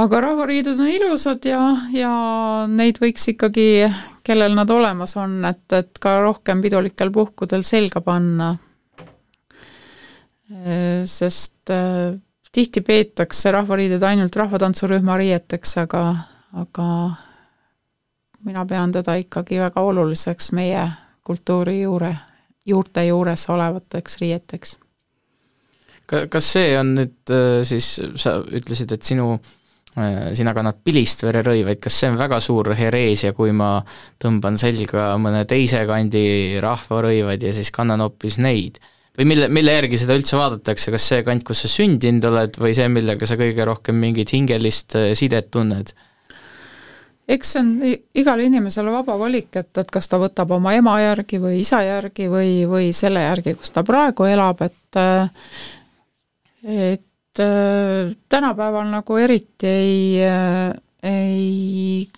aga 0.04 0.20
rahvariided 0.20 0.80
on 0.80 0.90
ilusad 0.92 1.48
ja, 1.48 1.62
ja 1.96 2.12
neid 2.68 3.00
võiks 3.00 3.24
ikkagi, 3.32 3.88
kellel 4.22 4.52
nad 4.52 4.70
olemas 4.70 5.16
on, 5.16 5.40
et, 5.48 5.64
et 5.72 5.96
ka 5.98 6.18
rohkem 6.20 6.60
pidulikel 6.60 7.08
puhkudel 7.12 7.64
selga 7.64 8.04
panna 8.04 8.52
sest 11.08 11.70
äh, 11.70 12.18
tihti 12.52 12.80
peetakse 12.80 13.52
rahvariided 13.52 14.02
ainult 14.02 14.36
rahvatantsurühma 14.36 15.16
riieteks, 15.20 15.76
aga, 15.84 16.02
aga 16.60 16.88
mina 18.44 18.66
pean 18.68 18.92
teda 18.92 19.16
ikkagi 19.22 19.60
väga 19.62 19.80
oluliseks 19.80 20.52
meie 20.58 20.84
kultuuri 21.24 21.80
juure, 21.82 22.12
juurte 22.66 23.06
juures 23.06 23.48
olevateks 23.48 24.18
riieteks. 24.20 24.76
ka, 26.06 26.26
kas 26.28 26.52
see 26.58 26.76
on 26.78 26.94
nüüd 26.98 27.32
äh, 27.32 27.62
siis, 27.64 27.94
sa 28.16 28.38
ütlesid, 28.42 28.92
et 28.92 29.02
sinu 29.02 29.36
sina 30.32 30.54
kannad 30.56 30.78
Pilistvere 30.80 31.42
rõivaid, 31.44 31.76
kas 31.84 31.98
see 32.00 32.08
on 32.08 32.14
väga 32.16 32.38
suur 32.40 32.70
hereesia, 32.72 33.34
kui 33.36 33.50
ma 33.52 33.74
tõmban 34.24 34.56
selga 34.56 35.10
mõne 35.20 35.42
teise 35.44 35.82
kandi 35.84 36.22
rahvarõivaid 36.64 37.44
ja 37.44 37.52
siis 37.52 37.68
kannan 37.76 38.00
hoopis 38.00 38.38
neid? 38.40 38.80
Või 39.18 39.28
mille, 39.28 39.48
mille 39.52 39.74
järgi 39.76 40.00
seda 40.00 40.16
üldse 40.16 40.38
vaadatakse, 40.38 40.92
kas 40.94 41.08
see 41.10 41.26
kant, 41.26 41.44
kus 41.46 41.64
sa 41.64 41.70
sündinud 41.70 42.24
oled, 42.30 42.56
või 42.60 42.72
see, 42.76 42.88
millega 42.92 43.28
sa 43.28 43.36
kõige 43.40 43.66
rohkem 43.68 43.98
mingit 44.00 44.32
hingelist 44.36 44.96
äh, 44.98 45.12
sidet 45.18 45.52
tunned? 45.52 45.94
eks 47.32 47.52
see 47.54 47.60
on 47.62 47.68
igale 48.18 48.44
inimesele 48.48 48.92
vaba 48.92 49.14
valik, 49.16 49.52
et, 49.56 49.70
et 49.78 49.92
kas 49.94 50.10
ta 50.10 50.18
võtab 50.20 50.50
oma 50.56 50.74
ema 50.76 50.96
järgi 51.00 51.38
või 51.40 51.60
isa 51.62 51.78
järgi 51.86 52.26
või, 52.28 52.64
või 52.68 52.90
selle 52.96 53.22
järgi, 53.22 53.54
kus 53.60 53.70
ta 53.72 53.84
praegu 53.86 54.26
elab, 54.28 54.64
et 54.66 54.98
äh, 55.00 55.30
et 56.66 57.40
äh, 57.40 58.10
tänapäeval 58.28 58.90
nagu 58.90 59.16
eriti 59.22 59.70
ei, 59.70 60.02
ei 61.08 62.08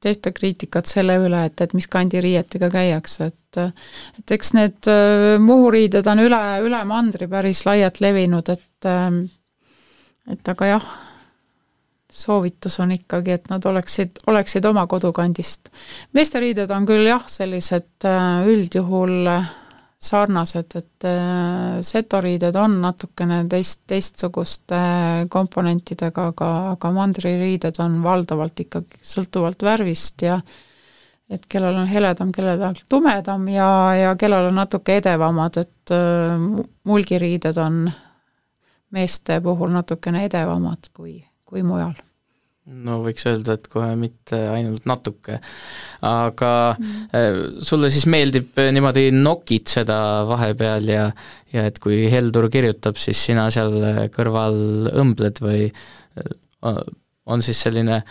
tehta 0.00 0.32
kriitikat 0.32 0.88
selle 0.88 1.18
üle, 1.20 1.42
et, 1.50 1.60
et 1.60 1.74
mis 1.76 1.86
kandi 1.90 2.22
riietega 2.24 2.70
käiakse, 2.72 3.30
et 3.30 3.38
et 3.60 4.32
eks 4.36 4.52
need 4.54 4.88
äh, 4.88 5.36
Muhu 5.42 5.70
riided 5.74 6.06
on 6.06 6.22
üle, 6.22 6.40
üle 6.64 6.80
mandri 6.86 7.26
päris 7.28 7.64
laialt 7.66 8.00
levinud, 8.00 8.48
et 8.48 8.88
ähm, 8.88 9.24
et 10.30 10.48
aga 10.52 10.68
jah, 10.68 10.90
soovitus 12.10 12.78
on 12.82 12.92
ikkagi, 12.94 13.34
et 13.36 13.50
nad 13.50 13.64
oleksid, 13.66 14.22
oleksid 14.30 14.64
oma 14.70 14.86
kodukandist. 14.90 15.70
meeste 16.12 16.40
riided 16.42 16.70
on 16.70 16.86
küll 16.86 17.06
jah, 17.10 17.26
sellised 17.30 18.06
äh, 18.06 18.46
üldjuhul 18.50 19.32
sarnased, 20.00 20.76
et 20.78 21.04
äh, 21.04 21.80
setoriided 21.84 22.56
on 22.56 22.78
natukene 22.80 23.42
teist, 23.52 23.82
teistsuguste 23.90 24.80
komponentidega, 25.32 26.30
aga, 26.32 26.50
aga 26.72 26.92
mandririided 26.96 27.80
on 27.84 28.00
valdavalt 28.04 28.64
ikkagi 28.64 29.02
sõltuvalt 29.04 29.62
värvist 29.66 30.24
ja 30.24 30.40
et 31.30 31.44
kellel 31.46 31.76
on 31.82 31.90
heledam, 31.90 32.32
kellel 32.34 32.80
tumedam 32.90 33.46
ja, 33.52 33.70
ja 33.98 34.14
kellel 34.18 34.48
on 34.50 34.56
natuke 34.62 34.96
edevamad, 35.02 35.60
et 35.60 35.94
äh, 35.94 36.48
mulgiriided 36.88 37.60
on 37.60 37.82
meeste 38.96 39.38
puhul 39.44 39.76
natukene 39.76 40.24
edevamad 40.26 40.90
kui, 40.96 41.20
kui 41.44 41.62
mujal 41.62 41.94
no 42.68 43.00
võiks 43.04 43.24
öelda, 43.28 43.56
et 43.56 43.68
kohe 43.72 43.92
mitte 43.98 44.38
ainult 44.52 44.86
natuke. 44.88 45.38
aga 46.06 46.52
mm. 46.76 47.60
sulle 47.66 47.90
siis 47.92 48.06
meeldib 48.10 48.58
niimoodi 48.72 49.08
nokitseda 49.14 49.98
vahepeal 50.28 50.88
ja 50.88 51.06
ja 51.54 51.66
et 51.66 51.80
kui 51.82 52.04
Heldur 52.12 52.46
kirjutab, 52.52 52.98
siis 53.00 53.20
sina 53.30 53.48
seal 53.50 53.74
kõrval 54.14 54.90
õmbled 55.02 55.40
või 55.42 55.64
äh, 55.70 56.82
on 57.30 57.42
siis 57.42 57.62
selline, 57.64 58.02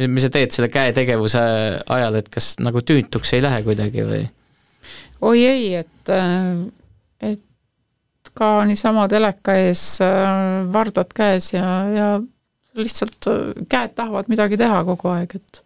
mis 0.00 0.24
sa 0.24 0.30
teed 0.32 0.54
selle 0.54 0.70
käetegevuse 0.72 1.42
ajal, 1.82 2.20
et 2.20 2.30
kas 2.32 2.54
nagu 2.62 2.82
tüütuks 2.86 3.34
ei 3.36 3.44
lähe 3.44 3.62
kuidagi 3.66 4.06
või? 4.06 4.22
oi 5.26 5.44
ei, 5.44 5.68
et, 5.82 6.14
äh, 6.14 7.34
et 7.34 8.32
ka 8.36 8.60
niisama 8.68 9.06
teleka 9.10 9.58
ees 9.66 9.84
vardad 10.72 11.12
käes 11.16 11.52
ja, 11.56 11.68
ja 11.92 12.08
lihtsalt 12.80 13.30
äh, 13.30 13.64
käed 13.70 13.94
tahavad 13.96 14.28
midagi 14.32 14.58
teha 14.60 14.82
kogu 14.88 15.12
aeg, 15.14 15.38
et 15.38 15.62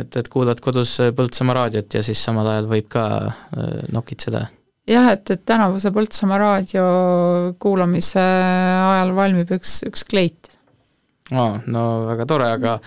et, 0.00 0.16
et 0.16 0.28
kuulad 0.32 0.60
kodus 0.64 0.96
äh, 1.04 1.12
Põltsamaa 1.16 1.62
raadiot 1.62 1.98
ja 1.98 2.02
siis 2.04 2.22
samal 2.24 2.48
ajal 2.54 2.68
võib 2.70 2.88
ka 2.92 3.06
äh, 3.28 3.72
nokitseda? 3.92 4.46
jah, 4.88 5.10
et, 5.14 5.24
et 5.30 5.44
tänavuse 5.48 5.92
Põltsamaa 5.94 6.40
raadio 6.42 6.84
kuulamise 7.62 8.22
ajal 8.22 9.16
valmib 9.16 9.52
üks, 9.58 9.80
üks 9.88 10.06
kleit. 10.08 10.52
aa, 11.32 11.58
no 11.66 11.88
väga 12.08 12.28
tore, 12.30 12.52
aga 12.58 12.78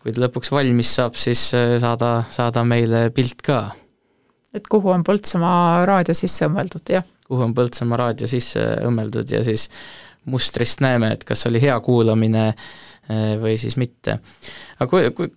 kui 0.00 0.14
ta 0.14 0.22
lõpuks 0.26 0.52
valmis 0.54 0.94
saab, 0.98 1.18
siis 1.18 1.48
saada, 1.82 2.20
saada 2.30 2.62
meile 2.64 3.08
pilt 3.14 3.42
ka. 3.46 3.60
et 4.54 4.66
kuhu 4.70 4.94
on 4.94 5.04
Põltsamaa 5.06 5.84
raadio 5.88 6.16
sisse 6.16 6.48
õmmeldud, 6.48 6.96
jah. 6.96 7.06
kuhu 7.28 7.46
on 7.46 7.54
Põltsamaa 7.54 8.02
raadio 8.06 8.30
sisse 8.30 8.64
õmmeldud 8.88 9.36
ja 9.36 9.44
siis 9.46 9.68
mustrist 10.30 10.82
näeme, 10.84 11.12
et 11.14 11.24
kas 11.26 11.46
oli 11.48 11.60
hea 11.62 11.76
kuulamine 11.84 12.46
äh, 12.50 13.34
või 13.40 13.56
siis 13.60 13.76
mitte. 13.80 14.18
aga 14.78 14.88
kui, 14.90 15.10
kui 15.16 15.30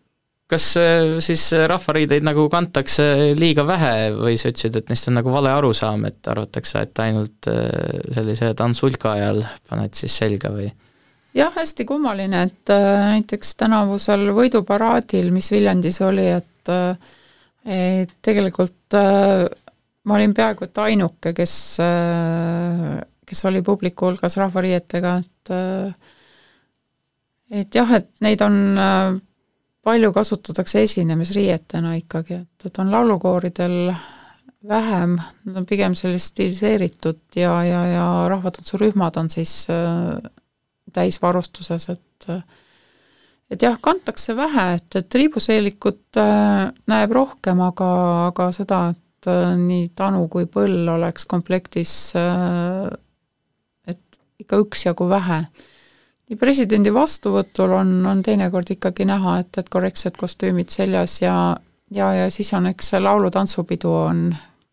kas 0.49 0.65
äh, 0.81 1.19
siis 1.23 1.45
rahvariideid 1.69 2.25
nagu 2.25 2.47
kantakse 2.49 3.05
liiga 3.37 3.65
vähe 3.67 4.09
või 4.17 4.37
sa 4.39 4.51
ütlesid, 4.51 4.79
et 4.79 4.91
neist 4.91 5.09
on 5.11 5.19
nagu 5.19 5.33
vale 5.33 5.53
arusaam, 5.53 6.05
et 6.09 6.29
arvatakse, 6.31 6.85
et 6.85 7.03
ainult 7.05 7.49
äh, 7.51 8.03
sellise 8.15 8.53
tantsulka 8.57 9.13
ajal 9.17 9.43
paned 9.69 9.97
siis 9.97 10.17
selga 10.23 10.53
või? 10.53 10.69
jah, 11.37 11.53
hästi 11.53 11.85
kummaline, 11.85 12.47
et 12.49 12.71
näiteks 12.73 13.53
tänavusel 13.59 14.31
võiduparaadil, 14.33 15.29
mis 15.31 15.51
Viljandis 15.53 16.01
oli, 16.01 16.25
et 16.33 16.45
et 17.69 18.11
tegelikult 18.23 18.95
ma 20.09 20.15
olin 20.15 20.33
peaaegu 20.33 20.65
et 20.65 20.79
ainuke, 20.81 21.33
kes, 21.37 21.53
kes 23.30 23.45
oli 23.45 23.61
publiku 23.65 24.09
hulgas 24.09 24.38
rahvariietega, 24.41 25.15
et 25.21 25.51
et 27.49 27.75
jah, 27.75 27.91
et 27.97 28.09
neid 28.21 28.41
on 28.45 28.55
palju 29.86 30.11
kasutatakse 30.13 30.84
esinemisriietena 30.86 31.95
ikkagi, 31.97 32.41
et, 32.43 32.65
et 32.67 32.80
on 32.82 32.91
laulukooridel 32.93 33.93
vähem, 34.67 35.15
nad 35.45 35.57
on 35.61 35.65
pigem 35.65 35.95
sellised 35.95 36.34
stiliseeritud 36.34 37.39
ja, 37.39 37.53
ja, 37.63 37.86
ja 37.88 38.05
rahvatantsurühmad 38.30 39.17
on 39.17 39.30
siis 39.30 39.67
äh, 39.71 40.32
täisvarustuses, 40.93 41.89
et 41.89 42.32
et 43.49 43.61
jah, 43.65 43.77
kantakse 43.82 44.36
vähe, 44.38 44.65
et, 44.77 44.95
et 44.95 45.07
triibuseelikut 45.09 46.19
äh, 46.21 46.67
näeb 46.91 47.13
rohkem, 47.15 47.61
aga, 47.65 47.89
aga 48.27 48.49
seda, 48.53 48.82
et 48.93 49.30
äh, 49.32 49.55
nii 49.57 49.89
tanu 49.97 50.27
kui 50.30 50.45
põll 50.51 50.91
oleks 50.91 51.25
komplektis 51.30 51.93
äh, 52.19 52.89
ikka 54.39 54.63
üksjagu 54.63 55.09
vähe 55.09 55.43
nii 56.29 56.37
presidendi 56.37 56.91
vastuvõtul 56.93 57.73
on, 57.73 57.95
on 58.05 58.21
teinekord 58.25 58.69
ikkagi 58.75 59.07
näha, 59.09 59.39
et, 59.43 59.57
et 59.57 59.69
korrektsed 59.73 60.17
kostüümid 60.17 60.69
seljas 60.73 61.19
ja, 61.23 61.35
ja, 61.93 62.11
ja 62.13 62.27
siis 62.33 62.51
on 62.53 62.69
eks 62.69 62.93
see 62.93 63.01
laulu-tantsupidu 63.01 63.93
on, 64.03 64.27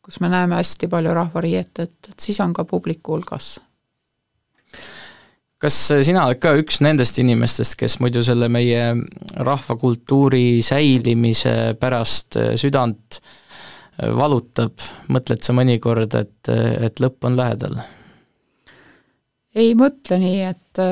kus 0.05 0.21
me 0.21 0.31
näeme 0.33 0.61
hästi 0.61 0.91
palju 0.93 1.15
rahvariiet, 1.17 1.73
et, 1.81 1.97
et 2.11 2.29
siis 2.29 2.41
on 2.45 2.53
ka 2.57 2.67
publiku 2.69 3.17
hulgas. 3.17 3.57
kas 5.57 5.81
sina 6.05 6.27
oled 6.29 6.43
ka 6.45 6.53
üks 6.61 6.83
nendest 6.85 7.17
inimestest, 7.25 7.79
kes 7.81 7.97
muidu 8.05 8.21
selle 8.25 8.51
meie 8.53 8.93
rahvakultuuri 9.49 10.61
säilimise 10.63 11.73
pärast 11.81 12.37
südant 12.61 13.23
valutab, 13.97 14.77
mõtled 15.09 15.41
sa 15.41 15.57
mõnikord, 15.57 16.13
et, 16.21 16.51
et 16.53 17.01
lõpp 17.01 17.25
on 17.25 17.41
lähedal? 17.41 17.81
Ei 19.57 19.75
mõtle 19.79 20.19
nii, 20.21 20.41
et 20.53 20.83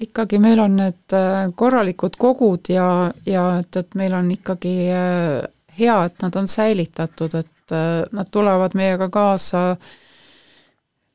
et 0.00 0.08
ikkagi 0.08 0.38
meil 0.40 0.60
on 0.60 0.76
need 0.80 1.14
äh, 1.16 1.48
korralikud 1.56 2.16
kogud 2.20 2.70
ja, 2.72 3.10
ja 3.26 3.46
et, 3.60 3.76
et 3.76 3.96
meil 3.98 4.14
on 4.16 4.30
ikkagi 4.32 4.74
äh, 4.94 5.40
hea, 5.78 5.96
et 6.06 6.22
nad 6.24 6.36
on 6.36 6.48
säilitatud, 6.48 7.34
et 7.34 7.74
äh, 7.74 8.04
nad 8.12 8.30
tulevad 8.32 8.76
meiega 8.78 9.10
kaasa, 9.12 9.76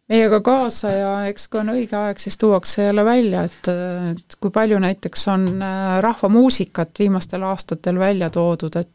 meiega 0.09 0.41
kaasa 0.45 0.91
ja 0.93 1.11
eks 1.31 1.47
kui 1.49 1.63
on 1.63 1.73
õige 1.73 1.97
aeg, 1.97 2.21
siis 2.21 2.37
tuuakse 2.37 2.89
jälle 2.89 3.05
välja, 3.05 3.45
et, 3.49 3.69
et 4.11 4.39
kui 4.39 4.53
palju 4.53 4.79
näiteks 4.79 5.27
on 5.33 5.47
rahvamuusikat 6.05 6.99
viimastel 6.99 7.43
aastatel 7.43 7.99
välja 7.99 8.29
toodud, 8.29 8.75
et 8.81 8.91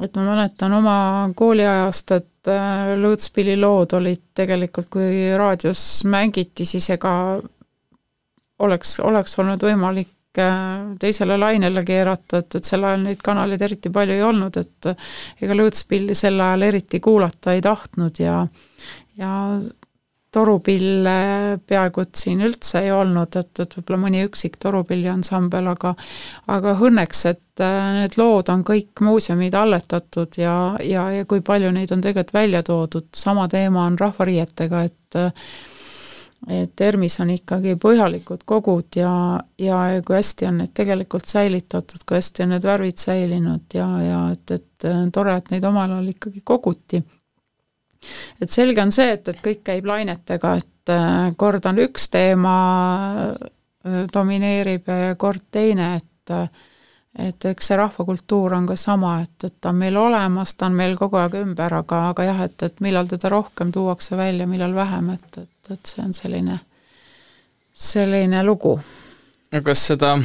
et 0.00 0.16
ma 0.16 0.22
mäletan 0.24 0.72
oma 0.72 0.96
kooliajast, 1.36 2.12
et 2.16 2.31
äh, 2.50 2.94
lõõtspilli 2.98 3.58
lood 3.60 3.94
olid 3.98 4.22
tegelikult, 4.34 4.88
kui 4.92 5.28
raadios 5.38 6.02
mängiti, 6.08 6.66
siis 6.68 6.88
ega 6.94 7.12
oleks, 8.62 8.96
oleks 9.00 9.38
olnud 9.42 9.62
võimalik 9.62 10.40
äh, 10.40 10.94
teisele 11.02 11.38
lainele 11.40 11.84
keerata, 11.86 12.42
et, 12.42 12.58
et 12.58 12.72
sel 12.72 12.88
ajal 12.88 13.06
neid 13.06 13.22
kanaleid 13.24 13.62
eriti 13.68 13.92
palju 13.94 14.18
ei 14.18 14.26
olnud, 14.26 14.58
et 14.58 14.92
ega 15.42 15.58
lõõtspilli 15.58 16.16
sel 16.18 16.40
ajal 16.40 16.68
eriti 16.70 17.00
kuulata 17.00 17.56
ei 17.56 17.64
tahtnud 17.64 18.22
ja 18.22 18.42
ja 19.20 19.32
torupille 20.32 21.16
peaaegu 21.68 22.04
et 22.04 22.16
siin 22.16 22.40
üldse 22.46 22.80
ei 22.86 22.92
olnud, 22.94 23.36
et, 23.36 23.52
et 23.60 23.76
võib-olla 23.76 24.00
mõni 24.06 24.22
üksik 24.26 24.56
torupilliansambel, 24.62 25.68
aga 25.74 25.92
aga 26.52 26.76
õnneks, 26.88 27.24
et 27.30 27.64
äh, 27.64 27.90
need 27.98 28.16
lood 28.20 28.48
on 28.52 28.64
kõik 28.66 29.04
muuseumid 29.04 29.54
alletatud 29.58 30.40
ja, 30.40 30.56
ja, 30.84 31.10
ja 31.18 31.28
kui 31.28 31.44
palju 31.44 31.72
neid 31.74 31.92
on 31.92 32.04
tegelikult 32.04 32.34
välja 32.34 32.64
toodud, 32.66 33.10
sama 33.16 33.46
teema 33.52 33.86
on 33.90 34.00
rahvariietega, 34.00 34.88
et 34.88 34.98
et 36.50 36.80
ERMis 36.82 37.20
on 37.22 37.30
ikkagi 37.30 37.76
põhjalikud 37.78 38.40
kogud 38.48 38.96
ja, 38.98 39.12
ja 39.62 39.76
kui 40.02 40.16
hästi 40.16 40.48
on 40.48 40.56
need 40.62 40.72
tegelikult 40.74 41.28
säilitatud, 41.30 42.02
kui 42.02 42.18
hästi 42.18 42.42
on 42.42 42.56
need 42.56 42.66
värvid 42.66 42.98
säilinud 42.98 43.76
ja, 43.76 43.86
ja 44.02 44.22
et, 44.34 44.50
et 44.50 44.88
tore, 45.14 45.36
et 45.38 45.52
neid 45.54 45.68
omal 45.68 45.92
ajal 45.94 46.08
ikkagi 46.16 46.42
koguti 46.42 47.02
et 48.40 48.50
selge 48.50 48.82
on 48.82 48.92
see, 48.94 49.12
et, 49.16 49.28
et 49.28 49.40
kõik 49.44 49.62
käib 49.66 49.86
lainetega, 49.88 50.56
et 50.60 50.92
äh, 50.92 51.30
kord 51.38 51.66
on 51.70 51.80
üks 51.84 52.10
teema, 52.12 52.56
äh, 53.30 54.04
domineerib 54.12 54.90
ja 54.90 55.14
kord 55.20 55.48
teine, 55.50 55.96
et 56.00 56.34
äh, 56.34 56.46
et 57.18 57.44
eks 57.44 57.66
see 57.68 57.76
rahvakultuur 57.76 58.54
on 58.56 58.66
ka 58.70 58.76
sama, 58.80 59.18
et, 59.20 59.44
et 59.44 59.54
ta 59.60 59.68
on 59.72 59.80
meil 59.82 59.96
olemas, 60.00 60.54
ta 60.56 60.68
on 60.70 60.76
meil 60.76 60.94
kogu 60.96 61.18
aeg 61.20 61.36
ümber, 61.42 61.74
aga, 61.82 62.06
aga 62.12 62.24
jah, 62.24 62.40
et, 62.46 62.56
et 62.64 62.80
millal 62.84 63.10
teda 63.10 63.28
rohkem 63.32 63.72
tuuakse 63.72 64.16
välja, 64.16 64.46
millal 64.48 64.72
vähem, 64.76 65.10
et, 65.12 65.42
et, 65.42 65.72
et 65.74 65.92
see 65.92 66.04
on 66.04 66.16
selline, 66.16 66.56
selline 67.72 68.40
lugu. 68.46 68.78
kas 69.52 69.86
seda 69.92 70.16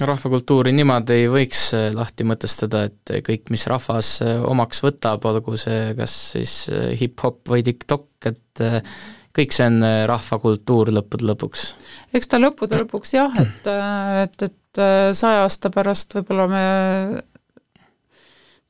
rahvakultuuri 0.00 0.72
niimoodi 0.74 1.18
ei 1.22 1.26
võiks 1.30 1.66
äh, 1.76 1.88
lahti 1.94 2.26
mõtestada, 2.26 2.84
et 2.88 3.12
kõik, 3.26 3.50
mis 3.54 3.66
rahvas 3.70 4.16
äh, 4.24 4.40
omaks 4.42 4.82
võtab, 4.84 5.24
olgu 5.30 5.58
see 5.60 5.92
kas 5.98 6.14
siis 6.34 6.56
äh, 6.72 6.90
hip-hop 6.98 7.44
või 7.50 7.64
TikTok, 7.66 8.08
et 8.30 8.64
kõik 9.34 9.54
see 9.54 9.66
on 9.66 9.84
rahvakultuur 10.08 10.92
lõppude 10.94 11.26
lõpuks? 11.30 11.68
eks 12.14 12.30
ta 12.30 12.40
lõppude 12.42 12.82
lõpuks 12.82 13.14
jah, 13.16 13.38
et, 13.42 13.70
et, 14.24 14.46
et 14.48 14.82
saja 15.14 15.44
aasta 15.44 15.70
pärast 15.74 16.14
võib-olla 16.18 16.46
me 16.50 16.66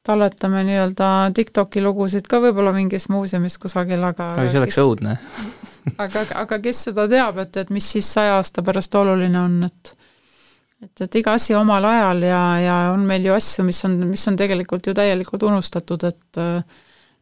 talletame 0.05 0.65
nii-öelda 0.69 1.11
TikToki 1.37 1.85
lugusid 1.85 2.29
ka 2.29 2.41
võib-olla 2.45 2.75
mingis 2.77 3.09
muuseumis 3.13 3.57
kusagil, 3.61 4.03
aga 4.05 4.35
oi, 4.41 4.49
see 4.53 4.61
oleks 4.61 4.77
kes... 4.77 4.85
õudne 4.85 5.19
aga, 6.01 6.25
aga 6.45 6.61
kes 6.65 6.87
seda 6.91 7.07
teab, 7.09 7.39
et, 7.45 7.61
et 7.61 7.73
mis 7.73 7.93
siis 7.97 8.09
saja 8.17 8.39
aasta 8.41 8.65
pärast 8.65 8.97
oluline 9.01 9.41
on, 9.41 9.63
et 9.69 9.95
et, 10.83 11.05
et 11.07 11.21
iga 11.21 11.35
asi 11.39 11.55
omal 11.55 11.85
ajal 11.89 12.25
ja, 12.27 12.41
ja 12.63 12.79
on 12.95 13.05
meil 13.07 13.29
ju 13.29 13.35
asju, 13.37 13.67
mis 13.67 13.85
on, 13.87 13.99
mis 14.11 14.27
on 14.31 14.39
tegelikult 14.41 14.87
ju 14.87 14.97
täielikult 14.97 15.47
unustatud, 15.51 16.09
et 16.11 16.43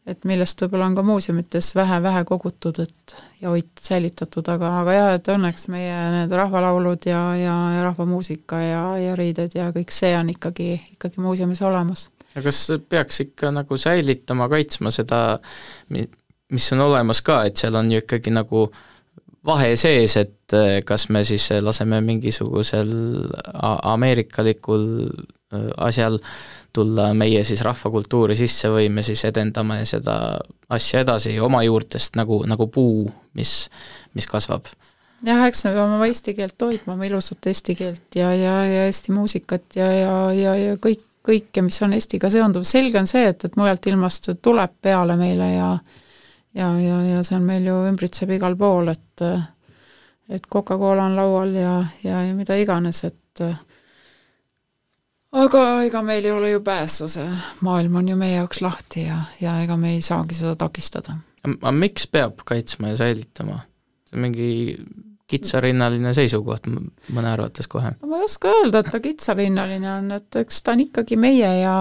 et 0.03 0.25
millest 0.27 0.59
võib-olla 0.59 0.89
on 0.91 0.97
ka 0.99 1.03
muuseumites 1.07 1.69
vähe-vähe 1.79 2.25
kogutud, 2.27 2.81
et 2.83 3.13
ja 3.39 3.53
hoitud, 3.53 3.83
säilitatud, 3.85 4.49
aga, 4.51 4.73
aga 4.81 4.97
jah, 4.97 5.11
et 5.15 5.29
õnneks 5.31 5.69
meie 5.71 5.99
need 6.17 6.35
rahvalaulud 6.35 7.07
ja, 7.07 7.21
ja, 7.39 7.55
ja 7.77 7.85
rahvamuusika 7.87 8.59
ja, 8.65 8.83
ja 8.99 9.15
riided 9.19 9.55
ja 9.55 9.69
kõik 9.75 9.95
see 9.95 10.11
on 10.19 10.33
ikkagi, 10.35 10.73
ikkagi 10.97 11.23
muuseumis 11.23 11.63
olemas. 11.63 12.09
aga 12.33 12.49
kas 12.49 12.65
peaks 12.91 13.23
ikka 13.29 13.53
nagu 13.55 13.79
säilitama, 13.79 14.51
kaitsma 14.51 14.91
seda, 14.91 15.23
mis 15.93 16.73
on 16.75 16.83
olemas 16.89 17.23
ka, 17.23 17.45
et 17.47 17.63
seal 17.63 17.79
on 17.79 17.95
ju 17.95 18.03
ikkagi 18.03 18.35
nagu 18.35 18.67
äh, 18.67 18.83
vahe 19.47 19.75
sees, 19.77 20.17
et 20.21 20.57
äh, 20.57 20.81
kas 20.87 21.09
me 21.11 21.25
siis 21.27 21.49
laseme 21.61 22.01
mingisugusel 22.05 22.93
ameerikalikul 23.93 24.85
äh, 25.11 25.69
asjal 25.89 26.19
tulla 26.73 27.11
meie 27.15 27.43
siis 27.45 27.61
rahvakultuuri 27.67 28.37
sisse 28.39 28.71
või 28.73 28.89
me 28.89 29.05
siis 29.05 29.25
edendame 29.29 29.83
seda 29.89 30.17
asja 30.73 31.03
edasi 31.05 31.35
oma 31.41 31.63
juurtest 31.67 32.17
nagu, 32.17 32.43
nagu 32.49 32.69
puu, 32.73 33.05
mis, 33.37 33.69
mis 34.17 34.29
kasvab. 34.31 34.71
jah, 35.27 35.45
eks 35.47 35.67
me 35.67 35.75
peame 35.77 35.99
oma 35.99 36.09
eesti 36.09 36.35
keelt 36.39 36.65
hoidma, 36.65 36.97
oma 36.97 37.09
ilusat 37.09 37.51
eesti 37.53 37.77
keelt 37.79 38.19
ja, 38.19 38.33
ja, 38.35 38.61
ja 38.67 38.87
Eesti 38.87 39.13
muusikat 39.13 39.77
ja, 39.77 39.91
ja, 39.93 40.15
ja, 40.37 40.55
ja 40.57 40.79
kõik, 40.81 41.05
kõike, 41.27 41.63
mis 41.67 41.83
on 41.85 41.93
Eestiga 41.99 42.31
seonduv, 42.33 42.65
selge 42.69 42.99
on 42.99 43.11
see, 43.11 43.27
et, 43.29 43.45
et 43.45 43.59
mujalt 43.59 43.87
ilmast 43.87 44.33
tuleb 44.43 44.73
peale 44.83 45.19
meile 45.21 45.53
ja 45.53 45.69
ja, 46.55 46.69
ja, 46.81 47.01
ja 47.03 47.25
see 47.27 47.37
on 47.39 47.49
meil 47.49 47.67
ju, 47.67 47.77
ümbritseb 47.91 48.31
igal 48.37 48.57
pool, 48.61 48.93
et 48.93 49.27
et 50.33 50.47
Coca-Cola 50.49 51.09
on 51.11 51.17
laual 51.17 51.55
ja, 51.59 51.75
ja, 52.05 52.23
ja 52.25 52.35
mida 52.35 52.57
iganes, 52.57 53.03
et 53.05 53.43
aga 55.33 55.65
ega 55.87 56.03
meil 56.07 56.25
ei 56.25 56.33
ole 56.33 56.53
ju 56.53 56.63
pääsu, 56.65 57.09
see 57.13 57.27
maailm 57.67 58.01
on 58.01 58.13
ju 58.13 58.17
meie 58.21 58.39
jaoks 58.39 58.63
lahti 58.65 59.07
ja, 59.07 59.19
ja 59.41 59.59
ega 59.65 59.77
me 59.77 59.95
ei 59.97 60.03
saagi 60.05 60.37
seda 60.39 60.55
takistada. 60.57 61.17
aga 61.49 61.73
miks 61.77 62.07
peab 62.07 62.45
kaitsma 62.45 62.93
ja 62.93 63.01
säilitama? 63.03 63.63
see 64.09 64.19
on 64.19 64.27
mingi 64.27 64.53
kitsarinnaline 65.33 66.13
seisukoht 66.13 66.69
mõne 66.69 67.33
arvates 67.33 67.69
kohe. 67.73 67.95
ma 68.05 68.21
ei 68.21 68.29
oska 68.29 68.53
öelda, 68.53 68.83
et 68.83 68.93
ta 68.93 69.01
kitsarinnaline 69.01 69.93
on, 69.97 70.11
et 70.19 70.41
eks 70.43 70.63
ta 70.63 70.77
on 70.77 70.85
ikkagi 70.87 71.17
meie 71.17 71.53
ja 71.63 71.77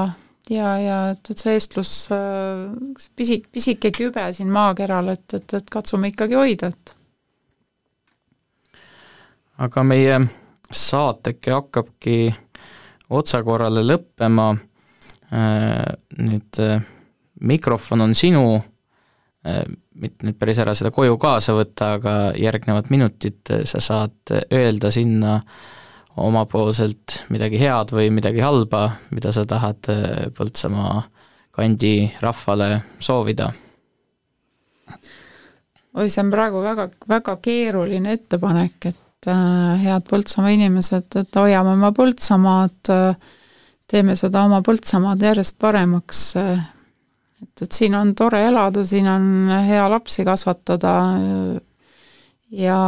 ja, 0.50 0.72
ja 0.80 0.98
et, 1.12 1.30
et 1.30 1.44
see 1.44 1.54
eestlus, 1.58 1.92
pisik, 3.16 3.48
pisike 3.52 3.92
kübe 3.96 4.26
siin 4.34 4.52
maakeral, 4.54 5.14
et, 5.14 5.28
et, 5.38 5.58
et 5.60 5.70
katsume 5.72 6.12
ikkagi 6.12 6.38
hoida, 6.40 6.72
et. 6.72 6.96
Aga 9.62 9.84
meie 9.86 10.18
saateke 10.72 11.54
hakkabki 11.54 12.18
otsakorrale 13.14 13.84
lõppema, 13.86 14.48
nüüd 16.18 16.62
mikrofon 17.52 18.06
on 18.08 18.16
sinu, 18.18 18.46
mitte 20.02 20.26
nüüd 20.26 20.40
päris 20.40 20.62
ära 20.64 20.74
seda 20.78 20.92
koju 20.96 21.18
kaasa 21.22 21.54
võtta, 21.58 21.94
aga 22.00 22.16
järgnevad 22.40 22.90
minutid 22.94 23.54
sa 23.70 23.84
saad 23.84 24.34
öelda 24.54 24.92
sinna 24.94 25.38
omapoolselt 26.18 27.22
midagi 27.32 27.60
head 27.62 27.94
või 27.96 28.10
midagi 28.12 28.44
halba, 28.44 28.88
mida 29.16 29.32
sa 29.32 29.46
tahad 29.48 29.88
Põltsamaa 30.38 31.04
kandi 31.56 32.12
rahvale 32.22 32.82
soovida? 33.00 33.52
oi, 35.92 36.10
see 36.10 36.24
on 36.24 36.32
praegu 36.32 36.64
väga, 36.64 36.90
väga 37.08 37.38
keeruline 37.44 38.18
ettepanek, 38.18 38.92
et 38.92 39.00
Äh, 39.30 39.82
head 39.84 40.08
Põltsamaa 40.10 40.50
inimesed, 40.56 41.14
et 41.20 41.38
hoiame 41.38 41.76
oma 41.76 41.92
Põltsamaad, 41.94 42.90
teeme 43.92 44.16
seda 44.18 44.48
oma 44.48 44.64
Põltsamaad 44.66 45.22
järjest 45.22 45.60
paremaks. 45.62 46.22
et, 46.42 47.62
et 47.62 47.70
siin 47.72 47.94
on 47.96 48.16
tore 48.18 48.40
elada, 48.48 48.82
siin 48.86 49.06
on 49.08 49.52
hea 49.68 49.84
lapsi 49.94 50.26
kasvatada 50.26 50.96
ja 52.50 52.80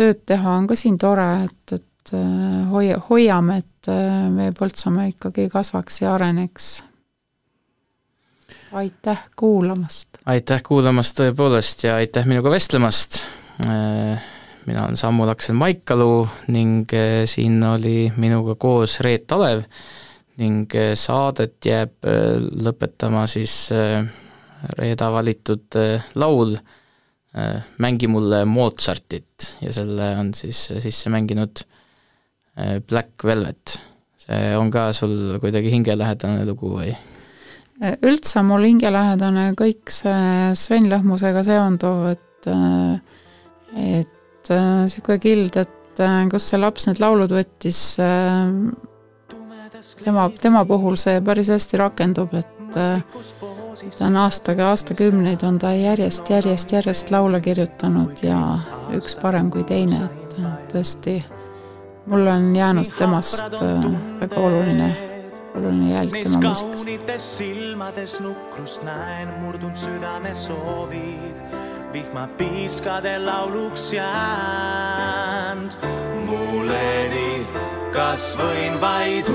tööd 0.00 0.24
teha 0.26 0.56
on 0.56 0.68
ka 0.70 0.78
siin 0.78 0.96
tore, 1.00 1.28
et, 1.44 1.74
et 1.76 2.14
hoia, 2.72 2.96
hoiame, 3.10 3.60
et 3.60 3.90
meie 4.32 4.52
Põltsamaa 4.56 5.10
ikkagi 5.12 5.48
kasvaks 5.52 6.00
ja 6.02 6.14
areneks 6.16 6.70
aitäh 8.72 9.18
kuulamast! 9.36 10.08
aitäh 10.26 10.62
kuulamast 10.62 11.18
tõepoolest 11.18 11.84
ja 11.84 11.96
aitäh 12.00 12.26
minuga 12.26 12.50
vestlemast! 12.50 13.24
mina 14.66 14.84
olen 14.84 14.96
Samu 14.96 15.26
Laksel 15.26 15.56
Maikalu 15.58 16.28
ning 16.54 16.92
siin 17.24 17.58
oli 17.64 18.12
minuga 18.16 18.54
koos 18.54 19.00
Reet 19.00 19.32
Alev 19.32 19.64
ning 20.40 20.72
saadet 20.94 21.66
jääb 21.66 22.08
lõpetama 22.64 23.26
siis 23.28 23.68
Reeda 24.78 25.10
valitud 25.12 25.76
laul 26.14 26.54
Mängi 27.78 28.08
mulle 28.10 28.40
Mozartit 28.48 29.52
ja 29.62 29.70
selle 29.70 30.08
on 30.18 30.32
siis 30.34 30.64
sisse 30.82 31.12
mänginud 31.14 31.60
Black 32.90 33.22
Velvet. 33.22 33.76
see 34.18 34.56
on 34.58 34.72
ka 34.74 34.88
sul 34.92 35.38
kuidagi 35.38 35.70
hingelähedane 35.70 36.42
lugu 36.48 36.72
või? 36.74 36.90
üldse 38.02 38.40
on 38.42 38.48
mul 38.50 38.66
hingelähedane 38.66 39.52
kõik 39.58 39.94
see 39.94 40.50
Sven 40.58 40.90
Lõhmusega 40.90 41.44
seonduv, 41.46 42.10
et 42.16 42.28
et 43.76 44.50
niisugune 44.50 45.16
äh, 45.16 45.22
kild, 45.22 45.56
et 45.56 46.02
äh, 46.02 46.28
kus 46.30 46.50
see 46.50 46.60
laps 46.60 46.88
need 46.88 47.00
laulud 47.02 47.32
võttis, 47.34 47.80
äh, 48.02 48.50
tema, 50.04 50.28
tema 50.40 50.64
puhul 50.68 50.98
see 51.00 51.20
päris 51.24 51.52
hästi 51.52 51.80
rakendub, 51.80 52.34
et 52.34 52.78
ta 53.98 54.06
on 54.06 54.16
aastaga, 54.16 54.70
aastakümneid 54.70 55.42
on 55.42 55.58
ta 55.58 55.72
järjest, 55.74 56.30
järjest, 56.30 56.72
järjest 56.72 57.10
laule 57.10 57.40
kirjutanud 57.40 58.22
ja 58.22 58.40
üks 58.96 59.16
parem 59.20 59.50
kui 59.50 59.64
teine, 59.64 60.00
et 60.06 60.72
tõesti, 60.72 61.20
mulle 62.06 62.32
on 62.32 62.50
jäänud 62.56 62.90
temast 62.98 63.60
väga 64.20 64.36
oluline 64.36 64.90
oluline 65.54 65.90
jälg 65.90 66.12
tema 66.22 66.40
muusikast. 66.40 67.18
silmades 67.18 68.20
nukrust 68.20 68.82
näen, 68.82 69.28
murdunud 69.40 69.76
südame 69.76 70.34
soovid 70.34 71.40
vihmapiiskade 71.92 73.18
lauluks 73.18 73.92
jäänud. 73.92 75.72
muuleni, 76.26 77.46
kas 77.92 78.36
võin 78.38 78.80
vaid 78.80 79.26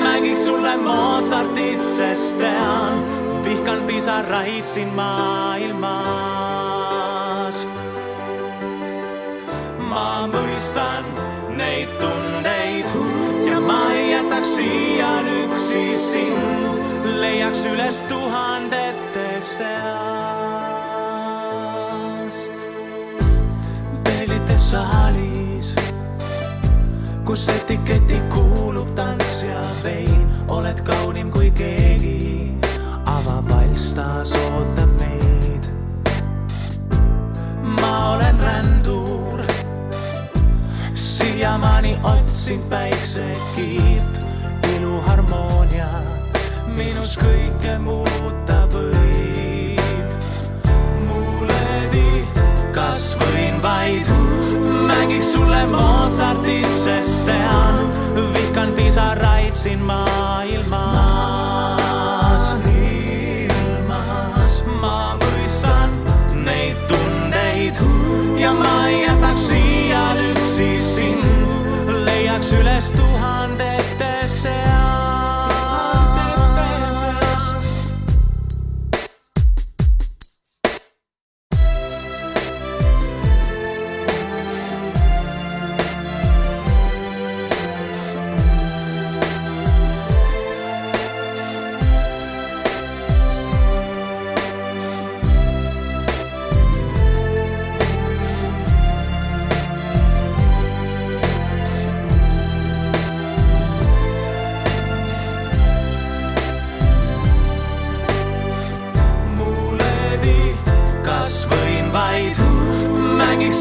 mängiks 0.00 0.46
sulle 0.46 0.76
Mozartit, 0.76 1.84
sest 1.84 2.38
tean, 2.38 3.23
vihkan 3.44 3.82
pisaraid 3.86 4.64
siin 4.64 4.88
maailmas. 4.94 5.94
ma 9.90 10.26
mõistan 10.26 11.04
neid 11.56 11.88
tundeid 12.00 12.88
ja 13.46 13.60
ma 13.60 13.92
ei 13.92 14.10
jätaks 14.10 14.56
siiani 14.56 15.44
üksi 15.44 15.96
sind, 15.96 16.72
leiaks 17.20 17.64
üles 17.70 18.02
tuhandete 18.08 19.28
seas. 19.40 20.24
saalis, 24.74 25.74
kus 27.24 27.48
etiketi 27.48 28.18
kuulub 28.32 28.94
tants 28.98 29.42
ja 29.42 29.60
vein, 29.82 30.26
oled 30.48 30.82
kaunim 30.88 31.30
kui 31.30 31.50
keegi. 31.50 32.13
Taas 33.74 34.32
ootab 34.32 34.90
meid. 34.98 35.66
ma 37.80 38.12
olen 38.14 38.38
rändur, 38.40 39.40
siiamaani 40.94 41.98
otsin 42.02 42.60
päiksekiirt, 42.70 44.18
iluharmoonia 44.76 45.88
minus 46.76 47.16
kõike 47.18 47.78
muuta 47.78 48.60
võib. 48.74 50.22
muuledi, 51.08 52.24
kas 52.72 53.16
võin 53.18 53.58
vaid 53.62 54.06
mängiks 54.86 55.32
sulle 55.32 55.66
Mozartit, 55.66 56.70
sest 56.84 57.26
tean, 57.26 57.90
vihkan 58.38 58.72
pisaraid 58.78 59.54
siin 59.54 59.82
maailmas. 59.82 61.13